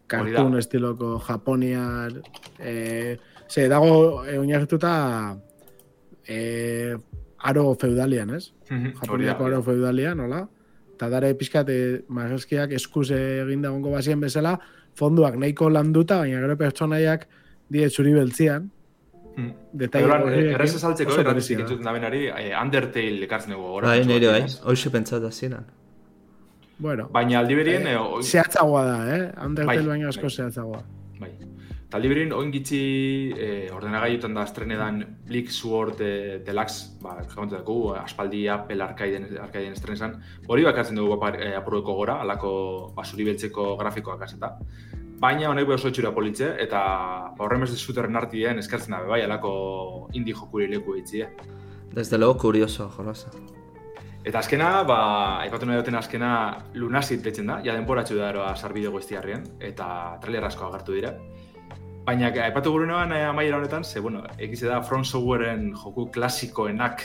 cartoon 0.06 0.58
estiloko 0.58 1.18
Japoniar... 1.26 2.20
Eh, 2.58 3.16
ze, 3.48 3.68
dago 3.68 4.24
eh, 4.24 4.38
oinarrituta 4.38 5.36
eh, 6.26 6.94
aro 7.38 7.74
feudalian, 7.80 8.34
ez? 8.36 8.52
Hori 8.70 8.92
da, 8.92 9.32
Japoniako 9.32 9.46
aro 9.48 9.62
feudalian, 9.66 10.20
hola? 10.20 10.44
Eta 10.94 11.08
dare 11.10 11.32
pixkat, 11.38 11.68
eh, 11.70 12.00
marrazkiak 12.08 12.72
eskuz 12.76 13.10
egin 13.14 13.62
dagongo 13.62 13.94
bazien 13.94 14.20
bezala, 14.20 14.58
fonduak 14.98 15.36
nahiko 15.38 15.68
landuta, 15.70 16.18
baina 16.24 16.40
gero 16.44 16.56
pertsonaiak 16.56 17.26
die 17.70 17.88
zuri 17.90 18.12
beltzian. 18.16 18.70
Detaile 19.72 20.08
Eta 20.08 20.18
gorriekin, 20.24 20.54
errez 20.56 20.72
esaltzeko, 20.74 21.12
da. 21.60 21.62
entzuten 21.62 21.84
da 21.86 21.92
benari, 21.94 22.24
eh, 22.26 22.48
Undertale 22.60 23.22
ekartzen 23.28 23.52
dugu. 23.54 23.80
Bai, 23.84 24.00
nire 24.04 24.32
bai, 24.32 24.40
hoxe 24.72 24.90
pentsat 24.90 25.22
hasieran. 25.28 25.64
Bueno, 26.78 27.08
Baina 27.12 27.38
aldi 27.40 27.54
berien, 27.54 27.86
eh, 27.86 27.92
eh, 27.92 27.98
oi- 27.98 28.22
zehatzagoa 28.22 28.82
da, 28.84 28.96
eh? 29.16 29.22
Undertale 29.46 29.78
Bai, 29.78 29.86
baino 29.86 30.08
asko 30.08 30.22
bai. 30.26 30.30
zehatzagoa. 30.30 30.82
Bai. 31.88 31.94
Taldi 31.94 32.08
berin, 32.10 32.32
oin 32.36 32.50
gitxi 32.52 32.78
eh, 33.32 33.70
ordenagailutan 33.72 34.34
da 34.36 34.42
estrenedan 34.44 34.98
Bleak 35.24 35.50
Sword 35.50 36.00
eh, 36.04 36.38
Deluxe, 36.44 36.98
ba, 37.00 37.16
dugu, 37.64 37.94
aspaldi 37.94 38.46
Apple 38.46 38.82
Arcaden, 38.82 39.38
Arcaden 39.40 39.72
estrenezan. 39.72 40.20
Hori 40.46 40.64
bakartzen 40.64 40.96
dugu 40.96 41.14
apar, 41.14 41.40
eh, 41.40 41.56
apurreko 41.56 41.94
gora, 41.94 42.20
alako 42.20 42.92
basuri 42.94 43.24
beltzeko 43.24 43.76
grafikoak 43.78 44.22
azeta. 44.22 44.58
Baina 45.18 45.48
honek 45.48 45.66
be 45.66 45.74
oso 45.74 45.88
itxura 45.88 46.12
politxe, 46.12 46.56
eta 46.60 46.78
ba, 47.38 47.44
horren 47.46 47.64
beste 47.64 47.78
zuteren 47.78 48.16
artien 48.16 48.58
eskertzen 48.58 48.92
dabe, 48.92 49.08
bai, 49.08 49.22
alako 49.22 50.10
indie 50.12 50.34
jokuri 50.34 50.68
leku 50.68 50.94
eitzie. 50.94 51.30
Desde 51.94 52.18
luego, 52.18 52.36
kuriosoa 52.36 52.90
jolasa. 52.98 53.30
Eta 54.24 54.38
azkena, 54.40 54.84
ba, 54.84 55.40
aipatu 55.40 55.64
nahi 55.64 55.80
duten 55.80 55.94
azkena 55.94 56.30
Lunasit 56.74 57.24
deitzen 57.24 57.46
da, 57.46 57.62
ja 57.64 57.72
denporatxu 57.72 58.18
da 58.18 58.28
eroa 58.28 58.54
sarbide 58.56 58.92
goiztiarrien, 58.92 59.42
eta 59.58 60.18
trailer 60.20 60.44
asko 60.44 60.68
agertu 60.68 60.92
dira. 60.92 61.16
Baina 62.08 62.30
aipatu 62.40 62.70
gure 62.72 62.86
noan 62.88 63.10
eh, 63.12 63.26
amaiera 63.28 63.58
honetan, 63.58 63.84
ze, 63.84 64.00
bueno, 64.00 64.22
egize 64.40 64.64
da 64.64 64.78
From 64.80 65.02
Softwareen 65.04 65.74
joku 65.76 66.06
klasikoenak 66.10 67.02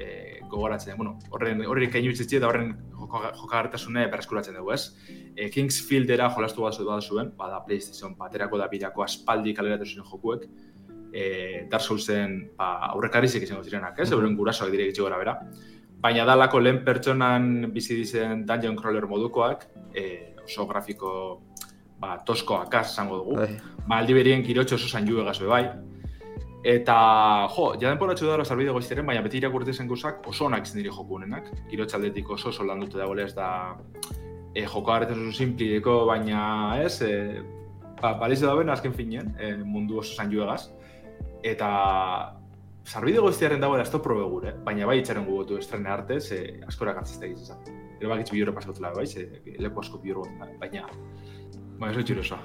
eh, 0.00 0.40
gogoratzen, 0.48 0.96
bueno, 0.96 1.18
horren, 1.36 1.60
horren 1.68 1.96
itzitzi 1.98 2.38
eta 2.38 2.48
horren 2.48 2.70
jokagartasune 2.96 4.06
berreskuratzen 4.08 4.56
dugu, 4.56 4.72
ez? 4.72 4.94
E, 5.36 5.50
Kingsfieldera 5.52 6.30
jolastu 6.32 6.64
bat 6.64 6.72
zuen, 6.72 7.02
zuen, 7.02 7.30
bada 7.36 7.60
PlayStation 7.66 8.16
baterako 8.16 8.56
da 8.56 8.70
birako 8.72 9.04
aspaldi 9.04 9.52
kaleratu 9.52 9.84
ziren 9.84 10.08
jokuek, 10.08 10.48
e, 11.12 11.66
Dark 11.68 11.84
Soulsen 11.84 12.40
ba, 12.56 12.70
aurrekarizik 12.94 13.44
izango 13.44 13.62
zirenak, 13.62 14.00
ez? 14.00 14.10
Euren 14.16 14.34
gurasoak 14.34 14.72
dire 14.72 14.88
gitxi 14.88 15.04
gora 15.04 15.18
bera. 15.20 15.42
Baina 16.00 16.24
dalako 16.24 16.64
lehen 16.64 16.80
pertsonan 16.88 17.68
bizi 17.74 18.00
dizen 18.00 18.46
dungeon 18.48 18.80
crawler 18.80 19.04
modukoak, 19.12 19.68
e, 19.92 20.32
oso 20.46 20.64
grafiko 20.72 21.12
ba, 22.00 22.18
toskoak 22.24 22.74
az 22.74 22.92
esango 22.92 23.18
dugu. 23.22 23.36
Bai. 23.36 23.60
Ba, 23.86 24.00
aldi 24.00 24.14
berien 24.14 24.42
kirotxo 24.44 24.76
oso 24.78 24.88
zain 24.88 25.06
juegaz 25.06 25.38
bai. 25.40 25.64
Eta, 26.66 26.94
jo, 27.54 27.70
ja 27.78 27.88
denporatxo 27.92 28.26
dara 28.26 28.44
sarbide 28.44 28.72
goizteren, 28.74 29.06
baina 29.06 29.22
beti 29.22 29.38
irakurte 29.38 29.72
zen 29.72 29.88
gauzak 29.88 30.26
oso 30.26 30.48
onak 30.48 30.66
izan 30.66 30.80
diri 30.80 30.90
joku 30.90 31.16
honenak. 31.16 31.52
Kirotx 31.70 31.94
aldetik 31.94 32.30
oso 32.34 32.50
oso 32.50 32.66
landute 32.66 32.98
dagoela 32.98 33.28
ez 33.28 33.34
da 33.34 33.50
e, 34.54 34.64
joko 34.64 34.92
harretan 34.92 35.22
oso 35.22 35.36
simplideko, 35.38 36.00
baina 36.08 36.40
ez, 36.82 37.00
e, 37.02 37.42
ba, 38.02 38.16
balize 38.18 38.46
da 38.46 38.56
ben 38.58 38.74
azken 38.74 38.92
finean, 38.94 39.30
e, 39.38 39.54
mundu 39.62 40.02
oso 40.02 40.18
zain 40.18 40.34
juegaz. 40.34 40.66
Eta 41.46 41.70
sarbide 42.88 43.22
goiztiaren 43.22 43.62
dagoela 43.62 43.86
ez 43.86 43.92
da 43.92 43.98
gure, 44.02 44.54
baina 44.64 44.86
bai 44.86 44.98
itxaren 44.98 45.26
gugotu 45.26 45.58
estrene 45.58 45.90
arte, 45.90 46.20
ze 46.20 46.60
askora 46.66 46.92
gartzizte 46.92 47.26
egizizan. 47.26 47.62
Gero 48.00 48.10
bakitz 48.10 48.30
bi 48.32 48.40
euro 48.40 48.52
pasatela 48.54 48.92
bai, 48.94 49.06
ze 49.06 49.42
leku 49.58 49.80
asko 49.80 49.98
bi 49.98 50.10
euro 50.10 50.24
baina, 50.58 50.86
baina 51.78 51.94
oso 51.94 52.04
itxurosoa. 52.04 52.40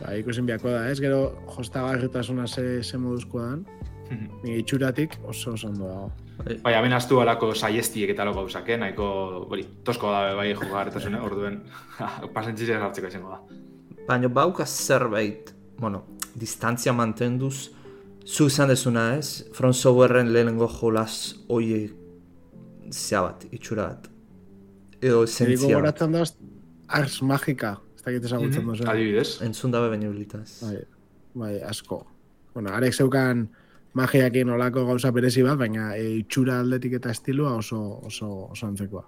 Ba, 0.00 0.12
ikusin 0.20 0.46
biako 0.46 0.70
da, 0.70 0.84
ez? 0.90 0.98
Gero 1.00 1.20
jostagarritasuna 1.56 2.46
ze, 2.46 2.82
ze 2.82 2.98
moduzkoa 2.98 3.48
dan. 3.50 3.64
Ni 4.44 4.58
itxuratik 4.60 5.16
oso 5.24 5.52
oso 5.52 5.68
ondo 5.68 5.88
dago. 5.88 6.10
Bai. 6.36 6.58
Bai, 6.62 6.72
hemen 6.76 6.92
astu 6.92 7.20
alako 7.20 7.54
saiestiek 7.54 8.12
eta 8.12 8.22
alako 8.26 8.44
gauzak, 8.44 8.68
eh? 8.68 8.76
nahiko, 8.80 9.06
hori, 9.50 9.64
tosko 9.84 10.10
da 10.12 10.34
bai 10.36 10.50
jokagarretasune, 10.52 11.20
orduen 11.24 11.62
pasentzizia 12.36 12.80
hartzeko 12.82 13.08
izango 13.08 13.32
da. 13.32 13.62
Baina 14.06 14.28
bauka 14.28 14.66
zerbait, 14.66 15.54
bueno, 15.80 16.04
distantzia 16.36 16.92
mantenduz, 16.92 17.70
zu 18.26 18.50
izan 18.50 18.68
dezuna 18.68 19.14
ez, 19.16 19.46
From 19.54 19.72
Softwareen 19.72 20.32
lehenengo 20.34 20.68
jolas 20.68 21.34
oie 21.48 21.86
zea 22.92 23.22
bat, 23.22 23.48
itxura 23.50 23.88
bat. 23.88 24.10
Edo 25.00 25.24
esentzia 25.24 25.56
bat. 25.56 25.72
gogoratzen 25.72 26.12
da, 26.12 26.24
Ars 27.00 27.22
Magika, 27.22 27.76
ez 27.80 27.85
dakit 28.06 28.24
ezagutzen 28.24 28.62
Mhm, 28.62 28.70
duzu. 28.72 28.88
Adibidez. 28.88 29.42
Entzun 29.42 29.70
dabe 29.74 29.88
baino 29.92 30.10
bilitaz. 30.12 30.62
Bai, 30.62 30.78
bai, 31.34 31.54
asko. 31.62 32.04
Bueno, 32.54 32.70
arek 32.72 32.94
zeukan 32.94 33.48
magiakin 33.94 34.48
olako 34.50 34.86
gauza 34.86 35.10
berezi 35.10 35.42
bat, 35.42 35.58
baina 35.58 35.90
e, 35.96 36.18
itxura 36.22 36.60
aldetik 36.60 36.92
eta 37.00 37.10
estilua 37.10 37.54
oso, 37.56 38.00
oso, 38.06 38.30
oso 38.52 38.66
antzekoa. 38.66 39.04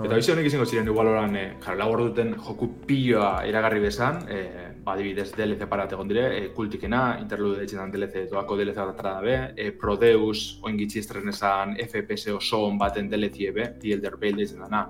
Eta 0.00 0.16
bizi 0.16 0.32
honek 0.32 0.46
izango 0.48 0.64
ziren 0.64 0.86
igual 0.88 1.08
oran, 1.10 1.34
eh, 1.36 1.56
jara, 1.60 1.76
lau 1.76 1.90
orduten 1.92 2.30
joku 2.34 2.70
piloa 2.86 3.42
iragarri 3.44 3.80
bezan, 3.80 4.22
eh, 4.32 4.68
ba, 4.82 4.94
adibidez 4.94 5.34
DLC 5.36 5.66
parat 5.68 5.92
egon 5.92 6.08
dire, 6.08 6.22
eh, 6.38 6.48
kultikena, 6.56 7.18
interlude 7.20 7.58
deitzen 7.58 7.78
dan 7.82 7.90
DLC, 7.92 8.22
doako 8.30 8.56
DLC 8.56 8.76
bat 8.80 8.94
atara 8.94 9.12
dabe, 9.18 9.52
eh, 9.58 9.72
Prodeus, 9.72 10.58
oin 10.62 10.78
gitxi 10.78 11.00
estrenesan 11.00 11.76
FPS 11.76 12.32
oso 12.32 12.64
on 12.64 12.78
baten 12.78 13.10
DLC 13.10 13.48
ebe, 13.50 13.74
The 13.78 13.92
Elder 13.92 14.16
Veil 14.16 14.36
deitzen 14.36 14.60
dana, 14.60 14.86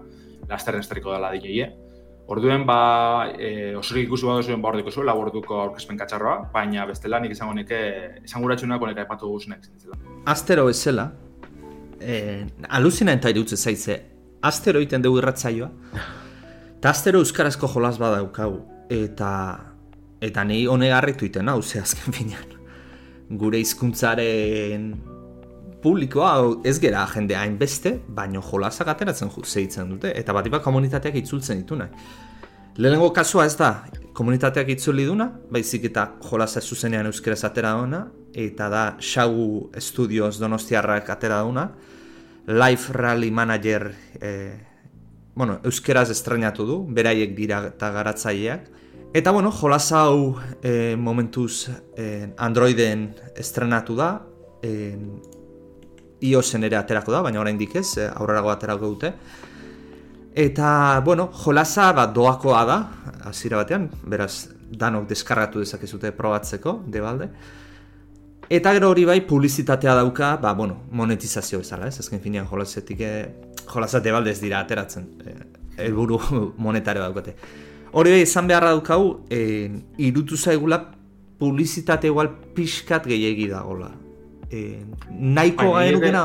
lasterren 0.49 0.81
estriko 0.81 1.13
dela 1.13 1.33
dineie. 1.33 1.73
Orduen, 2.31 2.63
ba, 2.63 3.33
e, 3.35 3.75
osorik 3.75 4.07
ikusi 4.07 4.29
bat 4.29 4.47
zuen 4.47 4.61
ba 4.63 4.71
ordiko 4.71 4.93
zuen, 4.95 5.09
laborduko 5.09 5.57
aurkezpen 5.65 5.99
katxarroa, 5.99 6.37
baina 6.53 6.85
bestela 6.87 7.19
nik 7.19 7.35
izango 7.35 7.57
neke, 7.59 7.81
izango 8.23 8.47
guratxunak 8.47 8.85
honek 8.87 9.01
aipatu 9.03 9.33
guznek 9.33 9.65
zintzela. 9.67 9.99
Astero 10.31 10.69
ezela, 10.71 11.09
eh, 11.99 12.47
aluzina 12.69 13.17
eta 13.19 13.33
irutze 13.35 13.59
zaitze, 13.59 13.99
astero 14.47 14.79
iten 14.79 15.03
dugu 15.03 15.19
irratzaioa, 15.19 15.71
eta 16.79 16.95
astero 16.95 17.19
euskarazko 17.25 17.67
jolas 17.75 17.97
badaukagu, 17.99 18.63
eta 18.95 19.33
eta 20.23 20.45
nei 20.45 20.67
hone 20.71 20.93
harritu 20.93 21.27
iten 21.27 21.51
hau, 21.51 21.61
ze 21.63 21.81
azken 21.83 22.15
finean. 22.15 22.55
Gure 23.43 23.59
hizkuntzaren 23.59 24.93
publikoa 25.83 26.33
hau 26.37 26.51
ez 26.65 26.79
gera 26.81 27.07
jende 27.15 27.37
hainbeste, 27.37 27.95
baino 28.09 28.43
jolasak 28.45 28.89
ateratzen 28.89 29.31
zeitzen 29.45 29.89
dute, 29.91 30.13
eta 30.15 30.33
bat 30.33 30.49
komunitateak 30.63 31.15
itzultzen 31.17 31.63
ditunak. 31.63 31.91
Lehenengo 32.77 33.11
kasua 33.13 33.47
ez 33.47 33.57
da, 33.57 33.85
komunitateak 34.15 34.69
itzuli 34.69 35.05
duna, 35.07 35.31
baizik 35.51 35.85
eta 35.91 36.07
jolasa 36.23 36.61
zuzenean 36.61 37.07
euskeraz 37.07 37.45
atera 37.45 37.73
duna, 37.77 38.07
eta 38.35 38.69
da 38.69 38.97
Shagu 39.01 39.71
Studios 39.79 40.39
Donostiarrak 40.39 41.11
atera 41.11 41.43
duna, 41.43 41.71
Life 42.47 42.93
Rally 42.93 43.31
Manager, 43.31 43.91
eh, 44.21 44.61
bueno, 45.35 45.59
euskeraz 45.65 46.11
estrenatu 46.11 46.67
du, 46.67 46.79
beraiek 46.89 47.35
dira 47.37 47.67
eta 47.69 47.91
garatzaileak. 47.95 48.71
Eta 49.15 49.33
bueno, 49.35 49.51
jolasa 49.51 50.05
hau 50.07 50.37
eh, 50.63 50.97
momentuz 50.97 51.69
eh, 51.97 52.31
Androiden 52.39 53.09
estrenatu 53.37 53.97
da, 53.99 54.11
eh, 54.63 54.97
iOSen 56.21 56.65
ere 56.65 56.77
aterako 56.77 57.13
da, 57.13 57.23
baina 57.23 57.41
oraindik 57.41 57.77
ez, 57.77 57.97
eh, 57.99 58.11
aurrerago 58.15 58.51
aterako 58.51 58.93
dute. 58.95 59.13
Eta, 60.35 61.01
bueno, 61.05 61.31
jolasa 61.45 61.93
bat 61.93 62.13
doakoa 62.15 62.65
da, 62.65 62.79
hasiera 63.27 63.59
batean, 63.63 63.89
beraz, 64.07 64.49
danok 64.71 65.09
deskargatu 65.11 65.59
dezakezute 65.59 66.13
probatzeko, 66.15 66.83
debalde. 66.87 67.31
Eta 68.51 68.73
gero 68.75 68.91
hori 68.91 69.05
bai, 69.07 69.21
publizitatea 69.27 69.95
dauka, 69.95 70.37
ba, 70.43 70.53
bueno, 70.55 70.83
monetizazio 70.91 71.61
bezala, 71.63 71.87
ez? 71.87 72.01
Azken 72.03 72.21
finean 72.21 72.47
jolasetik, 72.51 73.01
eh, 73.01 73.27
jolasa 73.71 74.01
debalde 74.01 74.31
ez 74.31 74.41
dira 74.41 74.61
ateratzen, 74.61 75.07
eh, 75.25 75.37
helburu 75.87 76.19
monetario 76.67 77.03
daukate. 77.03 77.35
Hori 77.93 78.11
bai, 78.11 78.23
izan 78.23 78.47
beharra 78.47 78.71
daukau, 78.75 79.27
eh, 79.31 79.71
irutu 79.99 80.37
zaigula 80.37 80.81
publizitate 81.39 82.07
igual 82.07 82.31
pixkat 82.55 83.07
gehiegi 83.07 83.49
dagola. 83.49 83.91
Eh, 84.51 84.83
nahiko 85.11 85.63
nire- 85.63 85.75
gaenukena, 85.79 86.25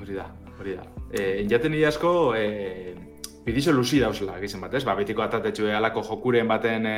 Hori 0.00 0.14
da, 0.14 0.26
hori 0.60 0.74
da. 0.76 0.82
E, 1.12 1.46
jaten 1.48 1.70
nire 1.72 1.86
asko, 1.86 2.34
e, 2.36 2.94
pidizo 3.44 3.72
luzi 3.72 4.00
dauzela, 4.00 4.38
gizien 4.40 4.60
bat, 4.60 4.74
ez? 4.74 4.84
Ba, 4.84 4.94
betiko 4.98 5.22
atatetxu 5.22 5.68
alako 5.70 6.02
jokuren 6.02 6.48
baten 6.48 6.86
e, 6.86 6.96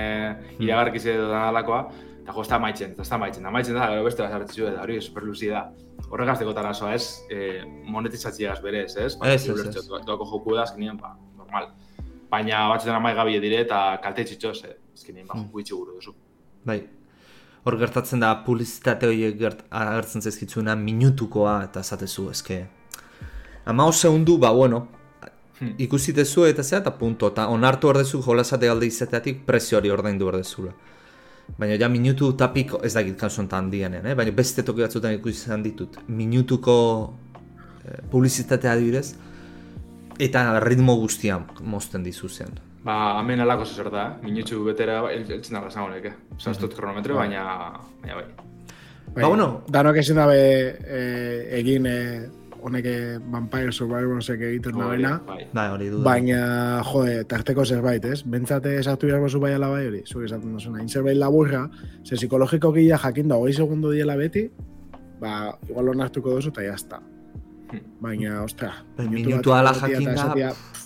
iragarkiz 0.58 1.04
edo 1.06 1.28
da 1.28 1.48
alakoa, 1.50 1.82
eta 2.22 2.32
jo, 2.32 2.42
ez 2.42 2.48
da 2.48 2.58
maitzen, 2.58 2.94
ez 2.98 3.08
da 3.08 3.18
maitzen, 3.18 3.42
da 3.44 3.50
maitzen 3.50 3.74
da, 3.76 3.88
gero 3.92 4.04
beste 4.04 4.22
bat 4.22 4.50
eta 4.50 4.82
hori 4.82 5.00
super 5.02 5.22
luzi 5.22 5.48
da. 5.52 5.66
Horregaz 6.10 6.38
deko 6.40 6.52
tarazoa, 6.54 6.94
ez? 6.94 7.20
E, 7.30 7.60
monetizatziagaz 7.90 8.60
berez, 8.62 8.96
ez? 8.96 9.16
Ba, 9.18 9.32
Ez, 9.34 9.48
ez, 9.48 9.60
ez. 9.66 9.86
do- 9.88 10.00
Doako 10.06 10.24
joku 10.32 10.54
da, 10.54 10.62
azkenean, 10.62 10.96
ba, 10.96 11.16
normal. 11.36 11.68
Baina 12.30 12.68
batzutan 12.68 12.96
amai 12.96 13.14
gabi 13.14 13.38
dire 13.40 13.60
eta 13.60 13.98
kalte 14.02 14.24
txitxoz, 14.24 14.64
eh? 14.64 14.76
azkenean, 14.94 15.26
ba, 15.26 15.34
joku 15.38 15.60
itxi 15.60 15.74
buru 15.74 15.94
duzu. 16.00 16.14
Bai. 16.64 16.80
Hor 17.66 17.78
gertatzen 17.80 18.20
da 18.22 18.32
publizitate 18.46 19.08
horiek 19.10 19.38
gert, 19.40 19.64
agertzen 19.74 20.22
zaizkitzuna 20.22 20.76
minutukoa 20.78 21.64
eta 21.66 21.82
esatezu, 21.82 22.30
eske. 22.30 22.60
Ama 23.66 23.90
segundu, 23.92 24.36
ba, 24.38 24.52
bueno, 24.54 24.86
Hmm. 25.60 25.72
ikusitezu 25.80 26.44
eta 26.44 26.62
zea 26.62 26.82
eta 26.82 26.90
punto, 26.98 27.30
eta 27.32 27.46
onartu 27.48 27.88
ordezu 27.88 28.20
jolasate 28.20 28.68
alde 28.68 28.90
izateatik 28.90 29.38
prezio 29.46 29.78
hori 29.78 29.90
ordaindu 29.90 30.26
ordezula. 30.28 30.72
Baina 31.56 31.78
ja 31.80 31.88
minutu 31.88 32.32
tapiko, 32.36 32.82
ez 32.84 32.92
dakit 32.92 33.16
kasu 33.16 33.40
honetan 33.40 33.64
handienean, 33.64 34.06
eh? 34.06 34.14
baina 34.14 34.34
beste 34.36 34.62
toki 34.62 34.84
batzutan 34.84 35.14
ikusi 35.16 35.46
izan 35.46 35.62
ditut. 35.64 35.96
Minutuko 36.08 36.74
eh, 37.86 38.02
publizitatea 38.10 38.72
adibidez, 38.72 39.14
eta 40.18 40.60
ritmo 40.60 40.96
guztian 41.00 41.46
mozten 41.62 42.04
dizuzen. 42.04 42.52
Ba, 42.86 43.18
hemen 43.18 43.42
alako 43.42 43.64
zer 43.66 43.88
da, 43.90 44.02
eh? 44.06 44.24
minutxu 44.28 44.60
betera, 44.62 45.00
el, 45.10 45.24
eltzen 45.26 45.56
da 45.58 45.64
esango 45.66 45.90
neke. 45.90 46.12
Zastot 46.38 46.74
kronometro, 46.76 47.16
baina, 47.18 47.42
baina 48.02 48.20
bai. 48.20 48.26
Bai, 49.08 49.22
Ba, 49.22 49.28
bueno. 49.30 49.46
Danok 49.72 49.96
ezin 49.98 50.18
dabe 50.20 50.36
eh, 50.36 51.58
egin 51.58 51.88
eh, 51.90 52.28
honeke 52.62 52.92
Vampire 53.32 53.72
Survivorsek 53.72 54.44
egiten 54.50 54.78
dabena. 54.78 55.16
Bai, 55.26 55.40
Bai, 55.56 55.66
hori 55.72 55.90
du. 55.90 56.04
Baina, 56.06 56.38
jode, 56.86 57.18
tarteko 57.30 57.64
zerbait, 57.64 58.06
ez? 58.06 58.20
Bentsate 58.22 58.76
esartu 58.78 59.10
behar 59.10 59.24
bozu 59.24 59.42
bai 59.42 59.54
ala 59.56 59.72
bai 59.72 59.82
hori, 59.88 60.04
zuek 60.06 60.28
esaten 60.30 60.54
duzuna. 60.54 60.78
Hain 60.78 60.88
zerbait 60.88 61.18
laburra, 61.18 61.66
ze 62.04 62.14
psikologiko 62.14 62.70
gila 62.76 63.02
jakin 63.02 63.34
da, 63.34 63.40
hogei 63.42 63.56
segundu 63.56 63.96
diela 63.96 64.18
beti, 64.20 64.46
ba, 65.18 65.56
igual 65.66 65.94
onartuko 65.96 66.38
duzu 66.38 66.54
eta 66.54 66.70
jazta. 66.70 67.02
Hmm. 67.66 67.86
Baina, 67.98 68.42
ostra, 68.46 68.76
Bai, 68.94 69.10
minutu 69.10 69.54
ala 69.58 69.74
egotea 69.74 69.96
jakin 69.96 70.12
eta 70.12 70.20
da, 70.20 70.26
esatea, 70.26 70.54
pff, 70.54 70.85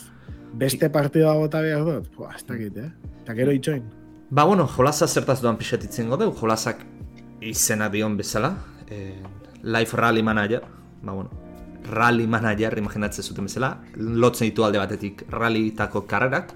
Beste 0.52 0.90
partida 0.90 1.32
bota 1.38 1.60
behar 1.62 1.84
dut? 1.86 2.08
Pua, 2.14 2.32
ez 2.34 2.44
dakit, 2.46 2.76
eh? 2.76 2.90
Eta 3.22 3.34
gero 3.38 3.52
itxoin. 3.54 3.84
Ba, 4.30 4.44
bueno, 4.44 4.66
jolasa 4.66 5.06
zertaz 5.08 5.40
duan 5.42 5.58
pixetitzen 5.58 6.10
godeu, 6.10 6.32
jolasak 6.38 6.82
izena 7.40 7.88
dion 7.90 8.16
bezala, 8.16 8.54
eh, 8.88 9.22
Life 9.62 9.96
Rally 9.96 10.22
Manager, 10.22 10.62
ba, 11.02 11.12
bueno, 11.12 11.30
Rally 11.90 12.26
Manager, 12.26 12.78
imaginatzen 12.78 13.24
zuten 13.24 13.48
bezala, 13.48 13.72
lotzen 13.96 14.50
ditu 14.50 14.64
alde 14.64 14.78
batetik 14.78 15.24
rallytako 15.30 16.04
karrerak, 16.06 16.52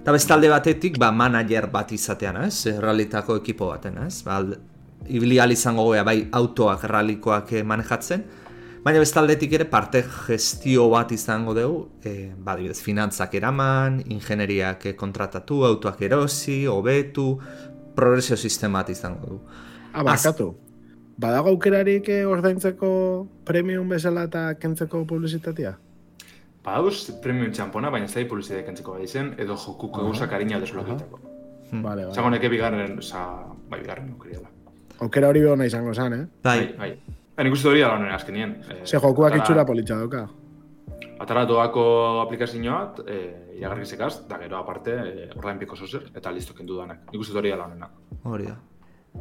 eta 0.00 0.12
beste 0.12 0.32
alde 0.32 0.48
batetik, 0.48 0.98
ba, 0.98 1.10
manager 1.12 1.68
bat 1.72 1.92
izatean, 1.92 2.44
ez, 2.46 2.66
rallytako 2.80 3.40
ekipo 3.42 3.68
baten, 3.72 3.98
ez, 4.06 4.22
ba, 4.22 4.40
ibili 5.08 5.40
izango 5.52 5.84
goea, 5.84 6.04
bai, 6.04 6.28
autoak, 6.32 6.84
rallikoak 6.84 7.52
eh, 7.52 7.62
manejatzen, 7.62 8.24
Baina 8.86 9.00
beste 9.02 9.18
aldetik 9.18 9.50
ere 9.56 9.64
parte 9.66 9.98
gestio 10.06 10.84
bat 10.92 11.10
izango 11.10 11.56
dugu, 11.56 11.78
e, 12.06 12.28
ba, 12.38 12.52
adibidez, 12.52 12.78
finantzak 12.84 13.32
eraman, 13.34 13.96
ingenieriak 14.14 14.86
eh, 14.86 14.92
kontratatu, 14.94 15.64
autoak 15.66 16.04
erosi, 16.06 16.60
hobetu, 16.70 17.24
progresio 17.96 18.38
sistema 18.38 18.84
bat 18.84 18.92
izango 18.94 19.32
du. 19.32 19.40
Ah, 19.90 20.04
barkatu. 20.06 20.52
Badago 21.18 21.50
aukerarik 21.56 22.12
eh, 22.14 22.20
ordaintzeko 22.30 22.92
premium 23.48 23.90
bezala 23.90 24.28
eta 24.30 24.44
kentzeko 24.62 25.02
publizitatea? 25.10 25.74
Badauz 26.62 27.10
premium 27.26 27.50
txampona, 27.58 27.90
baina 27.90 28.06
ez 28.06 28.14
da 28.14 28.22
publizitate 28.30 28.62
kentzeko 28.70 28.94
bai 29.00 29.10
zen, 29.10 29.34
edo 29.42 29.58
jokuko 29.66 30.06
gauzak 30.06 30.38
harina 30.38 30.62
desbloke 30.62 30.94
egiteko. 30.94 31.24
Hmm. 31.72 31.82
Vale, 31.82 32.06
Zango 32.12 32.28
vale. 32.28 32.38
neke 32.38 32.54
bigarren, 32.54 32.98
oza, 33.02 33.26
bai, 33.66 33.82
bigarren 33.82 34.14
aukeriala. 34.14 34.54
Aukera 35.02 35.34
hori 35.34 35.42
behona 35.42 35.66
izango 35.66 35.90
zen, 35.94 36.20
eh? 36.20 36.26
Bai, 36.46 36.60
Bai, 36.78 36.92
bai. 37.36 37.44
Baina 37.44 37.48
ikusten 37.52 37.70
hori 37.70 37.80
da 37.80 37.92
honen 37.94 38.12
azkenien. 38.12 38.56
Eh, 38.70 38.84
Ze 38.86 38.98
jokuak 38.98 39.32
atara- 39.32 39.42
itxura 39.42 39.64
politxa 39.66 39.98
doka. 40.00 40.28
Atara 41.20 41.44
doako 41.46 42.20
aplikazioa 42.22 42.78
bat, 42.78 43.00
eh, 43.08 43.58
iragarkizekaz, 43.58 44.26
da 44.28 44.38
gero 44.38 44.56
aparte, 44.56 44.90
eh, 44.90 45.30
ordain 45.36 45.58
piko 45.58 45.76
zozer, 45.76 46.10
eta 46.14 46.30
listo 46.30 46.54
kendu 46.54 46.76
danak. 46.78 46.98
Nik 47.12 47.20
uste 47.20 47.36
hori 47.38 47.50
da 47.50 47.64
honena. 47.64 47.90
hori 48.24 48.44
da. 48.46 48.56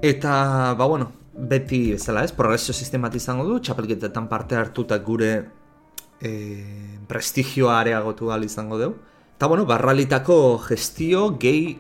Eta, 0.01 0.76
ba, 0.78 0.86
bueno, 0.88 1.11
beti 1.34 1.91
bezala 1.91 2.24
ez, 2.24 2.32
progresio 2.32 2.74
sistema 2.74 3.07
bat 3.07 3.16
izango 3.16 3.45
du, 3.45 3.59
txapelketetan 3.59 4.28
parte 4.28 4.55
hartu 4.55 4.82
eta 4.82 4.97
gure 4.97 5.45
e, 6.22 6.99
prestigioa 7.07 7.80
areagotu 7.80 8.30
ahal 8.32 8.43
izango 8.43 8.78
dugu. 8.78 8.95
Eta, 9.38 9.47
bueno, 9.47 9.66
barralitako 9.66 10.57
gestio 10.68 11.38
gehi 11.38 11.78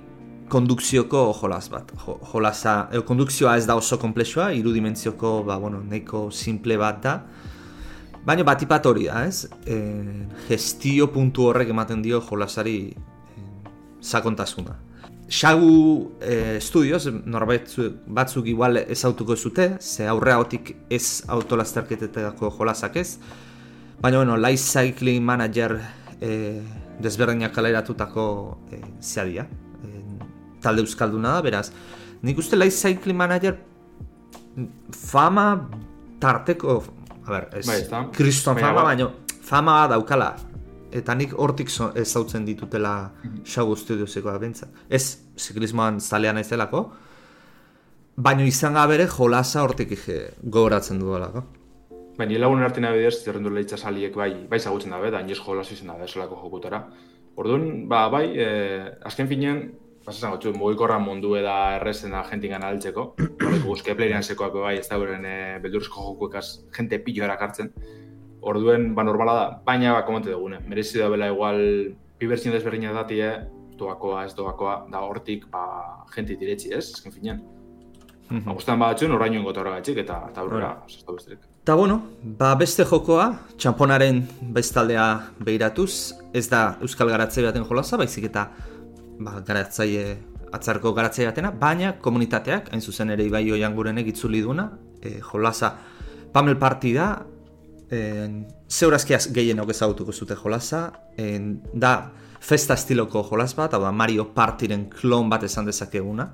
kondukzioko 0.49 1.33
jolas 1.41 1.69
bat. 1.69 1.91
Jo, 2.05 2.19
jolasa, 2.33 2.89
e, 2.91 3.01
kondukzioa 3.01 3.57
ez 3.57 3.65
da 3.67 3.75
oso 3.75 3.97
komplexua, 3.97 4.51
irudimentzioko, 4.53 5.43
ba, 5.43 5.57
bueno, 5.57 5.81
nahiko 5.83 6.29
simple 6.31 6.77
bat 6.77 7.01
da. 7.03 7.15
Baina 8.25 8.43
batipat 8.43 8.85
hori 8.85 9.05
da, 9.05 9.25
ez? 9.27 9.45
E, 9.65 9.77
gestio 10.47 11.11
puntu 11.13 11.49
horrek 11.49 11.69
ematen 11.69 12.01
dio 12.01 12.21
jolasari 12.29 12.77
e, 12.89 13.45
sakontasuna. 14.01 14.81
Shagu 15.25 16.11
eh, 16.21 16.59
Studios, 16.61 17.07
norbait 17.25 17.65
zu- 17.67 17.95
batzuk 18.05 18.45
igual 18.45 18.77
ez 18.77 18.99
autuko 19.05 19.33
zute, 19.35 19.77
ze 19.81 20.05
aurreagotik 20.05 20.75
ez 20.87 21.23
autolasterketetako 21.27 22.51
jolasak 22.59 22.95
ez. 23.01 23.17
Baina, 24.01 24.17
bueno, 24.17 24.37
Life 24.37 24.61
Cycling 24.61 25.23
Manager 25.25 25.79
eh, 26.21 26.61
desberdinak 27.01 27.55
kaleratutako 27.57 28.59
eh, 28.71 28.83
zeadia. 29.01 29.47
Talde 30.65 30.81
euskalduna 30.85 31.35
da, 31.37 31.45
beraz. 31.45 31.69
Nik 32.25 32.37
uste 32.41 32.57
Life 32.57 32.75
Cycling 32.79 33.17
Manager 33.19 33.55
fama 34.95 35.69
tarteko, 36.19 36.83
a 37.25 37.31
ber, 37.31 37.47
ez, 37.59 37.65
Bai, 37.67 37.79
kriston 38.15 38.57
fama, 38.57 38.73
ba- 38.73 38.83
baina 38.89 39.09
fama 39.45 39.79
daukala. 39.91 40.33
Eta 40.95 41.15
nik 41.15 41.33
hortik 41.37 41.69
zo, 41.69 41.89
ezautzen 41.97 42.45
ditutela 42.47 42.93
Shagu 43.43 43.75
Studiosekoa 43.75 44.37
bentzat. 44.39 44.69
Ez 44.89 45.17
ziklismoan 45.37 45.99
zalea 45.99 46.31
naizelako, 46.33 46.85
baina 48.15 48.45
izan 48.47 48.73
gabere 48.79 49.07
jolasa 49.11 49.63
hortik 49.65 49.97
gogoratzen 50.43 50.99
dudalako. 51.03 51.43
Baina 52.15 52.29
nire 52.31 52.39
lagunen 52.45 52.63
artina 52.63 52.93
bidez, 52.95 53.17
zerrendu 53.25 53.51
lehitza 53.51 53.77
saliek 53.77 54.15
bai, 54.15 54.29
bai 54.49 54.59
zagutzen 54.59 54.93
dabe, 54.95 55.11
da 55.11 55.19
inoz 55.19 55.41
jolas 55.43 55.71
izan 55.75 55.91
dabe 55.91 56.05
esolako 56.07 56.39
jokutara. 56.45 56.79
Orduan, 57.35 57.89
ba, 57.91 58.05
bai, 58.09 58.29
eh, 58.39 58.85
azken 59.03 59.27
finean, 59.27 59.65
pasatzen 60.05 60.35
gotzu, 60.35 60.53
mugikorra 60.59 60.99
mundu 61.01 61.33
eda 61.39 61.55
errezen 61.79 62.13
da 62.13 62.21
jentingan 62.29 62.63
altzeko. 62.67 63.07
Bai, 63.41 63.57
guzke 63.65 63.95
playerian 63.97 64.23
sekoak 64.23 64.53
bai, 64.61 64.75
ez 64.79 64.87
da 64.89 64.99
beren 65.01 65.25
e, 65.25 65.35
beldurrezko 65.63 66.09
jokuekaz 66.11 66.45
jente 66.75 66.99
pillo 67.05 67.25
erakartzen. 67.25 67.71
Orduen, 68.45 68.91
ba, 68.97 69.05
normala 69.07 69.35
da, 69.39 69.45
baina, 69.65 69.95
ba, 69.95 70.03
komente 70.05 70.29
dugune. 70.29 70.61
Merezi 70.69 71.01
da 71.01 71.09
bela 71.09 71.31
igual, 71.33 71.59
pibertzin 72.21 72.53
desberdina 72.53 72.93
datie, 72.93 73.31
doakoa, 73.79 74.27
ez 74.27 74.35
doakoa, 74.37 74.83
da 74.93 75.01
hortik, 75.07 75.49
ba, 75.51 75.65
jente 76.13 76.37
diretzi, 76.37 76.69
ez, 76.77 76.85
azken 76.93 77.15
finean. 77.15 77.41
Ba, 78.29 78.53
guztan 78.53 78.79
batzuen, 78.81 79.13
oraino 79.17 79.41
ingotu 79.41 79.63
horregatik, 79.63 80.03
eta, 80.05 80.21
eta 80.29 80.45
aurrera, 80.45 80.75
ez 80.85 81.01
da 81.01 81.17
besterik. 81.17 81.49
Eta 81.65 81.73
bueno, 81.73 81.95
ba 82.37 82.51
beste 82.53 82.85
jokoa, 82.85 83.31
txamponaren 83.57 84.19
bestaldea 84.53 85.05
behiratuz, 85.41 86.13
ez 86.37 86.45
da 86.51 86.75
Euskal 86.85 87.09
Garatzaile 87.09 87.49
baten 87.49 87.65
jolaza, 87.65 87.97
baizik 87.97 88.27
eta 88.29 88.43
ba, 89.19 89.39
garatzaile, 89.45 90.17
atzarko 90.55 90.93
garatzaile 90.95 91.29
batena, 91.31 91.51
baina 91.51 91.93
komunitateak, 92.01 92.71
hain 92.73 92.81
zuzen 92.81 93.13
ere 93.15 93.25
Ibai 93.27 93.45
Oiangurenek 93.51 94.11
itzuli 94.13 94.41
duna, 94.43 94.69
e, 95.01 95.19
jolaza 95.21 95.73
Pamel 96.33 96.57
Party 96.59 96.93
da, 96.95 97.09
e, 97.89 98.01
zeurazkiaz 98.69 99.27
gehienok 99.35 99.71
ezagutuko 99.75 100.13
zute 100.13 100.37
jolaza, 100.39 100.87
e, 101.17 101.39
da 101.73 101.95
festa 102.45 102.75
estiloko 102.77 103.23
jolas 103.29 103.55
bat, 103.57 103.73
hau 103.73 103.81
da 103.81 103.91
Mario 103.91 104.27
Partiren 104.35 104.89
klon 104.89 105.29
bat 105.29 105.43
esan 105.47 105.65
dezakeguna, 105.65 106.29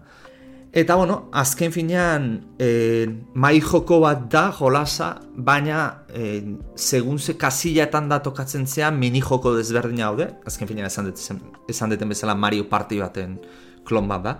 Eta 0.72 0.96
bueno, 0.96 1.28
azken 1.34 1.74
finean 1.76 2.56
e, 2.58 3.06
mai 3.36 3.60
joko 3.60 3.98
bat 4.00 4.22
da 4.32 4.46
jolasa, 4.56 5.18
baina 5.36 6.06
e, 6.08 6.40
segun 6.80 7.20
ze 7.20 7.36
kasillatan 7.36 8.08
da 8.08 8.22
tokatzen 8.24 8.64
zean 8.68 8.96
mini 9.00 9.20
joko 9.20 9.52
desberdina 9.58 10.08
haude, 10.08 10.30
azken 10.48 10.70
finean 10.70 10.88
esan 10.88 11.10
deten, 11.10 11.42
esan 11.68 11.92
deten 11.92 12.08
bezala 12.10 12.36
Mario 12.36 12.70
Party 12.70 13.02
baten 13.04 13.36
klon 13.84 14.08
bat 14.08 14.24
da. 14.24 14.38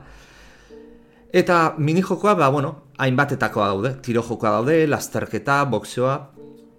Eta 1.34 1.76
mini 1.78 2.02
jokoa, 2.02 2.38
ba, 2.40 2.48
bueno, 2.50 2.72
hainbatetakoa 2.98 3.68
daude, 3.74 3.94
tiro 4.02 4.24
jokoa 4.24 4.56
daude, 4.56 4.88
lasterketa, 4.88 5.66
boxeoa, 5.66 6.16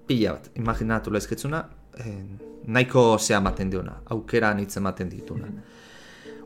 pila 0.09 0.33
bat, 0.39 0.49
imaginatu 0.57 1.13
lezketzuna, 1.13 1.67
e, 2.01 2.17
nahiko 2.73 3.19
zea 3.19 3.41
maten 3.45 3.69
diona, 3.69 4.01
aukera 4.17 4.55
nitzen 4.57 4.89
maten 4.89 5.13
dituna. 5.13 5.53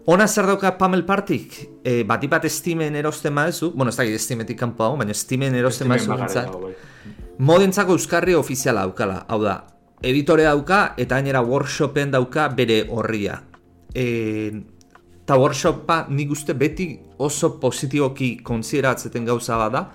Ona 0.06 0.28
zer 0.28 0.46
dauka 0.46 0.70
Pamel 0.78 1.02
Partik? 1.04 1.56
E, 1.82 2.04
bati 2.06 2.28
bat 2.30 2.44
estimen 2.46 2.94
erosten 2.94 3.34
maezu, 3.34 3.72
bueno, 3.74 3.90
ez 3.90 3.96
da, 3.98 4.04
estimetik 4.06 4.58
kanpo 4.60 4.84
hau, 4.86 4.92
baina 5.00 5.10
estimen 5.10 5.54
erosten 5.58 5.88
maezu 5.90 6.12
bintzat. 6.12 6.52
bai. 6.62 6.74
Modentzako 7.42 7.96
euskarri 7.98 8.36
ofiziala 8.38 8.84
daukala, 8.86 9.24
hau 9.26 9.40
da, 9.42 9.56
editore 10.06 10.44
dauka 10.46 10.94
eta 10.96 11.18
gainera 11.18 11.42
workshopen 11.42 12.14
dauka 12.14 12.46
bere 12.54 12.84
horria. 12.88 13.40
E, 13.90 14.06
eta 15.24 15.38
workshopa 15.42 16.04
nik 16.14 16.30
uste 16.30 16.54
beti 16.54 16.86
oso 17.18 17.56
positiboki 17.58 18.36
konsideratzeten 18.46 19.26
gauza 19.26 19.58
bada, 19.58 19.88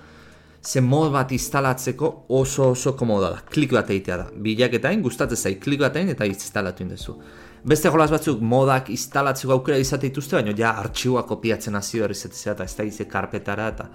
ze 0.62 0.82
mod 0.82 1.14
bat 1.16 1.32
instalatzeko 1.32 2.12
oso 2.28 2.68
oso 2.76 2.98
komoda 3.00 3.30
da, 3.38 3.40
klik 3.48 3.72
bat 3.80 3.90
egitea 3.90 4.18
da. 4.18 4.28
Bilaketain 4.36 5.02
gustatzen 5.02 5.40
zai, 5.40 5.56
klik 5.56 5.80
bat 5.80 5.96
egin 5.96 6.12
eta 6.18 6.28
instalatu 6.28 6.84
indezu. 6.84 7.16
Beste 7.64 7.92
jolas 7.94 8.10
batzuk 8.10 8.40
modak 8.42 8.90
instalatzeko 8.90 9.54
aukera 9.54 9.78
izate 9.78 10.10
dituzte, 10.10 10.40
baina 10.40 10.56
ja 10.58 10.72
artxiua 10.82 11.28
kopiatzen 11.30 11.76
hasi 11.78 12.02
hori 12.02 12.16
zetzea 12.16 12.56
eta 12.56 12.66
ez 12.66 12.76
da 12.76 12.88
ize 12.88 13.06
karpetara 13.10 13.68
eta... 13.76 13.90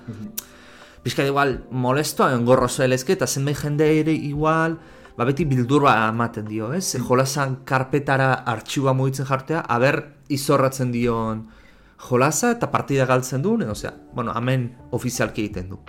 Bizka 1.06 1.22
igual 1.22 1.60
molestoa 1.70 2.32
engorro 2.34 2.66
zelezke 2.68 3.14
eta 3.14 3.26
zenbait 3.26 3.58
jende 3.60 3.86
ere 4.00 4.12
igual 4.12 4.78
ba 5.16 5.24
beti 5.24 5.44
bildurra 5.46 5.94
ematen 6.08 6.48
dio, 6.50 6.72
ez? 6.74 6.94
Mm. 6.94 7.06
Jolasan 7.08 7.60
karpetara 7.64 8.32
artxiua 8.54 8.92
mugitzen 8.92 9.26
jartea, 9.26 9.62
aber 9.68 10.02
izorratzen 10.28 10.90
dion 10.92 11.46
jolasa 12.08 12.50
eta 12.56 12.70
partida 12.70 13.06
galtzen 13.06 13.42
duen, 13.42 13.68
osea, 13.70 13.94
bueno, 14.14 14.34
hemen 14.36 14.74
ofizialki 14.92 15.46
egiten 15.46 15.70
du. 15.70 15.80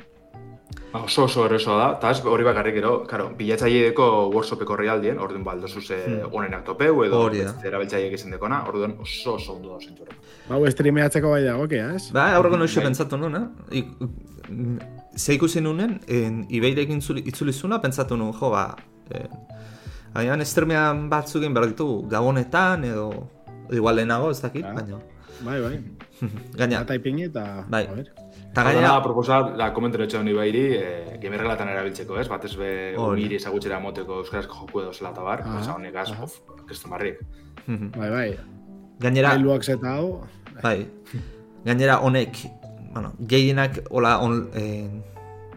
Ba, 0.94 1.02
oso 1.04 1.26
oso 1.26 1.44
erresoa 1.46 1.76
da, 1.78 1.88
eta 1.98 2.12
ez 2.16 2.22
hori 2.26 2.46
bakarrik 2.48 2.76
gero, 2.78 2.92
karo, 3.10 3.26
bilatzaileeko 3.38 4.06
workshopeko 4.34 4.74
horrialdien, 4.74 5.20
orduan 5.20 5.44
baldo 5.44 5.68
zuze 5.68 5.98
Hmm. 6.06 6.30
onenak 6.34 6.64
topeu, 6.66 7.04
edo 7.04 7.20
Hori 7.26 7.42
da. 7.44 7.54
erabiltzaileek 7.68 8.14
izan 8.14 8.32
dekona, 8.32 8.62
orduan 8.70 8.96
oso 9.02 9.34
oso 9.36 9.54
ondo 9.54 9.74
da 9.74 9.80
zentu 9.86 10.06
Hau 10.50 10.62
streameatzeko 10.72 11.30
bai 11.30 11.44
dagokea, 11.44 11.90
ez? 11.96 12.12
Ba, 12.14 12.30
aurreko 12.36 12.58
noixe 12.58 12.80
Bai. 12.80 12.86
pentsatu 12.86 13.18
nuen, 13.18 13.36
eh? 13.36 13.78
Ik- 13.80 14.50
mm, 14.50 14.80
Ze 15.18 15.34
ikusi 15.34 15.62
nunen, 15.62 16.00
en, 16.08 16.46
ibeirekin 16.50 16.98
itzuli, 17.00 17.22
itzulizuna, 17.26 17.82
pentsatu 17.82 18.16
nuen, 18.16 18.34
jo, 18.34 18.50
ba, 18.52 18.76
en, 19.12 19.28
agian 20.14 20.42
estremean 20.42 21.10
batzuk 21.10 21.42
egin 21.42 21.54
behar 21.54 21.68
ditugu, 21.68 22.08
gabonetan, 22.08 22.84
edo, 22.86 23.30
igual 23.72 23.96
lehenago, 23.96 24.30
ez 24.32 24.42
dakit, 24.42 24.64
Ah. 24.64 24.74
baina, 24.74 25.00
Bai, 25.42 25.62
bai. 25.62 25.80
gaina, 26.58 26.82
Eta 26.82 26.96
ipini 26.96 27.24
eta... 27.26 27.66
Bai. 27.70 27.86
a 27.88 27.94
ver. 27.94 28.14
Eta 28.58 28.74
Gaina, 28.74 28.92
proposa, 29.04 29.42
da, 29.54 29.70
komentero 29.74 30.06
etxe 30.08 30.18
honi 30.18 30.34
bairi, 30.34 30.64
e, 30.78 31.18
gemerrelatan 31.22 31.70
erabiltzeko, 31.70 32.18
ez? 32.18 32.28
Batez 32.32 32.56
be, 32.58 32.70
Hori. 32.98 33.22
umiri 33.22 33.38
ezagutxera 33.38 33.78
moteko 33.84 34.22
euskarazko 34.24 34.64
joku 34.64 34.82
edo 34.82 34.94
zela 34.94 35.12
eta 35.14 35.26
bar, 35.26 35.44
Aha, 35.46 35.60
uh 35.62 35.76
honek 35.76 36.00
of, 36.24 36.40
kestu 36.68 36.90
marrik. 36.90 37.22
Mhm. 37.68 37.92
Bai, 37.98 38.10
bai. 38.10 38.38
gainera, 39.00 39.36
Gailuak 39.36 39.70
eta 39.70 39.94
hau... 39.94 40.24
bai, 40.64 40.90
gainera 41.66 42.00
honek, 42.02 42.42
bueno, 42.94 43.14
gehienak, 43.20 43.84
hola, 43.92 44.18
on, 44.20 44.50
eh, 44.56 44.90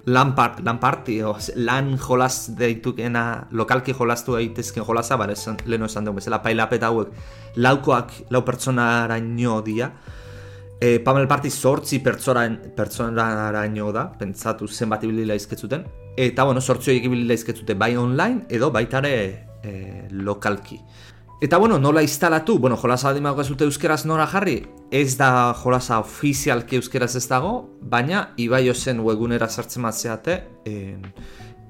lan, 0.04 0.34
par, 0.34 0.60
lan 0.62 0.78
party, 0.78 1.22
o, 1.22 1.36
lan 1.56 1.96
jolas 1.96 2.50
deitukena, 2.58 3.48
lokalki 3.50 3.94
jolastu 3.96 4.36
daitezken 4.36 4.84
jolasa, 4.84 5.16
bara, 5.16 5.32
esan, 5.32 5.56
leheno 5.64 5.86
esan 5.86 6.04
dugu, 6.04 6.20
bezala 6.20 6.42
pailapeta 6.42 6.92
hauek, 6.92 7.14
laukoak, 7.56 8.12
lau 8.30 8.44
pertsonaraino 8.44 9.62
dia, 9.62 9.92
e, 10.80 10.98
Pamel 10.98 11.28
Party 11.28 11.50
sortzi 11.50 12.00
pertsonaraino 12.00 13.92
da, 13.92 14.06
pentsatu 14.18 14.66
zenbat 14.66 15.04
ibili 15.04 15.26
laizketzuten, 15.28 15.84
eta, 16.16 16.44
bueno, 16.48 16.60
sortzi 16.60 16.90
horiek 16.90 17.06
ibili 17.10 17.28
laizketzute 17.28 17.76
bai 17.76 17.94
online, 18.00 18.46
edo 18.48 18.70
baita 18.72 18.98
ere 19.04 19.14
e, 19.62 20.08
lokalki. 20.10 20.80
Eta 21.40 21.56
bueno, 21.56 21.78
nola 21.78 22.02
instalatu? 22.02 22.58
Bueno, 22.58 22.76
jolasa 22.76 23.08
baldin 23.08 23.44
zute 23.44 23.64
euskeraz 23.64 24.04
nora 24.04 24.26
jarri? 24.26 24.66
Ez 24.90 25.16
da 25.16 25.54
jolasa 25.56 25.98
ofizialki 26.00 26.76
euskeraz 26.76 27.14
ez 27.16 27.26
dago, 27.28 27.70
baina 27.80 28.34
Ibai 28.36 28.74
zen 28.74 29.00
webgunera 29.00 29.48
sartzen 29.48 29.82
matzeate, 29.82 30.42
en, 30.66 31.06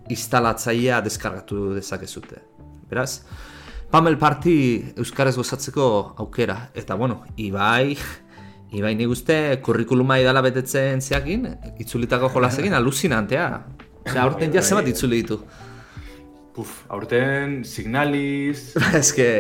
instalatzailea 0.09 1.01
deskargatu 1.01 1.75
dezakezute. 1.75 2.43
Beraz, 2.91 3.23
Pamel 3.91 4.19
Party 4.19 4.93
euskaraz 4.97 5.37
gozatzeko 5.37 6.15
aukera. 6.19 6.71
Eta 6.75 6.95
bueno, 6.95 7.25
Ibai, 7.37 7.97
Ibai 8.71 8.95
nik 8.95 9.11
uste 9.11 9.37
kurrikuluma 9.67 10.21
idala 10.23 10.43
betetzen 10.47 11.01
zeakin, 11.03 11.49
itzulitako 11.83 12.31
jolasekin 12.35 12.77
alucinantea. 12.79 13.49
Osea, 14.05 14.23
aurten 14.23 14.55
ja 14.55 14.63
zenbat 14.63 14.89
itzuli 14.93 15.23
ditu. 15.23 15.41
Puf, 16.55 16.85
aurten 16.89 17.61
signaliz... 17.65 18.71
Ez 19.01 19.11
que... 19.17 19.31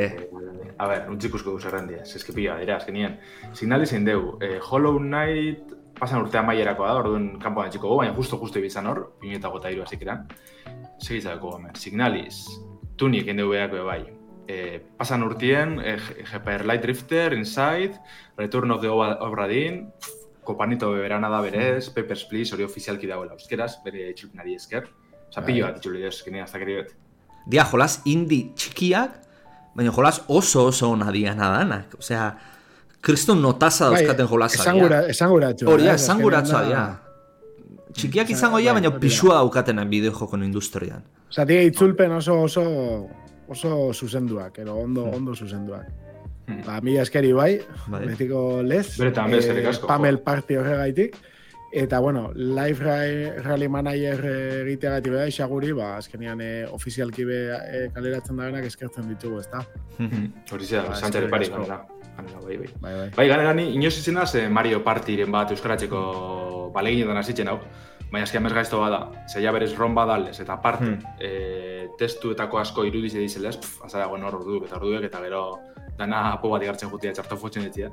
A 0.80 0.86
ber, 0.88 1.10
utzikusko 1.12 1.52
duz 1.52 1.66
errendia, 1.68 1.98
ez 2.06 2.14
eski 2.16 2.32
pila, 2.32 2.54
dira, 2.56 2.78
azkenien. 2.80 3.18
Signaliz 3.52 3.90
zein 3.90 4.06
deu, 4.06 4.38
eh, 4.40 4.54
Hollow 4.64 4.96
Knight 4.96 5.74
pasan 5.98 6.24
urtean 6.24 6.46
maierakoa 6.48 6.88
da, 6.88 7.02
orduan 7.02 7.26
kanpoan 7.42 7.68
etxiko 7.68 7.90
go, 7.90 7.98
baina 8.00 8.14
justo-justo 8.16 8.62
ibizan 8.62 8.88
hor, 8.88 9.02
pineta 9.20 9.50
gota 9.52 9.68
iru 9.68 9.84
azikiran. 9.84 10.24
Segitzako 10.96 11.52
hemen, 11.58 11.76
Signaliz, 11.76 12.46
Tunic 12.96 13.28
egin 13.28 13.44
dugu 13.44 13.54
behako 13.58 13.84
bai. 13.84 14.00
Eh, 14.52 14.80
pasan 14.98 15.22
urtien, 15.22 15.76
eh, 15.84 15.96
GPR 16.32 16.64
Light 16.66 16.82
Drifter, 16.82 17.34
Inside, 17.34 17.92
Return 18.36 18.72
of 18.72 18.80
the 18.80 18.88
Obra 18.88 19.46
Dinn, 19.46 19.92
Kopanito 20.42 20.90
beberana 20.90 21.28
da 21.30 21.40
berez, 21.40 21.90
Papers, 21.94 22.24
Please, 22.24 22.54
hori 22.56 22.64
ofizialki 22.66 23.06
dagoela 23.06 23.36
euskeraz, 23.36 23.76
bere 23.84 24.08
itxulpenari 24.10 24.56
esker. 24.58 24.88
Osa, 25.28 25.44
pilo 25.46 25.68
bat 25.68 25.76
itxuli 25.78 26.02
deuz, 26.02 26.16
azkenean, 26.16 26.48
hasta 26.48 26.58
bet. 26.58 26.90
Dia 27.46 27.62
jolas 27.70 28.00
indi 28.10 28.40
txikiak, 28.58 29.20
baina 29.76 29.92
jolas 29.94 30.18
oso 30.26 30.64
oso 30.72 30.90
ona 30.96 31.12
diana 31.14 31.52
danak. 31.54 31.94
Osea, 32.00 32.26
kriston 33.00 33.38
notaza 33.44 33.92
dauzkaten 33.92 34.26
jolasa 34.26 34.58
Bai, 34.58 34.66
Esangura, 34.66 35.00
esanguratxo. 35.14 35.70
Hori 35.70 35.88
Azkenean 35.88 36.44
dira. 36.44 36.66
da- 36.74 37.00
Txikiak 37.92 38.26
Osea, 38.26 38.36
izango 38.36 38.58
dira, 38.58 38.72
bai, 38.72 38.82
baina 38.82 38.98
pisua 38.98 39.34
daukatena 39.38 39.84
bideo 39.84 40.10
jokon 40.12 40.42
industrian. 40.42 41.04
Osea, 41.30 41.46
tiga 41.46 41.62
itzulpen 41.62 42.12
oso 42.18 42.40
oso 42.42 42.64
oso 43.50 43.92
zuzenduak, 43.92 44.58
ero 44.58 44.76
ondo, 44.78 45.04
Hmm. 45.06 45.14
ondo 45.20 45.34
zuzenduak. 45.34 45.86
Hmm. 46.46 46.62
Ba, 46.66 46.80
mila 46.80 47.02
eskeri 47.02 47.32
bai, 47.32 47.60
Bai. 47.88 48.06
betiko 48.06 48.62
lez. 48.62 48.96
Beretan, 48.98 49.34
eskerrik 49.34 49.66
asko, 49.66 49.86
Pamel 49.86 50.16
jo. 50.18 50.24
Party 50.24 50.56
horregaitik. 50.56 51.16
Eta, 51.72 52.00
bueno, 52.00 52.32
live 52.34 52.80
Ra- 52.82 53.42
rally 53.44 53.68
manager 53.68 54.24
eh, 54.26 54.62
egiteagatik 54.64 55.12
beda, 55.12 55.26
isaguri, 55.30 55.70
ba, 55.72 55.92
azkenean 56.00 56.40
eh, 56.42 56.66
ofizialki 56.68 57.24
be 57.24 57.36
eh, 57.54 57.90
kaleratzen 57.94 58.36
da 58.36 58.48
benak 58.48 58.64
eskertzen 58.66 59.06
ditugu, 59.08 59.38
ezta? 59.38 59.60
Hori 60.50 60.64
zera, 60.66 60.88
Ba, 60.88 60.96
eskerrik 60.98 61.30
pari, 61.30 61.46
ganera. 61.52 61.86
Ganera, 62.16 62.40
bai, 62.42 62.56
bai. 62.58 62.68
Bai, 62.80 62.94
bai. 62.98 63.10
Bai, 63.16 63.28
ganera 63.28 63.54
ni, 63.54 63.68
inoz 63.76 63.94
izena 64.00 64.26
ze 64.26 64.48
Mario 64.48 64.82
Partiren 64.82 65.30
bat 65.30 65.50
euskaratzeko 65.54 66.00
baleginetan 66.72 67.16
hasitzen 67.16 67.48
hau. 67.48 67.58
Baina 68.10 68.24
eski 68.24 68.38
amez 68.40 68.52
gaizto 68.52 68.80
bada, 68.80 69.24
zeia 69.32 69.52
berez 69.52 69.76
ron 69.78 69.94
badales, 69.94 70.40
eta 70.40 70.54
aparte, 70.54 70.84
Hmm. 70.84 70.98
eh, 71.20 71.88
testuetako 71.98 72.58
asko 72.58 72.84
irudiz 72.84 73.14
edizelez, 73.14 73.56
pff, 73.56 73.84
azara 73.84 74.06
guen 74.06 74.24
hor 74.24 74.34
orduek 74.34 74.64
eta 74.66 74.76
orduek, 74.76 75.04
eta 75.04 75.20
gero 75.22 75.58
dana 75.96 76.32
apo 76.32 76.48
bat 76.50 76.62
igartzen 76.62 76.90
jutia, 76.90 77.12
txarto 77.12 77.36
fotzen 77.36 77.62
ditia. 77.62 77.90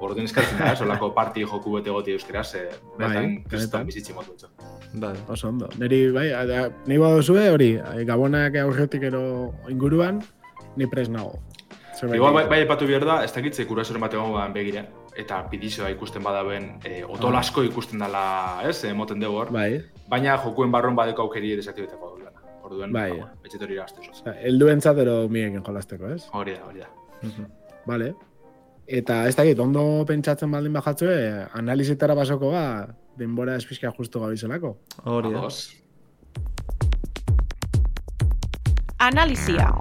Orduan 0.00 0.24
eskatzen 0.24 0.58
da, 0.58 0.76
solako 0.76 1.12
parti 1.12 1.42
joku 1.42 1.72
bete 1.74 1.90
goti 1.90 2.12
euskeraz, 2.12 2.54
e, 2.54 2.68
bertan 2.96 3.14
Bai, 3.14 3.44
kriston 3.48 3.70
benetan. 3.82 3.86
bizitzi 3.86 4.12
motu 4.14 4.32
etxo. 4.32 4.48
Bai. 4.94 5.12
Oso 5.28 5.48
ondo. 5.48 5.68
Neri, 5.76 6.10
bai, 6.12 6.30
a- 6.32 6.70
nahi 6.86 6.98
baduzue 6.98 7.50
hori, 7.50 7.72
eh, 7.74 8.04
gabonak 8.06 8.54
aurretik 8.56 9.02
ero 9.02 9.52
inguruan, 9.68 10.22
ni 10.76 10.86
pres 10.86 11.08
nago. 11.10 11.40
Igual 12.14 12.32
bai, 12.32 12.46
bai 12.48 12.60
epatu 12.62 12.86
behar 12.86 13.04
da, 13.04 13.24
ez 13.24 13.32
dakitze 13.34 13.66
kurasoren 13.66 14.00
bat 14.00 14.14
egon 14.14 14.52
begire, 14.54 14.86
eta 15.18 15.40
pidizioa 15.50 15.90
ikusten 15.90 16.22
badaben, 16.22 16.68
e, 16.86 17.02
otol 17.04 17.34
Ah. 17.34 17.40
asko 17.42 17.62
ikusten 17.66 17.98
dela, 17.98 18.60
ez, 18.68 18.84
emoten 18.84 19.20
dugu 19.20 19.40
hor, 19.40 19.50
Bai, 19.52 19.82
baina 20.08 20.36
jokuen 20.38 20.70
barron 20.70 20.94
badeko 20.96 21.22
aukeri 21.26 21.56
desaktibetako 21.56 22.12
duela. 22.16 22.32
Orduen, 22.62 22.92
Bai. 22.92 23.10
ba, 23.10 23.16
bueno, 23.16 23.30
betxet 23.42 23.62
hori 23.62 23.74
irazte 23.74 24.02
zoz. 24.04 24.20
Osea, 24.20 24.34
helduentzat 24.44 24.98
ero 24.98 25.28
miekin 25.28 25.62
jolasteko, 25.64 26.08
ez? 26.14 26.28
Hori 26.32 26.54
da, 26.54 26.64
hori 26.68 26.80
da. 26.80 26.88
Mhm. 27.22 27.46
Vale. 27.86 28.14
Eta 28.86 29.26
ez 29.28 29.34
dakit, 29.36 29.58
ondo 29.58 30.04
pentsatzen 30.06 30.50
baldin 30.50 30.72
bajatzue, 30.72 31.46
analizitara 31.52 32.14
basoko 32.14 32.50
ba, 32.52 32.86
denbora 33.16 33.56
espizkia 33.56 33.90
justu 33.96 34.20
gabizelako. 34.20 34.76
Hori 35.04 35.32
da. 35.32 35.48
Analizia. 38.98 39.72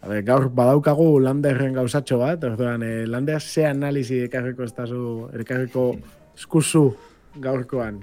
A 0.00 0.08
ber, 0.08 0.22
gaur 0.24 0.48
badaukagu 0.48 1.18
landerren 1.20 1.74
gauzatxo 1.76 2.16
bat, 2.22 2.44
orduan, 2.48 2.82
eh, 2.82 3.04
lander 3.06 3.40
ze 3.40 3.66
analizi 3.68 4.22
ekarriko 4.24 4.64
estazu, 4.64 5.28
ekarriko 5.42 5.90
eskuzu 6.36 6.86
gaurkoan. 7.36 7.98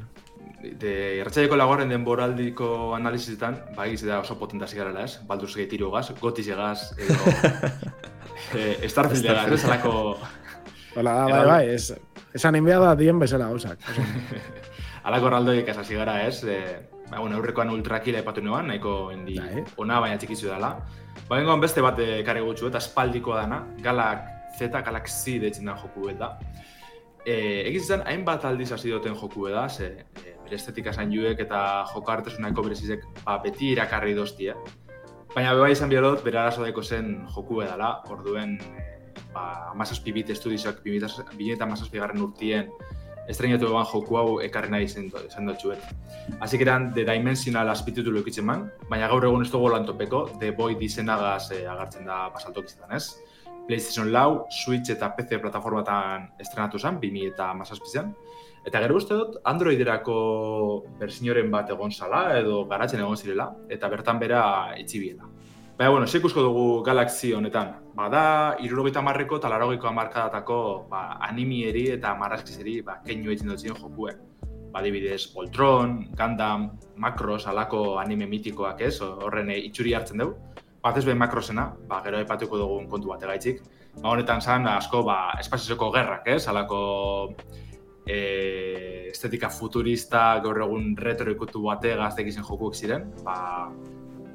De 0.77 0.91
irratsaileko 1.19 1.55
laguaren 1.57 1.89
denboraldiko 1.89 2.93
analizitan, 2.95 3.57
ba 3.75 3.85
egiz 3.87 4.03
da 4.05 4.19
oso 4.19 4.37
potentasi 4.37 4.77
garela, 4.77 5.03
ez? 5.05 5.19
Baldur's 5.25 5.55
Gate 5.55 5.75
irugaz, 5.77 6.11
Gotiz 6.21 6.47
egaz, 6.49 6.91
edo... 6.97 7.17
eh, 8.57 8.87
Starfield 8.89 9.25
egaz, 9.25 9.51
ez? 9.53 9.63
Alako, 9.65 10.17
Hola, 10.97 11.13
da, 11.13 11.25
bai, 11.25 11.31
Eba- 11.31 11.45
bai, 11.45 11.65
ez, 11.75 11.93
esan 12.33 12.55
inbea 12.57 12.79
da 12.81 12.95
dien 12.97 13.19
bezala 13.21 13.49
gauzak. 13.51 13.81
Alako 15.07 15.29
raldoiek 15.33 15.69
hasi 15.73 15.95
gara, 15.95 16.19
ez? 16.27 16.43
E, 16.43 16.57
ba, 17.09 17.19
bueno, 17.19 17.37
aurrekoan 17.37 17.69
ultrakila 17.73 18.19
epatu 18.25 18.41
nuan, 18.41 18.67
nahiko 18.67 19.11
indi 19.13 19.37
Bai. 19.39 19.63
ona 19.77 19.99
baina 20.03 20.17
txikitzu 20.17 20.49
dela. 20.49 20.73
Ba, 21.25 21.37
bengoan 21.37 21.61
beste 21.63 21.83
bat 21.83 21.99
ekarri 21.99 22.43
gutxu, 22.45 22.69
eta 22.69 22.81
espaldikoa 22.83 23.43
dana, 23.43 23.61
Galak 23.83 24.25
Z, 24.57 24.69
Galak 24.85 25.09
Z 25.09 25.39
deitzen 25.43 25.69
da 25.69 25.77
joku 25.77 26.07
bet 26.07 26.19
da. 26.21 26.33
E, 27.25 27.67
egiz 27.67 27.83
izan, 27.85 28.05
hainbat 28.07 28.45
aldiz 28.47 28.71
hasi 28.71 28.93
duten 28.93 29.15
joku 29.17 29.47
bet 29.47 29.57
da, 29.57 29.67
ze 29.69 29.87
e, 30.23 30.35
bere 30.43 30.55
estetika 30.55 30.91
juek 30.91 31.39
eta 31.39 31.85
joko 31.93 32.11
artesunako 32.11 32.63
berezizek 32.63 33.03
ba, 33.25 33.39
beti 33.43 33.73
irakarri 33.73 34.13
doztie. 34.13 34.55
Baina 35.35 35.53
beba 35.53 35.69
izan 35.69 35.89
dut, 35.89 36.23
bere 36.23 36.39
arazo 36.39 36.65
zen 36.83 37.27
joku 37.35 37.61
edala, 37.61 38.03
orduen 38.09 38.57
e, 38.61 38.85
ba, 39.33 39.71
amazazpi 39.71 40.11
bit 40.11 40.29
estudizioak 40.29 40.83
2008 40.83 41.99
garren 41.99 42.21
urtien 42.21 42.71
estrenatu 43.27 43.67
eban 43.69 43.85
joku 43.91 44.17
hau 44.17 44.39
ekarri 44.43 44.71
nahi 44.71 44.87
zen 44.87 45.09
dutxuet. 45.11 45.79
Que 46.49 46.61
eran 46.61 46.93
The 46.93 47.03
Dimensional 47.05 47.69
azpititulu 47.69 48.21
ekitzen 48.21 48.45
man, 48.45 48.71
baina 48.89 49.07
gaur 49.07 49.25
egun 49.25 49.45
ez 49.45 49.51
dugu 49.51 49.69
lan 49.69 49.85
topeko, 49.85 50.27
The 50.39 50.51
Void 50.51 50.81
izenagaz 50.81 51.51
eh, 51.51 51.65
agertzen 51.67 52.05
da 52.05 52.29
basaltok 52.33 52.65
izaten 52.65 52.95
ez. 52.95 53.17
PlayStation 53.67 54.11
Lau, 54.11 54.47
Switch 54.49 54.89
eta 54.89 55.11
PC 55.15 55.41
plataformatan 55.43 56.29
estrenatu 56.39 56.79
zen, 56.79 56.99
2000 57.01 57.33
eta 57.33 57.53
mazazpizan. 57.53 58.13
Eta 58.67 58.81
gero 58.83 58.97
uste 58.99 59.15
dut, 59.15 59.37
Androiderako 59.47 60.17
bersioren 60.99 61.51
bat 61.51 61.69
egon 61.71 61.91
zala, 61.91 62.39
edo 62.39 62.65
garatzen 62.67 63.03
egon 63.03 63.19
zirela, 63.19 63.51
eta 63.69 63.87
bertan 63.91 64.19
bera 64.19 64.41
itxibiela. 64.79 65.36
Baina, 65.77 65.91
bueno, 65.91 66.07
ze 66.07 66.17
ikusko 66.17 66.41
dugu 66.41 66.83
Galaxy 66.83 67.33
honetan. 67.37 67.75
Bada, 67.93 68.57
irurogeita 68.65 69.01
marreko 69.05 69.37
eta 69.37 69.49
larogeiko 69.51 69.85
amarkadatako 69.91 70.55
ba, 70.89 71.01
animieri 71.27 71.83
eta 71.93 72.15
marrazkizeri 72.17 72.79
ba, 72.81 72.95
keinu 73.05 73.29
egiten 73.29 73.51
dut 73.51 73.61
ziren 73.61 73.77
jokue. 73.77 74.15
Badibidez, 74.73 75.27
Voltron, 75.35 75.93
Gundam, 76.17 76.71
Macross, 76.97 77.45
alako 77.45 77.99
anime 78.01 78.25
mitikoak 78.25 78.81
ez, 78.81 78.95
horren 79.05 79.51
eh, 79.53 79.59
itxuri 79.67 79.93
hartzen 79.93 80.23
dugu. 80.23 80.33
Batez 80.81 81.05
behin 81.05 81.21
Macrossena, 81.21 81.67
ba, 81.85 82.01
gero 82.01 82.17
aipatuko 82.17 82.57
dugun 82.57 82.89
kontu 82.89 83.13
bat 83.13 83.29
egaitzik. 83.29 83.61
Ba, 84.01 84.15
honetan 84.15 84.41
zan, 84.41 84.65
asko, 84.73 85.03
ba, 85.05 85.19
espaziozeko 85.37 85.91
gerrak 85.93 86.25
ez, 86.33 86.47
alako 86.49 86.81
e, 88.07 88.17
estetika 89.11 89.53
futurista, 89.53 90.39
gaur 90.41 90.63
egun 90.65 90.95
retro 90.97 91.29
ikutu 91.37 91.61
bate 91.69 91.93
gaztek 92.01 92.33
izen 92.33 92.49
jokuek 92.49 92.81
ziren. 92.81 93.11
Ba, 93.21 93.37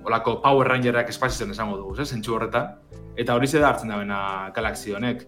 olako 0.04 0.40
Power 0.42 0.68
Rangerak 0.68 1.08
espaziozen 1.12 1.54
esango 1.54 1.78
dugu, 1.78 1.96
ez, 2.00 2.08
zentsu 2.10 2.36
horretan. 2.36 2.74
Eta 3.16 3.34
hori 3.36 3.48
da 3.52 3.68
hartzen 3.68 3.92
dabena 3.92 4.50
Galaxy 4.54 4.94
honek. 4.96 5.26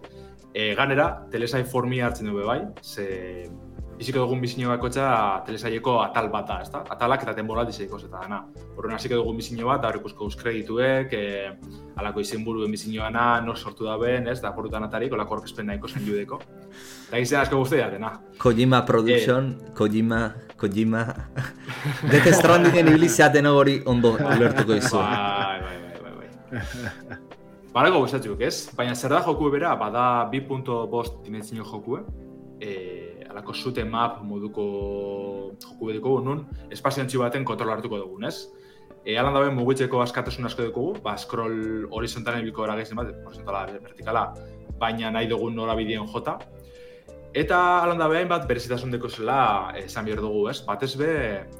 E, 0.55 0.73
ganera, 0.75 1.09
telesai 1.31 1.63
formi 1.67 1.99
hartzen 2.01 2.27
dugu 2.31 2.45
bai, 2.47 2.61
ze 2.81 3.49
biziko 3.95 4.19
dugun 4.19 4.41
bizino 4.43 4.69
bakotxa 4.73 5.07
telesaieko 5.47 5.95
atal 6.03 6.27
bat 6.33 6.47
da, 6.49 6.57
ezta? 6.65 6.81
Atalak 6.91 7.23
eta 7.23 7.33
temporaldi 7.37 7.73
zeiko 7.73 7.99
eta 8.01 8.21
dana. 8.23 8.41
Horren 8.75 8.95
hasiko 8.97 9.21
dugun 9.21 9.37
bizino 9.39 9.69
bat, 9.69 9.81
da 9.83 9.89
hor 9.89 9.99
ikusko 10.01 10.27
euskredituek, 10.27 11.13
e, 11.15 11.77
alako 11.95 12.23
izenburuen 12.23 12.71
bizinoana, 12.75 13.27
nor 13.45 13.57
sortu 13.57 13.87
da 13.87 13.95
ben, 14.01 14.27
ez, 14.27 14.41
da 14.43 14.51
porutan 14.55 14.83
atarik, 14.87 15.15
olako 15.15 15.39
orkespen 15.39 15.69
nahiko 15.71 15.87
zen 15.87 16.03
judeko. 16.07 16.41
Eta 17.07 17.21
gizena 17.23 17.45
asko 17.45 17.61
guzti 17.63 17.79
dena. 17.95 18.11
Kojima 18.41 18.83
Production, 18.85 19.53
Kojima, 19.77 20.21
Kojima... 20.59 21.05
Death 22.11 22.33
Strandingen 22.35 22.91
ibili 22.91 23.09
zeaten 23.09 23.47
hori 23.47 23.79
ondo 23.85 24.15
ulertuko 24.19 24.75
izu. 24.81 24.99
Bai, 24.99 25.61
bai, 25.63 25.77
bai, 25.79 25.99
bai, 26.03 26.13
bai. 26.19 27.17
Barako 27.75 28.05
gustatzuk, 28.05 28.43
ez? 28.43 28.69
Baina 28.75 28.95
zer 28.95 29.15
da 29.15 29.23
joku 29.23 29.49
bera, 29.51 29.75
bada 29.79 30.05
2.5 30.31 31.23
dimentsio 31.23 31.63
joku, 31.63 31.99
eh, 32.59 33.14
alako 33.35 33.53
em 33.77 33.93
up 33.93 34.21
moduko 34.23 35.55
joku 35.59 35.87
bediko 35.87 36.21
nun, 36.21 36.47
espazio 36.71 37.19
baten 37.19 37.43
kontrol 37.43 37.69
hartuko 37.69 37.97
dugun, 37.97 38.23
ez? 38.25 38.47
E, 39.05 39.17
alan 39.17 39.33
dabe 39.33 39.51
mugitzeko 39.53 40.01
askatasun 40.01 40.45
asko 40.45 40.63
dugu, 40.63 40.99
ba, 41.03 41.17
scroll 41.17 41.85
horizontalen 41.91 42.41
bilko 42.41 42.63
gara 42.63 42.75
gaizen 42.75 42.97
bat, 42.97 43.11
horizontala, 43.25 43.65
vertikala, 43.83 44.33
baina 44.79 45.11
nahi 45.11 45.27
dugun 45.27 45.55
norabideen 45.55 46.07
jota. 46.07 46.39
Eta 47.35 47.59
alan 47.83 47.99
da 47.99 48.07
behain 48.07 48.29
bat 48.31 48.47
berezitasun 48.47 48.95
deko 48.95 49.09
zela 49.09 49.73
esan 49.77 50.05
behar 50.07 50.23
dugu, 50.23 50.47
ez? 50.49 50.61
Batez 50.65 50.95
be, 50.97 51.11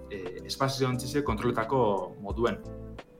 e, 0.10 0.22
espazio 0.46 0.88
antzize 0.88 1.22
kontroletako 1.24 2.16
moduen. 2.24 2.58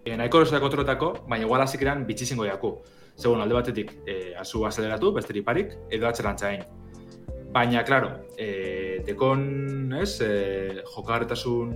E, 0.06 0.16
nahiko 0.16 0.42
erosa 0.42 0.62
kontroletako, 0.64 1.12
baina 1.28 1.46
igual 1.46 1.62
hasik 1.62 1.84
eran 1.86 2.06
bitxi 2.08 2.32
zingo 2.32 2.48
jaku. 2.48 2.78
Segun, 3.16 3.44
alde 3.44 3.60
batetik, 3.60 3.94
e, 4.08 4.34
azu 4.40 4.66
azeleratu, 4.66 5.12
besteri 5.14 5.44
parik, 5.44 5.76
edo 5.92 6.08
atxerantza 6.08 6.50
egin. 6.54 6.85
Baina, 7.56 7.86
klaro, 7.88 8.10
e, 8.36 9.02
dekon, 9.08 9.94
ez, 9.96 10.20
e, 10.20 10.82
jokarretasun 10.92 11.70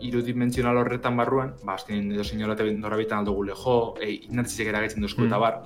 irudimensional 0.00 0.78
horretan 0.80 1.16
barruan, 1.16 1.50
ba, 1.62 1.74
azken 1.74 2.08
edo 2.12 2.24
señora 2.24 2.56
norabitan 2.56 3.18
aldo 3.18 3.32
gule 3.32 3.52
jo, 3.52 3.94
e, 4.00 4.14
inertzizek 4.30 4.68
eragaitzen 4.68 5.02
duzku 5.02 5.26
eta 5.26 5.36
Mm. 5.36 5.40
bar, 5.40 5.62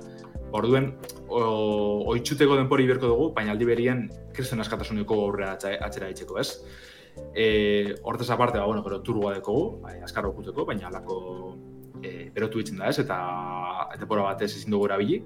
Orduen, 0.51 0.97
o, 1.29 2.03
oitxuteko 2.11 2.57
denpori 2.57 2.85
berko 2.85 3.07
dugu, 3.07 3.33
baina 3.33 3.53
aldi 3.53 3.65
berien 3.65 4.09
kriston 4.33 4.59
askatasuneko 4.59 5.15
aurrera 5.23 5.53
atzera 5.55 6.07
ditzeko, 6.07 6.37
ez? 6.37 6.65
E, 7.33 7.95
hortez 8.03 8.29
aparte, 8.29 8.59
ba, 8.59 8.65
bueno, 8.65 8.83
gero 8.83 8.99
turgoa 9.01 9.33
dekogu, 9.35 9.79
bai, 9.81 10.01
askar 10.03 10.25
okuteko, 10.25 10.65
baina 10.65 10.89
alako 10.89 11.55
e, 12.03 12.29
berotu 12.35 12.59
ditzen 12.59 12.77
da, 12.77 12.89
ez? 12.89 12.99
Eta 12.99 13.21
denpora 13.97 14.27
batez 14.33 14.51
ezin 14.51 14.71
dugu 14.71 14.89
erabili. 14.89 15.23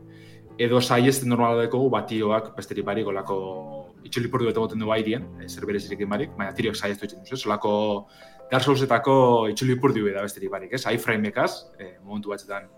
Edo 0.58 0.80
saiesten 0.82 1.30
normala 1.30 1.64
dekogu, 1.64 1.90
bat 1.90 2.06
tiroak 2.08 2.56
besteri 2.56 2.86
barik, 2.86 3.08
olako 3.08 3.85
itxulipurdu 4.06 4.50
bete 4.50 4.62
goten 4.62 4.82
du 4.82 4.88
bairien, 4.90 5.28
e, 5.42 5.50
zer 5.50 5.66
berezirekin 5.68 6.10
barik, 6.10 6.34
baina 6.38 6.54
tiroak 6.56 6.78
saiestu 6.78 7.06
ditzen 7.06 7.26
duz, 7.26 7.34
ez? 7.34 7.46
Olako 7.50 7.74
Dark 8.52 8.64
Soulsetako 8.64 9.16
itxulipurdu 9.52 10.06
da 10.14 10.26
besteri 10.26 10.50
barik, 10.50 10.74
ez? 10.74 10.86
iframe-ekaz, 10.86 11.52
e, 11.80 11.96
momentu 12.04 12.34
batzetan 12.34 12.70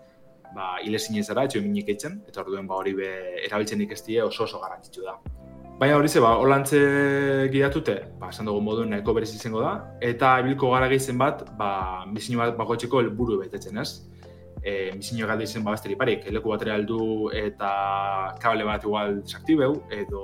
ba, 0.54 0.76
hile 0.84 0.98
zinezara, 0.98 1.44
etxo 1.44 1.60
eminik 1.60 1.90
eitzen, 1.92 2.22
eta 2.28 2.42
orduen 2.44 2.66
ba, 2.68 2.78
hori 2.80 2.94
be, 2.96 3.10
erabiltzen 3.44 3.84
ikestie 3.84 4.22
oso 4.24 4.44
oso 4.44 4.60
garrantzitsu 4.62 5.04
da. 5.04 5.18
Baina 5.78 5.94
hori 5.94 6.08
ze, 6.10 6.20
ba, 6.24 6.32
holantze 6.42 6.78
gidatute, 7.52 7.98
ba, 8.18 8.32
esan 8.32 8.48
dugu 8.48 8.62
moduen 8.66 8.90
nahiko 8.90 9.14
berez 9.14 9.30
izango 9.34 9.62
da, 9.62 9.74
eta 10.02 10.38
ibilko 10.42 10.72
gara 10.72 10.88
gehizen 10.90 11.20
bat, 11.20 11.44
ba, 11.58 11.70
misino 12.10 12.40
bat 12.42 12.56
bakoitzeko 12.58 13.04
helburu 13.04 13.38
betetzen, 13.44 13.78
ez? 13.78 14.08
E, 14.62 14.92
misino 14.96 15.26
galde 15.26 15.46
izen 15.46 15.64
ba, 15.64 15.72
besteri 15.76 15.96
parik, 15.98 16.26
eleku 16.30 16.50
batera 16.50 16.74
heldu 16.78 17.30
eta 17.34 17.70
kable 18.42 18.66
bat 18.66 18.84
igual 18.84 19.20
desaktibeu, 19.22 19.76
edo 19.94 20.22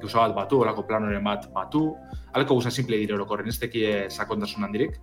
gauza 0.00 0.24
bat 0.24 0.34
batu, 0.36 0.60
olako 0.64 0.86
planoren 0.88 1.24
bat 1.24 1.46
batu, 1.54 1.88
aleko 2.34 2.58
guzan 2.58 2.74
simple 2.74 2.98
dire 3.00 3.14
orokorren, 3.14 3.48
ez 3.48 3.58
tekie 3.62 4.08
sakontasun 4.10 4.66
handirik. 4.66 4.98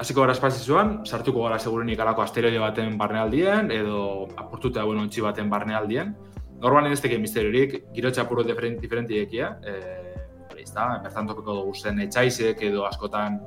Hasiko 0.00 0.24
gara 0.24 0.32
espazizuan, 0.32 1.00
sartuko 1.04 1.44
gara 1.44 1.58
segurunik 1.60 2.00
alako 2.00 2.24
asteroide 2.24 2.58
baten 2.58 2.96
barnealdien, 2.98 3.70
edo 3.70 4.28
apurtuta 4.36 4.84
bueno, 4.88 5.04
ontsi 5.04 5.20
baten 5.20 5.50
barnealdien. 5.52 6.14
Normalen 6.60 6.92
ez 6.92 7.00
tekien 7.00 7.20
misteriorik, 7.20 7.76
girotxa 7.96 8.24
apuro 8.26 8.44
diferent, 8.44 8.80
diferentiekia, 8.80 9.54
e, 9.64 9.74
hori 10.50 10.64
ez 10.64 10.72
da, 10.72 10.86
bertan 11.04 11.28
topiko 11.28 11.56
dugu 11.60 11.74
zen 11.76 12.00
etxaizek 12.04 12.62
edo 12.68 12.84
askotan 12.88 13.38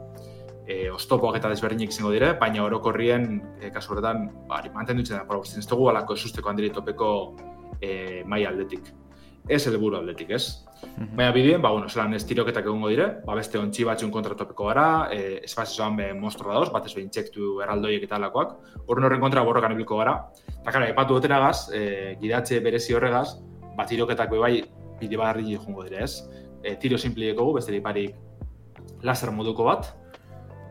e, 0.67 0.89
oztopoak 0.91 1.37
eta 1.39 1.51
desberdinik 1.51 1.91
izango 1.91 2.11
dire, 2.13 2.33
baina 2.39 2.63
orokorrien, 2.65 3.37
e, 3.59 3.71
kasu 3.73 3.93
horretan, 3.93 4.27
bari, 4.49 4.71
mantendutzen 4.73 5.19
da, 5.19 5.23
probosten 5.29 5.63
ez 5.63 5.69
dugu 5.69 5.89
alako 5.91 6.17
esusteko 6.17 6.51
handiri 6.51 6.71
topeko 6.73 7.09
e, 7.81 8.23
mai 8.25 8.43
aldetik. 8.47 8.91
Ez 9.51 9.65
helburu 9.67 9.97
aldetik, 9.99 10.29
ez? 10.31 10.63
Baina 11.15 11.31
bideen, 11.35 11.61
ba, 11.63 11.71
bueno, 11.71 11.89
zelan 11.89 12.13
ez 12.15 12.23
tiroketak 12.27 12.67
egongo 12.67 12.91
dire, 12.91 13.09
ba, 13.27 13.35
beste 13.35 13.59
ontsi 13.59 13.83
batzun 13.87 14.11
kontratopeko 14.11 14.69
gara, 14.71 14.85
e, 15.11 15.39
espazioan 15.43 15.97
be 15.99 16.09
mostro 16.15 16.51
dauz, 16.53 16.69
bat 16.71 16.87
ez 16.87 16.93
behin 16.95 17.09
txektu 17.11 17.57
erraldoiek 17.63 18.05
eta 18.07 18.19
alakoak, 18.19 18.55
horren 18.87 19.09
horren 19.09 19.23
kontra 19.23 19.43
borrokan 19.43 19.75
ibilko 19.75 19.99
gara. 19.99 20.15
Eta 20.61 20.71
kara, 20.71 20.87
epatu 20.91 21.19
gaz, 21.19 21.69
e, 21.73 22.15
gidatze 22.21 22.59
berezi 22.59 22.93
horregaz, 22.93 23.39
ba, 23.75 23.85
tiroketak 23.85 24.31
be 24.31 24.39
bai 24.39 24.63
bide 24.99 25.17
barri 25.17 25.57
jongo 25.57 25.83
dire, 25.83 26.03
ez? 26.03 26.23
E, 26.63 26.75
tiro 26.79 26.97
simplieko 26.97 27.43
gu, 27.43 27.53
beste 27.55 27.81
parik 27.81 28.15
laser 29.03 29.31
moduko 29.31 29.65
bat, 29.65 29.91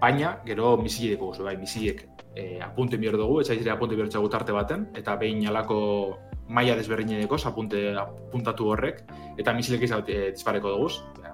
baina, 0.03 0.36
gero 0.44 0.76
misile 0.82 1.14
dugu, 1.14 1.44
bai, 1.46 1.57
misilek 1.57 2.03
e, 2.34 2.59
apunte 2.61 2.98
mier 2.98 3.14
dugu, 3.16 3.40
etxaizire 3.42 3.70
apunte 3.70 3.96
mier 3.96 4.11
tarte 4.11 4.53
baten, 4.53 4.88
eta 4.98 5.14
behin 5.16 5.46
alako 5.46 6.18
maila 6.48 6.74
desberdineko, 6.76 7.38
apunte 7.46 7.94
apuntatu 7.96 8.66
horrek, 8.72 9.05
eta 9.38 9.55
misilek 9.55 9.86
izan 9.86 10.03
e, 10.09 10.32
dispareko 10.34 10.74
dugu. 10.74 10.88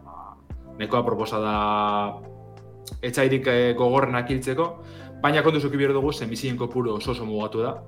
Ba, 0.04 0.36
nekoa 0.78 1.04
proposa 1.06 1.40
da 1.40 1.54
etxairik 3.02 3.48
e, 3.48 3.72
gogorrenak 3.78 4.28
hiltzeko, 4.30 4.68
baina 5.22 5.42
kontu 5.42 5.60
zuki 5.64 5.80
bier 5.80 5.96
dugu, 5.96 6.12
zen 6.12 6.28
misilen 6.28 6.60
kopuru 6.60 6.98
oso 6.98 7.14
oso 7.16 7.24
mugatu 7.24 7.64
da, 7.64 7.78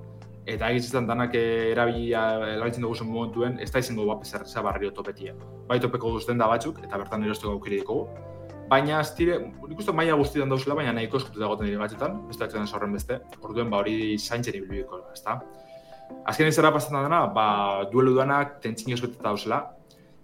eta 0.49 0.71
egitzen 0.73 1.05
danak 1.05 1.35
e, 1.37 1.45
erabilia 1.75 2.25
erabiltzen 2.55 2.81
dugu 2.81 3.05
momentuen, 3.05 3.59
ez 3.61 3.69
da 3.71 3.79
izango 3.79 4.09
bapezer 4.09 4.47
zabarrio 4.47 4.91
topetia. 4.91 5.37
Bai 5.69 5.79
topeko 5.79 6.17
duzten 6.17 6.41
da 6.41 6.49
batzuk, 6.49 6.81
eta 6.83 6.97
bertan 6.97 7.23
erosteko 7.23 7.53
aukeri 7.53 7.83
dugu. 7.85 8.07
Baina, 8.71 9.01
ez 9.03 9.11
dire, 9.17 9.35
nik 9.67 9.79
uste 9.83 9.91
maia 9.91 10.15
guztietan 10.15 10.51
dauzela, 10.53 10.77
baina 10.79 10.93
nahiko 10.95 11.19
eskutu 11.19 11.41
dagoetan 11.41 11.67
dira 11.67 11.81
batzutan, 11.81 12.13
beste 12.29 12.45
akzioan 12.45 12.69
zaurren 12.69 12.93
beste, 12.95 13.17
orduen 13.43 13.67
ba 13.71 13.81
hori 13.81 14.15
zaintzen 14.15 14.55
ibilbiko, 14.55 15.01
ez 15.11 15.19
da? 15.25 15.41
Azken 16.31 16.47
izara 16.47 16.71
pasatzen 16.71 17.03
dena, 17.03 17.25
ba, 17.35 17.47
duelu 17.91 18.13
duanak 18.15 18.61
tentzin 18.63 18.95
beteta 18.95 19.25
dauzela. 19.27 19.59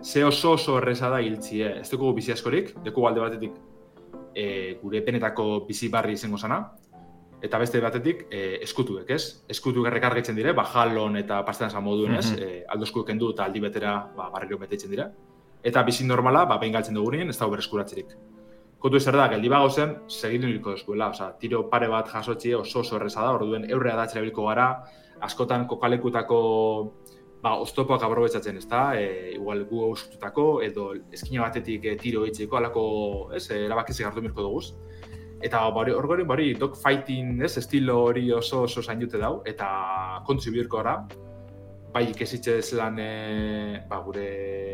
Ze 0.03 0.23
oso 0.23 0.53
oso 0.53 0.77
erreza 0.77 1.09
da 1.09 1.19
hiltzie, 1.19 1.73
ez 1.81 1.89
dugu 1.91 2.13
bizi 2.13 2.31
askorik, 2.31 2.71
deku 2.85 3.07
alde 3.07 3.19
batetik 3.25 3.57
e, 4.33 4.45
gure 4.81 5.01
penetako 5.03 5.65
bizi 5.67 5.89
barri 5.89 6.15
izango 6.15 6.37
zana, 6.37 6.61
eta 7.43 7.59
beste 7.59 7.81
batetik 7.83 8.27
e, 8.31 8.61
eskutuek, 8.63 9.11
ez? 9.11 9.43
Eskutuek 9.49 9.91
errekargetzen 9.91 10.39
dire, 10.39 10.55
ba, 10.55 10.63
jalon 10.71 11.19
eta 11.19 11.41
pastetan 11.43 11.75
zan 11.75 11.83
moduen, 11.83 12.15
ez? 12.15 12.31
Mm 12.31 12.37
-hmm. 12.37 12.47
e, 12.47 12.63
aldo 12.69 12.87
eskuek 12.87 13.09
endu 13.09 13.33
eta 13.35 13.43
aldi 13.43 13.59
betera 13.59 13.97
ba, 14.15 14.29
barriro 14.29 14.57
betetzen 14.57 14.89
dira. 14.89 15.11
Eta 15.63 15.83
bizi 15.83 16.05
normala, 16.05 16.45
ba, 16.45 16.57
behin 16.57 16.73
galtzen 16.73 16.95
dugu 16.95 17.13
ez 17.15 17.37
da 17.37 17.47
berreskuratzerik. 17.47 18.36
Kontu 18.77 18.99
zer 18.99 19.15
da, 19.17 19.25
geldi 19.31 19.49
bago 19.49 19.69
zen, 19.73 19.95
segitu 20.07 20.45
niriko 20.45 20.75
eskuela, 20.77 21.09
oza, 21.09 21.31
tiro 21.41 21.63
pare 21.71 21.87
bat 21.89 22.11
jasotxie 22.13 22.53
oso 22.55 22.83
oso 22.83 22.97
erreza 22.99 23.23
da, 23.25 23.31
orduen 23.33 23.65
eurrea 23.69 23.95
da 23.97 24.21
bilko 24.21 24.45
gara, 24.45 24.67
askotan 25.25 25.65
kokalekutako 25.67 26.37
ba, 27.41 27.55
oztopoak 27.63 28.03
abrobetzatzen, 28.05 28.57
ez 28.57 28.67
da? 28.69 28.83
E, 28.99 29.33
igual 29.35 29.63
gu 29.69 29.83
ausututako, 29.89 30.61
edo 30.65 30.91
eskina 31.13 31.41
batetik 31.47 31.85
e, 31.85 31.95
tiro 31.97 32.25
hitzeko, 32.25 32.57
alako, 32.57 32.83
ez, 33.37 33.47
e, 33.49 33.63
erabakizik 33.65 34.05
hartu 34.05 34.21
mirko 34.25 34.45
dugu. 34.45 34.61
Eta 35.41 35.63
hori, 35.69 35.93
hori, 35.93 36.25
hori, 36.25 36.47
dog 36.57 36.77
fighting, 36.81 37.41
ez, 37.45 37.55
estilo 37.57 37.99
hori 38.07 38.31
oso 38.33 38.63
oso 38.65 38.81
zain 38.81 38.99
dute 38.99 39.17
dau, 39.21 39.41
eta 39.45 39.67
kontzi 40.25 40.53
birko 40.53 40.81
gara, 40.81 40.99
bai 41.93 42.03
ikesitze 42.11 42.59
zelan 42.61 42.99
e, 42.99 43.11
ba, 43.89 44.01
gure 44.05 44.27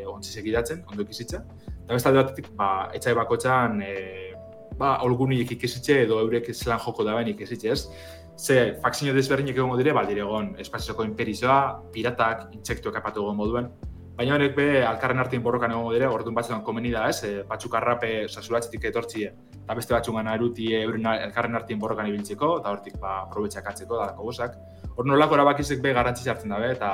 ontsi 0.09 0.33
segidatzen, 0.33 0.83
ondo 0.89 1.05
ikesitze. 1.05 1.43
Eta 1.83 1.93
besta 1.93 2.11
batetik, 2.15 2.51
ba, 2.57 2.89
etxai 2.95 3.13
bakotxan, 3.17 3.79
e, 3.85 4.33
ba, 4.79 4.97
olgunik 5.05 5.55
ikesitze 5.57 6.03
edo 6.07 6.19
eurek 6.23 6.51
zelan 6.53 6.81
joko 6.83 7.05
da 7.07 7.15
bain 7.19 7.31
ikesitze, 7.35 7.71
ez? 7.71 8.21
ze 8.37 8.75
fakzio 8.81 9.13
desberdinek 9.13 9.57
egongo 9.57 9.77
dire, 9.77 9.93
baldire 9.93 10.23
egon 10.25 10.53
espazioko 10.59 11.05
imperizoa, 11.05 11.57
piratak, 11.93 12.47
intsektuak 12.57 12.97
apatu 12.97 13.21
egon 13.21 13.37
moduen. 13.37 13.69
Baina 14.17 14.35
honek 14.35 14.55
be, 14.55 14.65
alkarren 14.85 15.21
artean 15.21 15.41
borrokan 15.45 15.71
egongo 15.73 15.93
dire, 15.93 16.07
orduan 16.09 16.35
batzutan 16.37 16.61
komeni 16.65 16.91
da, 16.93 17.07
ez, 17.09 17.23
e, 17.25 17.43
batzuk 17.49 17.75
arrape, 17.79 18.11
osa, 18.25 18.41
etortzi, 18.89 19.25
eta 19.63 19.75
beste 19.75 19.93
batzuk 19.93 20.19
eruti 20.35 20.73
euren 20.81 21.05
alkarren 21.05 21.55
artean 21.55 21.79
borrokan 21.79 22.07
ibiltzeko, 22.07 22.59
eta 22.59 22.69
hortik, 22.69 22.99
ba, 22.99 23.23
probetxak 23.31 23.69
atzeko, 23.73 23.97
da, 23.97 24.13
bosak. 24.17 24.57
Hor 24.95 25.07
nolako 25.09 25.37
erabakizek 25.39 25.81
be 25.81 25.93
garantzi 25.93 26.29
hartzen 26.29 26.53
dabe, 26.53 26.71
eta 26.75 26.89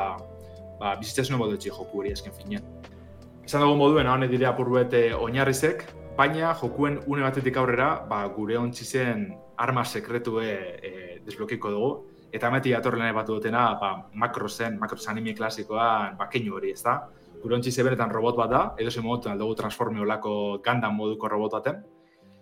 ba, 0.79 0.95
bizitzasune 0.99 1.39
modu 1.39 1.57
etxi 1.57 1.71
joku 1.73 2.01
hori 2.01 2.13
esken 2.15 2.35
finean. 2.35 2.63
Esan 3.43 3.65
dugu 3.65 3.75
moduen, 3.79 4.07
hau 4.07 4.17
dire 4.29 4.45
apurruete 4.45 5.09
oinarrizek, 5.17 5.83
baina 6.17 6.53
jokuen 6.61 6.99
une 7.07 7.23
batetik 7.25 7.57
aurrera, 7.57 8.05
ba, 8.09 8.21
gure 8.35 8.57
ontsi 8.57 8.85
zen 8.85 9.27
arma 9.57 9.83
sekretue 9.83 10.47
e, 10.83 10.91
desblokiko 11.25 11.71
dugu. 11.71 11.91
Eta 12.31 12.51
meti 12.53 12.75
atorren 12.77 13.01
nahi 13.01 13.13
batu 13.15 13.39
dutena, 13.39 13.73
ba, 13.81 13.93
makro 14.13 14.47
zen, 14.47 14.79
anime 15.07 15.33
klasikoan, 15.33 16.15
ba, 16.17 16.29
keinu 16.29 16.55
hori, 16.55 16.71
ez 16.71 16.83
da? 16.83 16.99
Gurontzi 17.41 17.71
zebenetan 17.71 18.11
robot 18.11 18.35
bat 18.37 18.49
da, 18.49 18.61
edo 18.77 18.91
zen 18.91 19.03
modutu 19.03 19.29
aldugu 19.29 19.55
transforme 19.55 20.01
olako 20.01 20.59
gandan 20.63 20.95
moduko 20.95 21.27
robot 21.27 21.51
baten. 21.51 21.83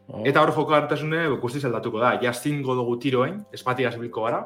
Oh. 0.07 0.23
Eta 0.25 0.41
hor 0.41 0.53
joko 0.55 0.73
hartasune 0.73 1.27
guztiz 1.39 1.63
aldatuko 1.65 1.99
da, 1.99 2.17
jastingo 2.21 2.75
dugu 2.75 2.97
tiroen, 2.99 3.45
espatia 3.53 3.91
zibilko 3.91 4.23
gara, 4.23 4.41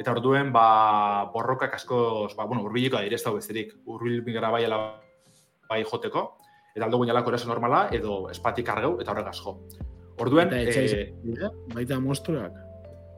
eta 0.00 0.14
orduen 0.16 0.52
ba, 0.54 1.30
borrokak 1.34 1.76
asko, 1.76 2.28
ba, 2.36 2.46
bueno, 2.46 2.64
urbiliko 2.64 2.96
da 2.96 3.04
direzta 3.04 3.32
besterik, 3.34 3.74
urbil 3.86 4.24
gara 4.32 4.50
bai 4.54 4.64
bai 5.70 5.84
joteko, 5.84 6.24
eta 6.74 6.86
aldugu 6.86 7.06
nalako 7.06 7.34
eraso 7.34 7.48
normala, 7.48 7.88
edo 7.92 8.24
espatik 8.30 8.68
argeu, 8.68 8.96
eta 9.00 9.12
horregaz 9.12 9.38
jo. 9.38 9.60
Orduen, 10.20 10.52
eta 10.52 10.82
e, 10.82 11.52
baita 11.74 12.00
monstruak 12.00 12.58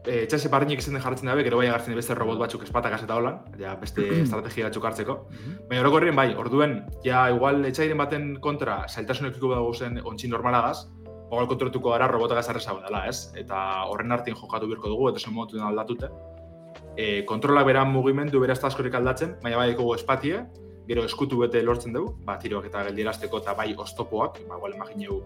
e, 0.06 0.24
txase 0.26 0.50
barriñek 0.50 0.82
izan 0.82 0.98
jartzen 1.02 1.30
dabe, 1.30 1.44
gero 1.46 1.58
bai 1.60 1.68
agartzen 1.68 1.94
beste 1.98 2.14
robot 2.18 2.40
batzuk 2.40 2.64
espatak 2.66 2.96
eta 2.98 3.18
holan, 3.18 3.38
ja 3.60 3.74
beste 3.80 4.04
estrategia 4.24 4.68
batzuk 4.68 4.88
hartzeko. 4.88 5.18
Mhm. 5.30 5.60
Baina 5.70 5.84
horreko 5.84 6.16
bai, 6.18 6.28
orduen, 6.38 6.80
ja 7.06 7.28
igual 7.30 7.64
etxairen 7.68 7.98
baten 7.98 8.34
kontra 8.40 8.82
zailtasunekiko 8.88 9.54
dago 9.54 9.72
zen 9.74 10.00
ontsi 10.04 10.28
normalagaz, 10.28 10.88
Ogal 11.32 11.46
kontrotuko 11.48 11.94
gara 11.94 12.04
robota 12.10 12.34
gazarra 12.36 12.60
dela, 12.82 13.06
ez? 13.08 13.32
Eta 13.40 13.56
horren 13.88 14.12
artien 14.12 14.36
jokatu 14.36 14.66
birko 14.68 14.90
dugu, 14.92 15.06
eta 15.08 15.18
zen 15.18 15.32
motu 15.32 15.62
aldatute. 15.64 16.10
E, 16.97 17.24
kontrolak 17.24 17.66
beran 17.66 17.93
mugimendu 17.93 18.40
beraz 18.40 18.61
askorik 18.64 18.95
aldatzen, 18.95 19.36
baina 19.43 19.57
bai 19.57 19.70
eko 19.72 19.95
espatie, 19.95 20.43
gero 20.88 21.05
eskutu 21.09 21.38
bete 21.40 21.62
lortzen 21.62 21.95
dugu, 21.95 22.16
ba, 22.26 22.36
tiroak 22.43 22.66
eta 22.68 22.84
geldierazteko 22.88 23.40
eta 23.43 23.55
bai 23.59 23.72
oztopoak, 23.78 24.43
ba, 24.49 24.59
igual 24.59 24.74
imagineu 24.76 25.20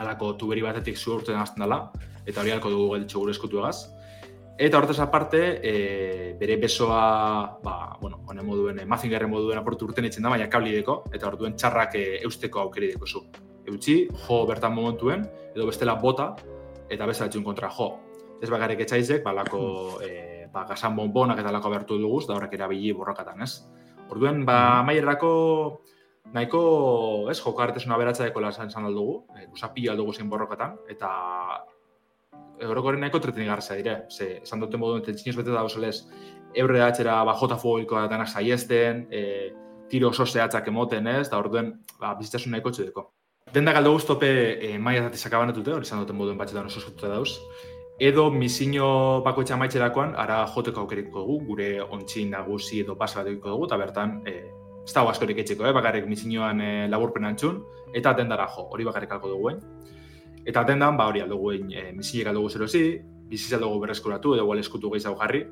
alako 0.00 0.32
tuberi 0.40 0.62
batetik 0.64 0.96
zuhurtzen 0.96 1.36
hasten 1.36 1.66
dela, 1.66 1.82
eta 2.26 2.40
hori 2.40 2.54
halko 2.54 2.70
dugu 2.72 2.94
gelditxo 2.94 3.20
gure 3.20 3.34
eskutu 3.36 3.60
egaz. 3.60 3.90
Eta 4.62 4.78
hortaz 4.78 4.98
aparte, 5.00 5.40
e, 5.64 6.34
bere 6.38 6.56
besoa, 6.60 7.58
ba, 7.64 7.76
bueno, 8.00 8.20
honen 8.28 8.46
moduen, 8.46 8.80
e, 8.80 8.86
mazingarren 8.86 9.30
moduen 9.30 9.58
aportu 9.58 9.88
urten 9.88 10.06
itzen 10.06 10.22
da, 10.22 10.30
baina 10.32 10.48
kablideko, 10.52 11.02
eta 11.12 11.28
orduen 11.28 11.56
txarrak 11.56 11.96
e, 11.98 12.04
eusteko 12.28 12.62
aukeri 12.66 12.92
deko 12.92 13.08
zu. 13.08 13.24
Eutzi, 13.68 13.96
jo 14.26 14.42
bertan 14.46 14.74
momentuen, 14.76 15.24
edo 15.54 15.66
bestela 15.66 15.96
bota, 15.98 16.34
eta 16.92 17.08
beste 17.08 17.26
atxun 17.26 17.44
kontra 17.44 17.70
jo. 17.72 17.94
Ez 18.42 18.50
bakarrik 18.50 18.84
etxaizek, 18.84 19.24
balako 19.24 19.62
e, 20.04 20.12
ba, 20.52 20.66
gasan 20.68 20.96
bonbonak 20.96 21.40
eta 21.40 21.52
lako 21.52 21.70
bertu 21.72 21.98
duguz, 22.00 22.26
da 22.28 22.36
horrek 22.36 22.54
erabili 22.58 22.92
borrokatan, 22.96 23.42
ez? 23.42 23.64
Orduen, 24.10 24.44
ba, 24.44 24.58
mm. 24.82 24.86
maierako 24.86 25.32
nahiko, 26.32 26.62
ez, 27.30 27.38
joko 27.40 27.64
artesuna 27.64 27.98
beratza 28.00 28.24
deko 28.24 28.40
lan 28.40 28.52
zan 28.52 28.86
aldugu, 28.86 29.22
e, 29.36 29.48
usapio 29.52 29.92
aldugu 29.92 30.12
zen 30.12 30.30
borrokatan, 30.30 30.76
eta 30.92 31.10
Eurokoren 32.62 33.00
nahiko 33.02 33.18
treteni 33.18 33.48
garza 33.48 33.74
dire. 33.74 34.04
Ze, 34.10 34.36
esan 34.44 34.60
dute 34.62 34.78
modu, 34.78 35.00
tentsinoz 35.02 35.36
bete 35.40 35.50
da 35.50 35.64
osolez, 35.66 36.04
eurre 36.54 36.78
da 36.78 37.24
ba, 37.24 37.34
jota 37.34 37.56
fugoikoa 37.56 38.06
danak 38.08 38.28
saiesten, 38.28 39.08
e, 39.10 39.52
tiro 39.90 40.08
oso 40.08 40.24
zehatzak 40.26 40.68
emoten 40.68 41.06
ez, 41.06 41.28
da 41.28 41.38
orduen 41.38 41.74
ba, 41.98 42.14
bizitasun 42.14 42.52
nahiko 42.52 42.70
txudeko. 42.70 43.10
Denda 43.52 43.72
galdo 43.72 43.92
guztope 43.92 44.28
e, 44.64 44.78
maia 44.78 45.02
zati 45.02 45.18
sakabanetute, 45.18 45.72
hori 45.74 45.88
esan 45.88 46.00
duten 46.00 46.16
moduen 46.16 46.38
batxetan 46.38 46.70
oso 46.70 46.80
eskututa 46.80 47.10
dauz. 47.12 47.40
Edo 48.02 48.30
misino 48.34 49.22
bako 49.22 49.44
etxamaitxerakoan, 49.44 50.16
ara 50.18 50.40
joteko 50.50 50.82
aukeriko 50.82 51.22
dugu, 51.22 51.36
gure 51.52 51.68
ontsi 51.84 52.24
nagusi 52.26 52.80
edo 52.82 52.96
basa 52.98 53.22
bat 53.22 53.30
dugu, 53.30 53.68
eta 53.68 53.78
bertan, 53.78 54.16
e, 54.26 54.32
ez 54.82 54.94
dago 54.96 55.12
askorik 55.12 55.38
etxeko, 55.38 55.68
eh? 55.68 55.74
bakarrik 55.76 56.08
misinoan 56.10 56.60
e, 56.60 56.70
laburpen 56.90 57.28
antxun, 57.28 57.60
eta 57.94 58.16
dendara 58.18 58.48
jo, 58.50 58.66
hori 58.74 58.88
bakarrik 58.88 59.14
alko 59.14 59.30
dugu, 59.30 59.54
Eta 60.42 60.64
atendan, 60.64 60.96
ba 60.98 61.06
hori 61.06 61.20
aldugu 61.22 61.52
egin 61.54 61.70
e, 61.70 61.82
misilek 61.94 62.32
aldugu 62.32 62.50
zerozi, 62.50 62.82
biziz 63.30 63.52
aldugu 63.54 63.78
berreskuratu 63.84 64.34
edo 64.34 64.46
gual 64.48 64.58
eskutu 64.58 64.90
gehi 64.90 65.04
jarri. 65.04 65.44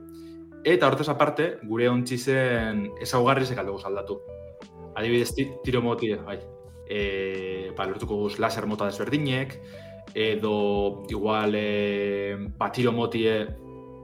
Eta 0.67 0.89
hortaz 0.89 1.09
aparte, 1.09 1.47
gure 1.65 1.89
ontsi 1.89 2.19
zen 2.19 2.89
ezaugarri 3.01 3.47
zek 3.47 3.59
aldugu 3.63 3.79
zaldatu. 3.79 4.19
Adibidez, 4.99 5.31
tiro 5.65 5.83
moti, 5.83 6.11
bai. 6.27 6.41
E, 6.91 7.71
ba, 7.77 7.87
lortuko 7.87 8.17
guz 8.25 8.41
laser 8.43 8.67
mota 8.67 8.91
desberdinek, 8.91 9.55
edo 10.15 11.05
igual 11.09 11.55
e, 11.55 12.37
ba, 12.59 12.71
tiro 12.73 12.93
motie 12.93 13.47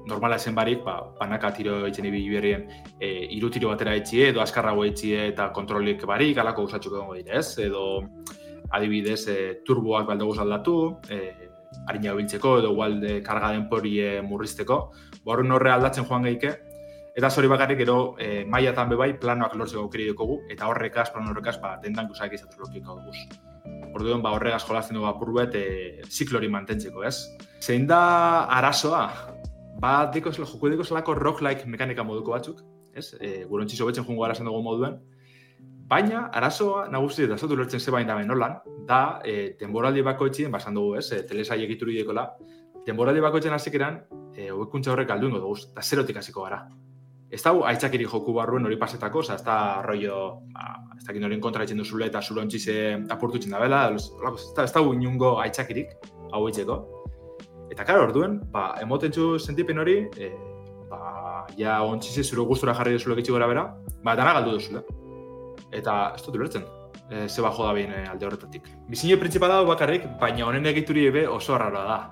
normala 0.06 0.36
esen 0.36 0.54
barik, 0.54 0.84
ba, 0.84 1.00
banaka 1.18 1.50
tiro 1.52 1.80
eitzen 1.86 2.06
ibi 2.06 2.28
berrien 2.30 2.68
e, 3.00 3.26
iru 3.36 3.50
tiro 3.50 3.72
batera 3.72 3.96
etxie, 3.98 4.30
edo 4.30 4.40
askarrago 4.40 4.84
etxie 4.86 5.28
eta 5.32 5.50
kontrolik 5.52 6.06
barik, 6.06 6.38
alako 6.38 6.68
usatzuk 6.68 6.94
egon 6.94 7.26
ez? 7.26 7.58
Edo, 7.58 7.84
adibidez, 8.70 9.26
e, 9.28 9.38
turboak 9.66 10.06
baldugu 10.06 10.38
aldatu, 10.40 10.76
e, 11.10 11.50
harina 11.86 12.14
biltzeko 12.14 12.58
edo 12.60 12.70
igual 12.72 13.00
de 13.00 13.20
karga 13.22 13.52
denpori 13.52 13.98
murrizteko. 14.22 14.78
Borren 15.26 15.50
horre 15.52 15.72
aldatzen 15.74 16.06
joan 16.06 16.22
geike, 16.22 16.54
Eta 17.16 17.30
zori 17.32 17.48
bakarrik 17.48 17.78
gero 17.80 18.14
e, 18.20 18.44
maiatan 18.44 18.90
bebai 18.90 19.14
planoak 19.16 19.54
lortzeko 19.56 19.86
aukeri 19.86 20.10
dugu, 20.10 20.42
eta 20.52 20.66
horrekaz, 20.68 21.06
plano 21.14 21.30
horrekaz, 21.32 21.54
ba, 21.62 21.70
dendan 21.80 22.10
guzak 22.10 22.34
izatuz 22.36 22.58
lortzeko 22.60 22.96
duguz. 22.98 23.22
Orduan, 23.96 24.20
ba, 24.20 24.34
horregaz 24.36 24.60
jolazten 24.66 24.98
dugu 24.98 25.06
apur 25.08 25.30
bet, 25.38 25.54
e, 25.56 26.02
ziklori 26.12 26.50
mantentzeko, 26.52 27.06
ez? 27.08 27.14
Zein 27.64 27.86
da 27.88 28.00
arazoa? 28.58 29.06
Ba, 29.80 29.94
diko, 30.12 30.28
joku 30.36 30.68
diko 30.68 30.84
zelako 30.84 31.14
rock-like 31.16 31.64
mekanika 31.64 32.04
moduko 32.04 32.34
batzuk, 32.34 32.60
ez? 32.92 33.14
E, 33.16 33.46
Gurontzi 33.48 33.80
sobetzen 33.80 34.04
jungo 34.04 34.26
arazen 34.26 34.50
dugu 34.50 34.60
moduen. 34.66 34.98
Baina, 35.88 36.26
arazoa, 36.36 36.82
nagusi 36.92 37.24
eta 37.24 37.38
zautu 37.38 37.56
lortzen 37.56 37.80
zebain 37.80 38.10
dabe 38.10 38.26
nolan, 38.28 38.58
da, 38.84 39.22
e, 39.24 39.54
denboraldi 39.56 40.04
bako 40.04 40.28
etxien, 40.28 40.52
basan 40.52 40.76
dugu, 40.76 40.98
ez? 41.00 41.08
E, 41.16 41.22
telesai 41.24 41.62
egituru 41.64 41.96
dekola, 41.96 42.26
denboraldi 42.84 43.24
bako 43.24 43.40
etxien 43.40 43.56
e, 44.36 44.50
horrek 44.52 45.08
galdu 45.08 45.32
ingo 45.32 45.40
dugu, 45.40 45.56
eta 45.72 45.80
zerotik 45.80 46.20
hasiko 46.20 46.44
gara. 46.44 46.66
Ez 47.26 47.40
da, 47.42 47.50
aitzakiri 47.72 48.06
joku 48.06 48.32
barruen 48.36 48.66
hori 48.68 48.76
pasetako, 48.78 49.24
oza, 49.24 49.34
ez 49.34 49.42
da, 49.46 49.82
rollo, 49.82 50.18
ba, 50.54 50.66
ez 50.94 51.02
da, 51.08 51.14
hori 51.26 51.38
kontra 51.42 51.64
etxen 51.66 51.80
duzule 51.82 52.06
eta 52.06 52.22
zulo 52.22 52.44
ontxize 52.44 52.76
apurtu 53.10 53.40
txin 53.42 53.56
da 53.56 53.62
bela, 53.62 53.80
ez 53.96 54.04
da, 54.54 54.62
ez 54.62 54.72
da, 54.72 54.82
inungo 54.94 55.32
aitzakirik, 55.42 55.96
hau 56.30 56.44
etxeko. 56.46 56.78
Eta, 57.74 57.82
karo, 57.82 58.06
orduen, 58.06 58.38
ba, 58.54 58.68
emoten 58.82 59.10
txu 59.10 59.40
sentipen 59.42 59.82
hori, 59.82 59.98
e, 60.14 60.30
ba, 60.92 61.02
ja, 61.58 61.80
ontxize 61.82 62.22
zure 62.22 62.46
gustura 62.46 62.76
jarri 62.78 62.94
duzule 62.94 63.18
gitxi 63.18 63.34
gora 63.34 63.50
bera, 63.50 63.68
ba, 64.06 64.14
dana 64.14 64.38
galdu 64.38 64.54
duzule. 64.60 64.86
Eta, 65.74 65.98
ez 66.14 66.22
dut 66.22 66.38
ulertzen, 66.38 66.70
e, 67.10 67.28
ze 67.28 67.42
bajo 67.42 67.66
da 67.66 67.74
behin 67.74 67.90
e, 67.90 68.04
alde 68.06 68.30
horretatik. 68.30 68.70
Bizine 68.86 69.18
printzipa 69.18 69.50
da 69.50 69.64
bakarrik, 69.66 70.06
baina 70.22 70.46
honen 70.46 70.70
egituri 70.70 71.08
ebe 71.10 71.26
oso 71.26 71.58
harra 71.58 71.70
da. 71.74 72.02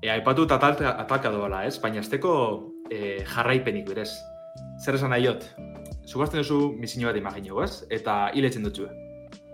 E, 0.00 0.08
aipatu 0.08 0.48
eta 0.48 0.56
atalka 0.96 1.30
doala, 1.30 1.66
ez? 1.68 1.76
Baina 1.84 2.00
azteko 2.00 2.32
e, 2.88 3.18
jarraipenik 3.28 3.92
berez 3.92 4.14
zer 4.84 4.98
esan 4.98 5.14
nahiot, 5.14 5.46
zugazten 6.04 6.42
duzu 6.42 6.74
misinio 6.76 7.08
bat 7.08 7.16
imagino, 7.16 7.62
ez? 7.64 7.84
Eta 7.90 8.28
hiletzen 8.36 8.66
dutxue. 8.66 8.90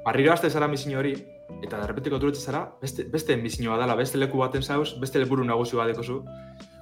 Barriro 0.05 0.33
azte 0.33 0.51
zara 0.51 0.66
misinio 0.68 0.99
hori, 0.99 1.12
eta 1.62 1.78
derrepetiko 1.78 2.18
duretzen 2.18 2.51
zara, 2.51 2.64
beste, 2.81 3.05
beste 3.12 3.37
misinioa 3.39 3.78
dela, 3.78 3.95
beste 3.99 4.18
leku 4.18 4.41
baten 4.43 4.62
zauz, 4.62 4.95
beste 5.01 5.22
lepuru 5.22 5.45
nagusi 5.47 5.78
bat 5.78 5.93
dekozu. 5.93 6.20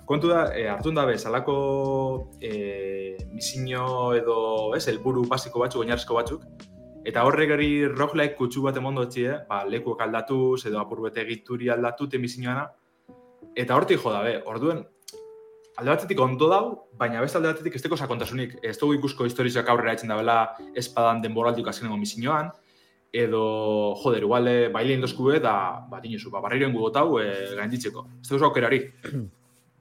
Kontu 0.09 0.31
da, 0.33 0.47
e, 0.57 0.65
hartun 0.73 0.97
dabe, 0.97 1.19
salako 1.19 1.59
e, 2.41 3.19
misinio 3.35 4.15
edo, 4.17 4.39
ez, 4.79 4.87
helburu 4.89 5.27
basiko 5.29 5.61
batzuk, 5.61 5.83
oinarrizko 5.85 6.17
batzuk, 6.17 6.47
eta 7.09 7.27
horrek 7.29 7.53
gari 7.53 7.73
roguelike 7.93 8.39
kutsu 8.39 8.65
bat 8.65 8.79
emondo 8.81 9.05
etxie, 9.05 9.43
ba, 9.51 9.65
lekuak 9.69 10.01
aldatuz, 10.07 10.65
edo 10.71 10.81
apur 10.81 11.05
bete 11.05 11.21
egituri 11.27 11.69
aldatute 11.75 12.23
misinioana, 12.23 12.65
eta 13.59 13.77
hortik 13.77 14.01
jo 14.01 14.15
dabe, 14.15 14.39
orduen, 14.49 14.87
alde 15.79 15.93
batetik 15.95 16.21
ondo 16.21 16.49
dau, 16.51 16.63
baina 16.99 17.21
beste 17.23 17.39
alde 17.39 17.53
batetik 17.53 17.77
ez 17.79 17.83
teko 17.85 17.97
sakontasunik. 17.97 18.57
Ez 18.67 18.77
dugu 18.81 18.97
ikusko 18.99 19.29
historizak 19.29 19.69
aurrera 19.71 19.95
etzen 19.95 20.11
dabela 20.11 20.39
espadan 20.75 21.23
denboraldik 21.23 21.69
azkenengo 21.71 21.97
misinioan, 22.01 22.51
edo, 23.15 23.43
joder, 24.03 24.27
igual, 24.27 24.51
baile 24.75 24.97
indosku 24.99 25.31
eta, 25.33 25.53
bat 25.91 26.05
inuzu, 26.05 26.33
ba, 26.35 26.43
barriro 26.45 26.69
ingu 26.69 26.83
gotau, 26.83 27.21
e, 27.23 27.29
gainditzeko. 27.57 28.05
Ez 28.21 28.29
dugu 28.29 28.49
aukerari. 28.51 28.83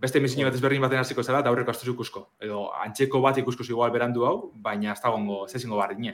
Beste 0.04 0.22
misinio 0.22 0.46
bat 0.46 0.54
ezberdin 0.54 0.84
baten 0.86 1.02
hasiko 1.02 1.26
zela, 1.26 1.42
eta 1.42 1.50
aurreko 1.50 1.74
astuzu 1.74 1.96
ikusko. 1.96 2.24
Edo, 2.46 2.68
antxeko 2.86 3.22
bat 3.24 3.42
ikusko 3.42 3.66
igual 3.66 3.92
berandu 3.92 4.28
hau, 4.30 4.36
baina 4.54 4.94
ez 4.94 5.02
dagoengo, 5.02 5.46
ez 5.48 5.56
ezingo 5.58 5.82
barri 5.82 6.14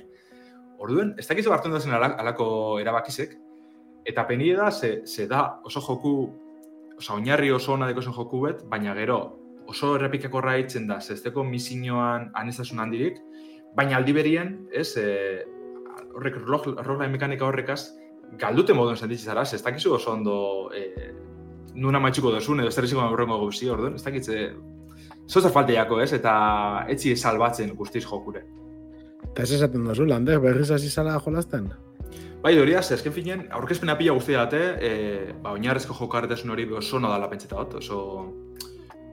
Orduen, 0.83 1.13
ez 1.19 1.27
dakizu 1.27 1.51
hartu 1.53 1.69
da 1.71 1.79
zen 1.79 1.93
alako 1.93 2.79
erabakizek, 2.79 3.37
eta 4.05 4.25
penie 4.27 4.55
da, 4.55 4.71
ze, 4.71 5.05
ze 5.05 5.27
da 5.27 5.61
oso 5.63 5.79
joku, 5.79 6.33
oza, 6.97 7.13
oinarri 7.13 7.51
oso 7.51 7.73
ona 7.73 7.87
deko 7.87 8.01
joku 8.01 8.41
bet, 8.41 8.63
baina 8.67 8.93
gero, 8.95 9.42
oso 9.69 9.95
errepikakorra 9.97 10.57
itzen 10.61 10.87
da, 10.87 10.99
zesteko 11.01 11.43
misinioan 11.47 12.29
aneztasun 12.39 12.81
handirik, 12.83 13.19
baina 13.75 13.97
aldi 13.97 14.13
berien, 14.15 14.55
ez, 14.71 14.95
e, 14.97 15.43
horrek, 16.13 16.39
rola 16.45 17.07
mekanika 17.09 17.47
horrekaz, 17.47 17.81
galdute 18.39 18.73
moduen 18.73 18.97
sentitzen 18.97 19.31
zara, 19.31 19.45
ez 19.45 19.61
dakizu 19.63 19.95
oso 19.97 20.13
ondo 20.13 20.35
e, 20.75 21.11
nuna 21.75 22.01
maitxuko 22.03 22.33
dozun, 22.35 22.61
edo 22.63 22.71
zer 22.71 22.87
izango 22.89 23.07
horrengo 23.13 23.39
gauzi, 23.41 23.69
orduan, 23.69 23.95
ez 23.97 24.03
dakitze, 24.05 24.43
zoza 25.29 25.49
falte 25.53 25.77
jako, 25.77 26.01
ez, 26.01 26.11
eta 26.13 26.33
etzi 26.89 27.15
salbatzen 27.15 27.73
guztiz 27.77 28.03
jokure. 28.05 28.43
Eta 29.31 29.45
ez 29.45 29.51
esaten 29.57 29.87
dozu, 29.87 30.05
lander, 30.05 30.41
berriz 30.43 30.69
hasi 30.71 30.89
zala 30.89 31.17
jolazten? 31.23 31.71
Bai, 32.43 32.57
dori, 32.57 32.73
az, 32.75 32.89
ezken 32.91 33.13
finen, 33.15 33.45
aurkezpena 33.55 33.95
pila 33.95 34.13
guztia 34.17 34.43
date, 34.43 34.63
e, 34.83 35.35
ba, 35.41 35.53
oinarrezko 35.55 35.95
jokarretasun 35.95 36.51
hori 36.51 36.67
oso 36.75 36.99
nodala 36.99 37.29
pentseta 37.31 37.55
bat, 37.55 37.77
oso 37.79 37.99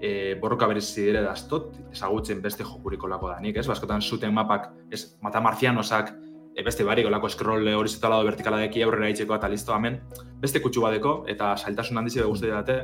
e, 0.01 0.34
borroka 0.40 0.66
berezi 0.66 1.05
dire 1.05 1.22
daztot, 1.22 1.74
ezagutzen 1.92 2.40
beste 2.42 2.64
jokuriko 2.64 3.09
lako 3.09 3.30
da 3.30 3.38
nik, 3.40 3.57
ez? 3.61 3.66
Baskotan 3.68 4.01
zuten 4.01 4.32
mapak, 4.34 4.70
ez, 4.90 5.05
mata 5.22 5.42
marzianosak, 5.44 6.14
e, 6.55 6.64
beste 6.64 6.86
barik 6.88 7.07
olako 7.11 7.28
scroll 7.28 7.68
horizontala 7.76 8.20
edo 8.20 8.30
vertikala 8.30 8.62
deki 8.64 8.82
aurrera 8.86 9.11
itzeko 9.12 9.36
eta 9.36 9.51
listo 9.53 9.76
hemen, 9.76 10.01
beste 10.40 10.62
kutsu 10.64 10.82
badeko, 10.86 11.20
eta 11.28 11.55
saltasun 11.57 12.01
handizi 12.01 12.20
dugu 12.24 12.40
date. 12.46 12.80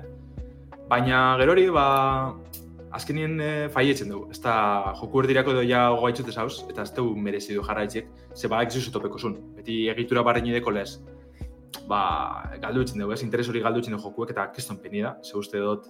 Baina 0.88 1.36
gero 1.40 1.56
hori, 1.56 1.66
ba, 1.72 1.86
azkenien 2.96 3.40
e, 3.40 3.50
faietzen 3.72 4.12
dugu. 4.12 4.30
Ez 4.30 4.40
da, 4.44 4.92
joku 5.00 5.24
erdirako 5.24 5.56
edo 5.56 5.66
ja 5.66 5.88
goga 5.96 6.12
itxute 6.12 6.32
zauz, 6.32 6.64
eta 6.70 6.84
ez 6.84 6.92
dugu 6.94 7.16
merezi 7.16 7.56
du 7.56 7.64
jarra 7.64 7.84
itxek, 7.88 8.08
ze 8.34 8.48
badak 8.48 8.74
izuzu 8.74 8.92
topeko 8.92 9.18
zun. 9.18 9.38
Beti 9.56 9.86
egitura 9.92 10.22
barrein 10.22 10.52
ideko 10.52 10.70
lez, 10.70 11.00
ba, 11.88 12.02
galdu 12.60 12.84
dugu, 12.92 13.12
ez, 13.12 13.22
interes 13.22 13.48
hori 13.48 13.64
galdu 13.64 13.80
dugu 13.80 14.02
jokuek, 14.02 14.36
eta 14.36 14.50
keston 14.52 14.78
penida, 14.84 15.16
ze 15.24 15.36
uste 15.38 15.58
dut, 15.58 15.88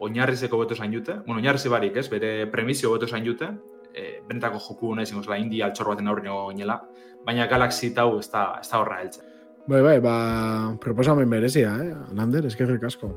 oinarrizeko 0.00 0.58
beto 0.58 0.74
zain 0.74 0.92
jute, 0.92 1.20
bueno, 1.26 1.40
oinarrizi 1.40 1.68
barik, 1.68 1.96
ez, 1.96 2.08
bere 2.10 2.46
premisio 2.50 2.92
beto 2.92 3.06
zain 3.06 3.24
jute, 3.24 3.48
e, 3.94 4.20
benetako 4.28 4.60
joku 4.68 4.94
nahi 4.94 5.06
zingo 5.06 5.22
zela, 5.22 5.38
indi 5.38 5.62
altxor 5.62 5.92
baten 5.92 6.08
aurren 6.08 6.26
ginela, 6.56 6.80
baina 7.24 7.46
Galaxy 7.50 7.94
tau 7.94 8.18
ez 8.18 8.28
da, 8.30 8.48
ez 8.60 8.68
da 8.70 8.80
horra 8.80 9.00
heltzen. 9.02 9.30
Bai, 9.66 9.80
bai, 9.80 9.98
ba, 10.04 10.16
proposamen 10.80 11.30
berezia, 11.30 11.70
eh? 11.80 11.94
Lander, 12.12 12.44
eskerrik 12.50 12.82
asko. 12.84 13.14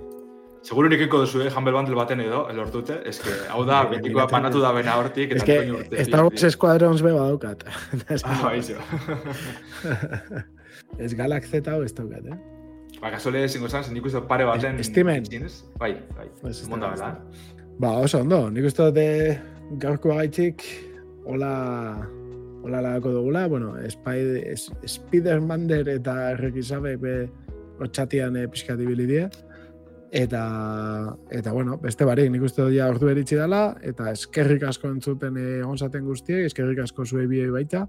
Seguro 0.67 0.89
nik 0.91 1.01
eko 1.05 1.19
duzu, 1.23 1.41
eh, 1.43 1.51
Humble 1.51 1.73
Bundle 1.75 1.95
baten 1.95 2.21
edo, 2.23 2.45
elortute, 2.51 3.01
ez 3.07 3.17
que, 3.23 3.33
hau 3.51 3.65
da, 3.67 3.83
betikoa 3.91 4.27
panatu 4.31 4.61
da 4.63 4.71
bena 4.75 4.95
hortik, 4.99 5.35
es 5.35 5.43
que, 5.47 5.59
Star 6.03 6.23
Wars 6.25 6.47
Squadrons 6.55 7.03
beba 7.03 7.27
daukat. 7.27 7.63
ah, 8.23 8.41
bai, 8.43 8.61
Ez 11.03 11.13
Galaxy 11.15 11.61
tau 11.61 11.81
ez 11.83 11.93
daukat, 11.93 12.31
eh? 12.31 12.56
Ba, 13.01 13.11
kasole 13.13 13.43
ezingo 13.45 13.69
zan, 13.69 13.85
nik 13.93 14.05
uste 14.09 14.21
pare 14.29 14.45
baten... 14.47 14.79
Estimen. 14.81 15.25
Bai, 15.77 15.93
bai, 16.17 16.27
monta 16.69 16.89
bela. 16.95 17.11
Ba, 17.77 17.91
oso 18.01 18.23
ondo, 18.23 18.47
nik 18.49 18.65
uste 18.65 18.87
dute 18.87 19.07
gaurko 19.83 20.15
gaitxik, 20.17 20.63
hola, 21.29 21.51
hola 22.65 22.81
lagako 22.81 23.11
dugula, 23.19 23.45
bueno, 23.51 23.75
Spider, 23.91 24.39
Spider-Mander 24.87 25.91
eta 25.93 26.15
errekizabe 26.31 26.95
be 27.01 27.17
otxatian 27.85 28.39
e, 28.39 28.47
pixkati 28.49 28.87
bilidea. 28.87 29.29
Eta, 30.17 30.41
eta, 31.29 31.53
bueno, 31.53 31.75
beste 31.83 32.07
barik, 32.07 32.31
nik 32.33 32.47
uste 32.47 32.63
dut 32.63 32.79
ordu 32.81 33.11
beritzi 33.11 33.37
dela, 33.37 33.75
eta 33.85 34.09
eskerrik 34.15 34.65
asko 34.71 34.89
entzuten 34.89 35.37
e, 35.37 35.61
onzaten 35.67 36.07
guztiek, 36.07 36.47
eskerrik 36.47 36.81
asko 36.87 37.05
zuei 37.05 37.27
biei 37.29 37.51
baita, 37.53 37.83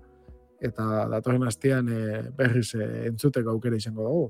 eta 0.61 1.07
datorren 1.15 1.47
hastian 1.49 1.89
e, 1.89 2.21
berriz 2.37 2.75
e, 2.75 2.91
entzuteko 3.09 3.57
aukera 3.57 3.81
izango 3.81 4.05
dugu. 4.05 4.29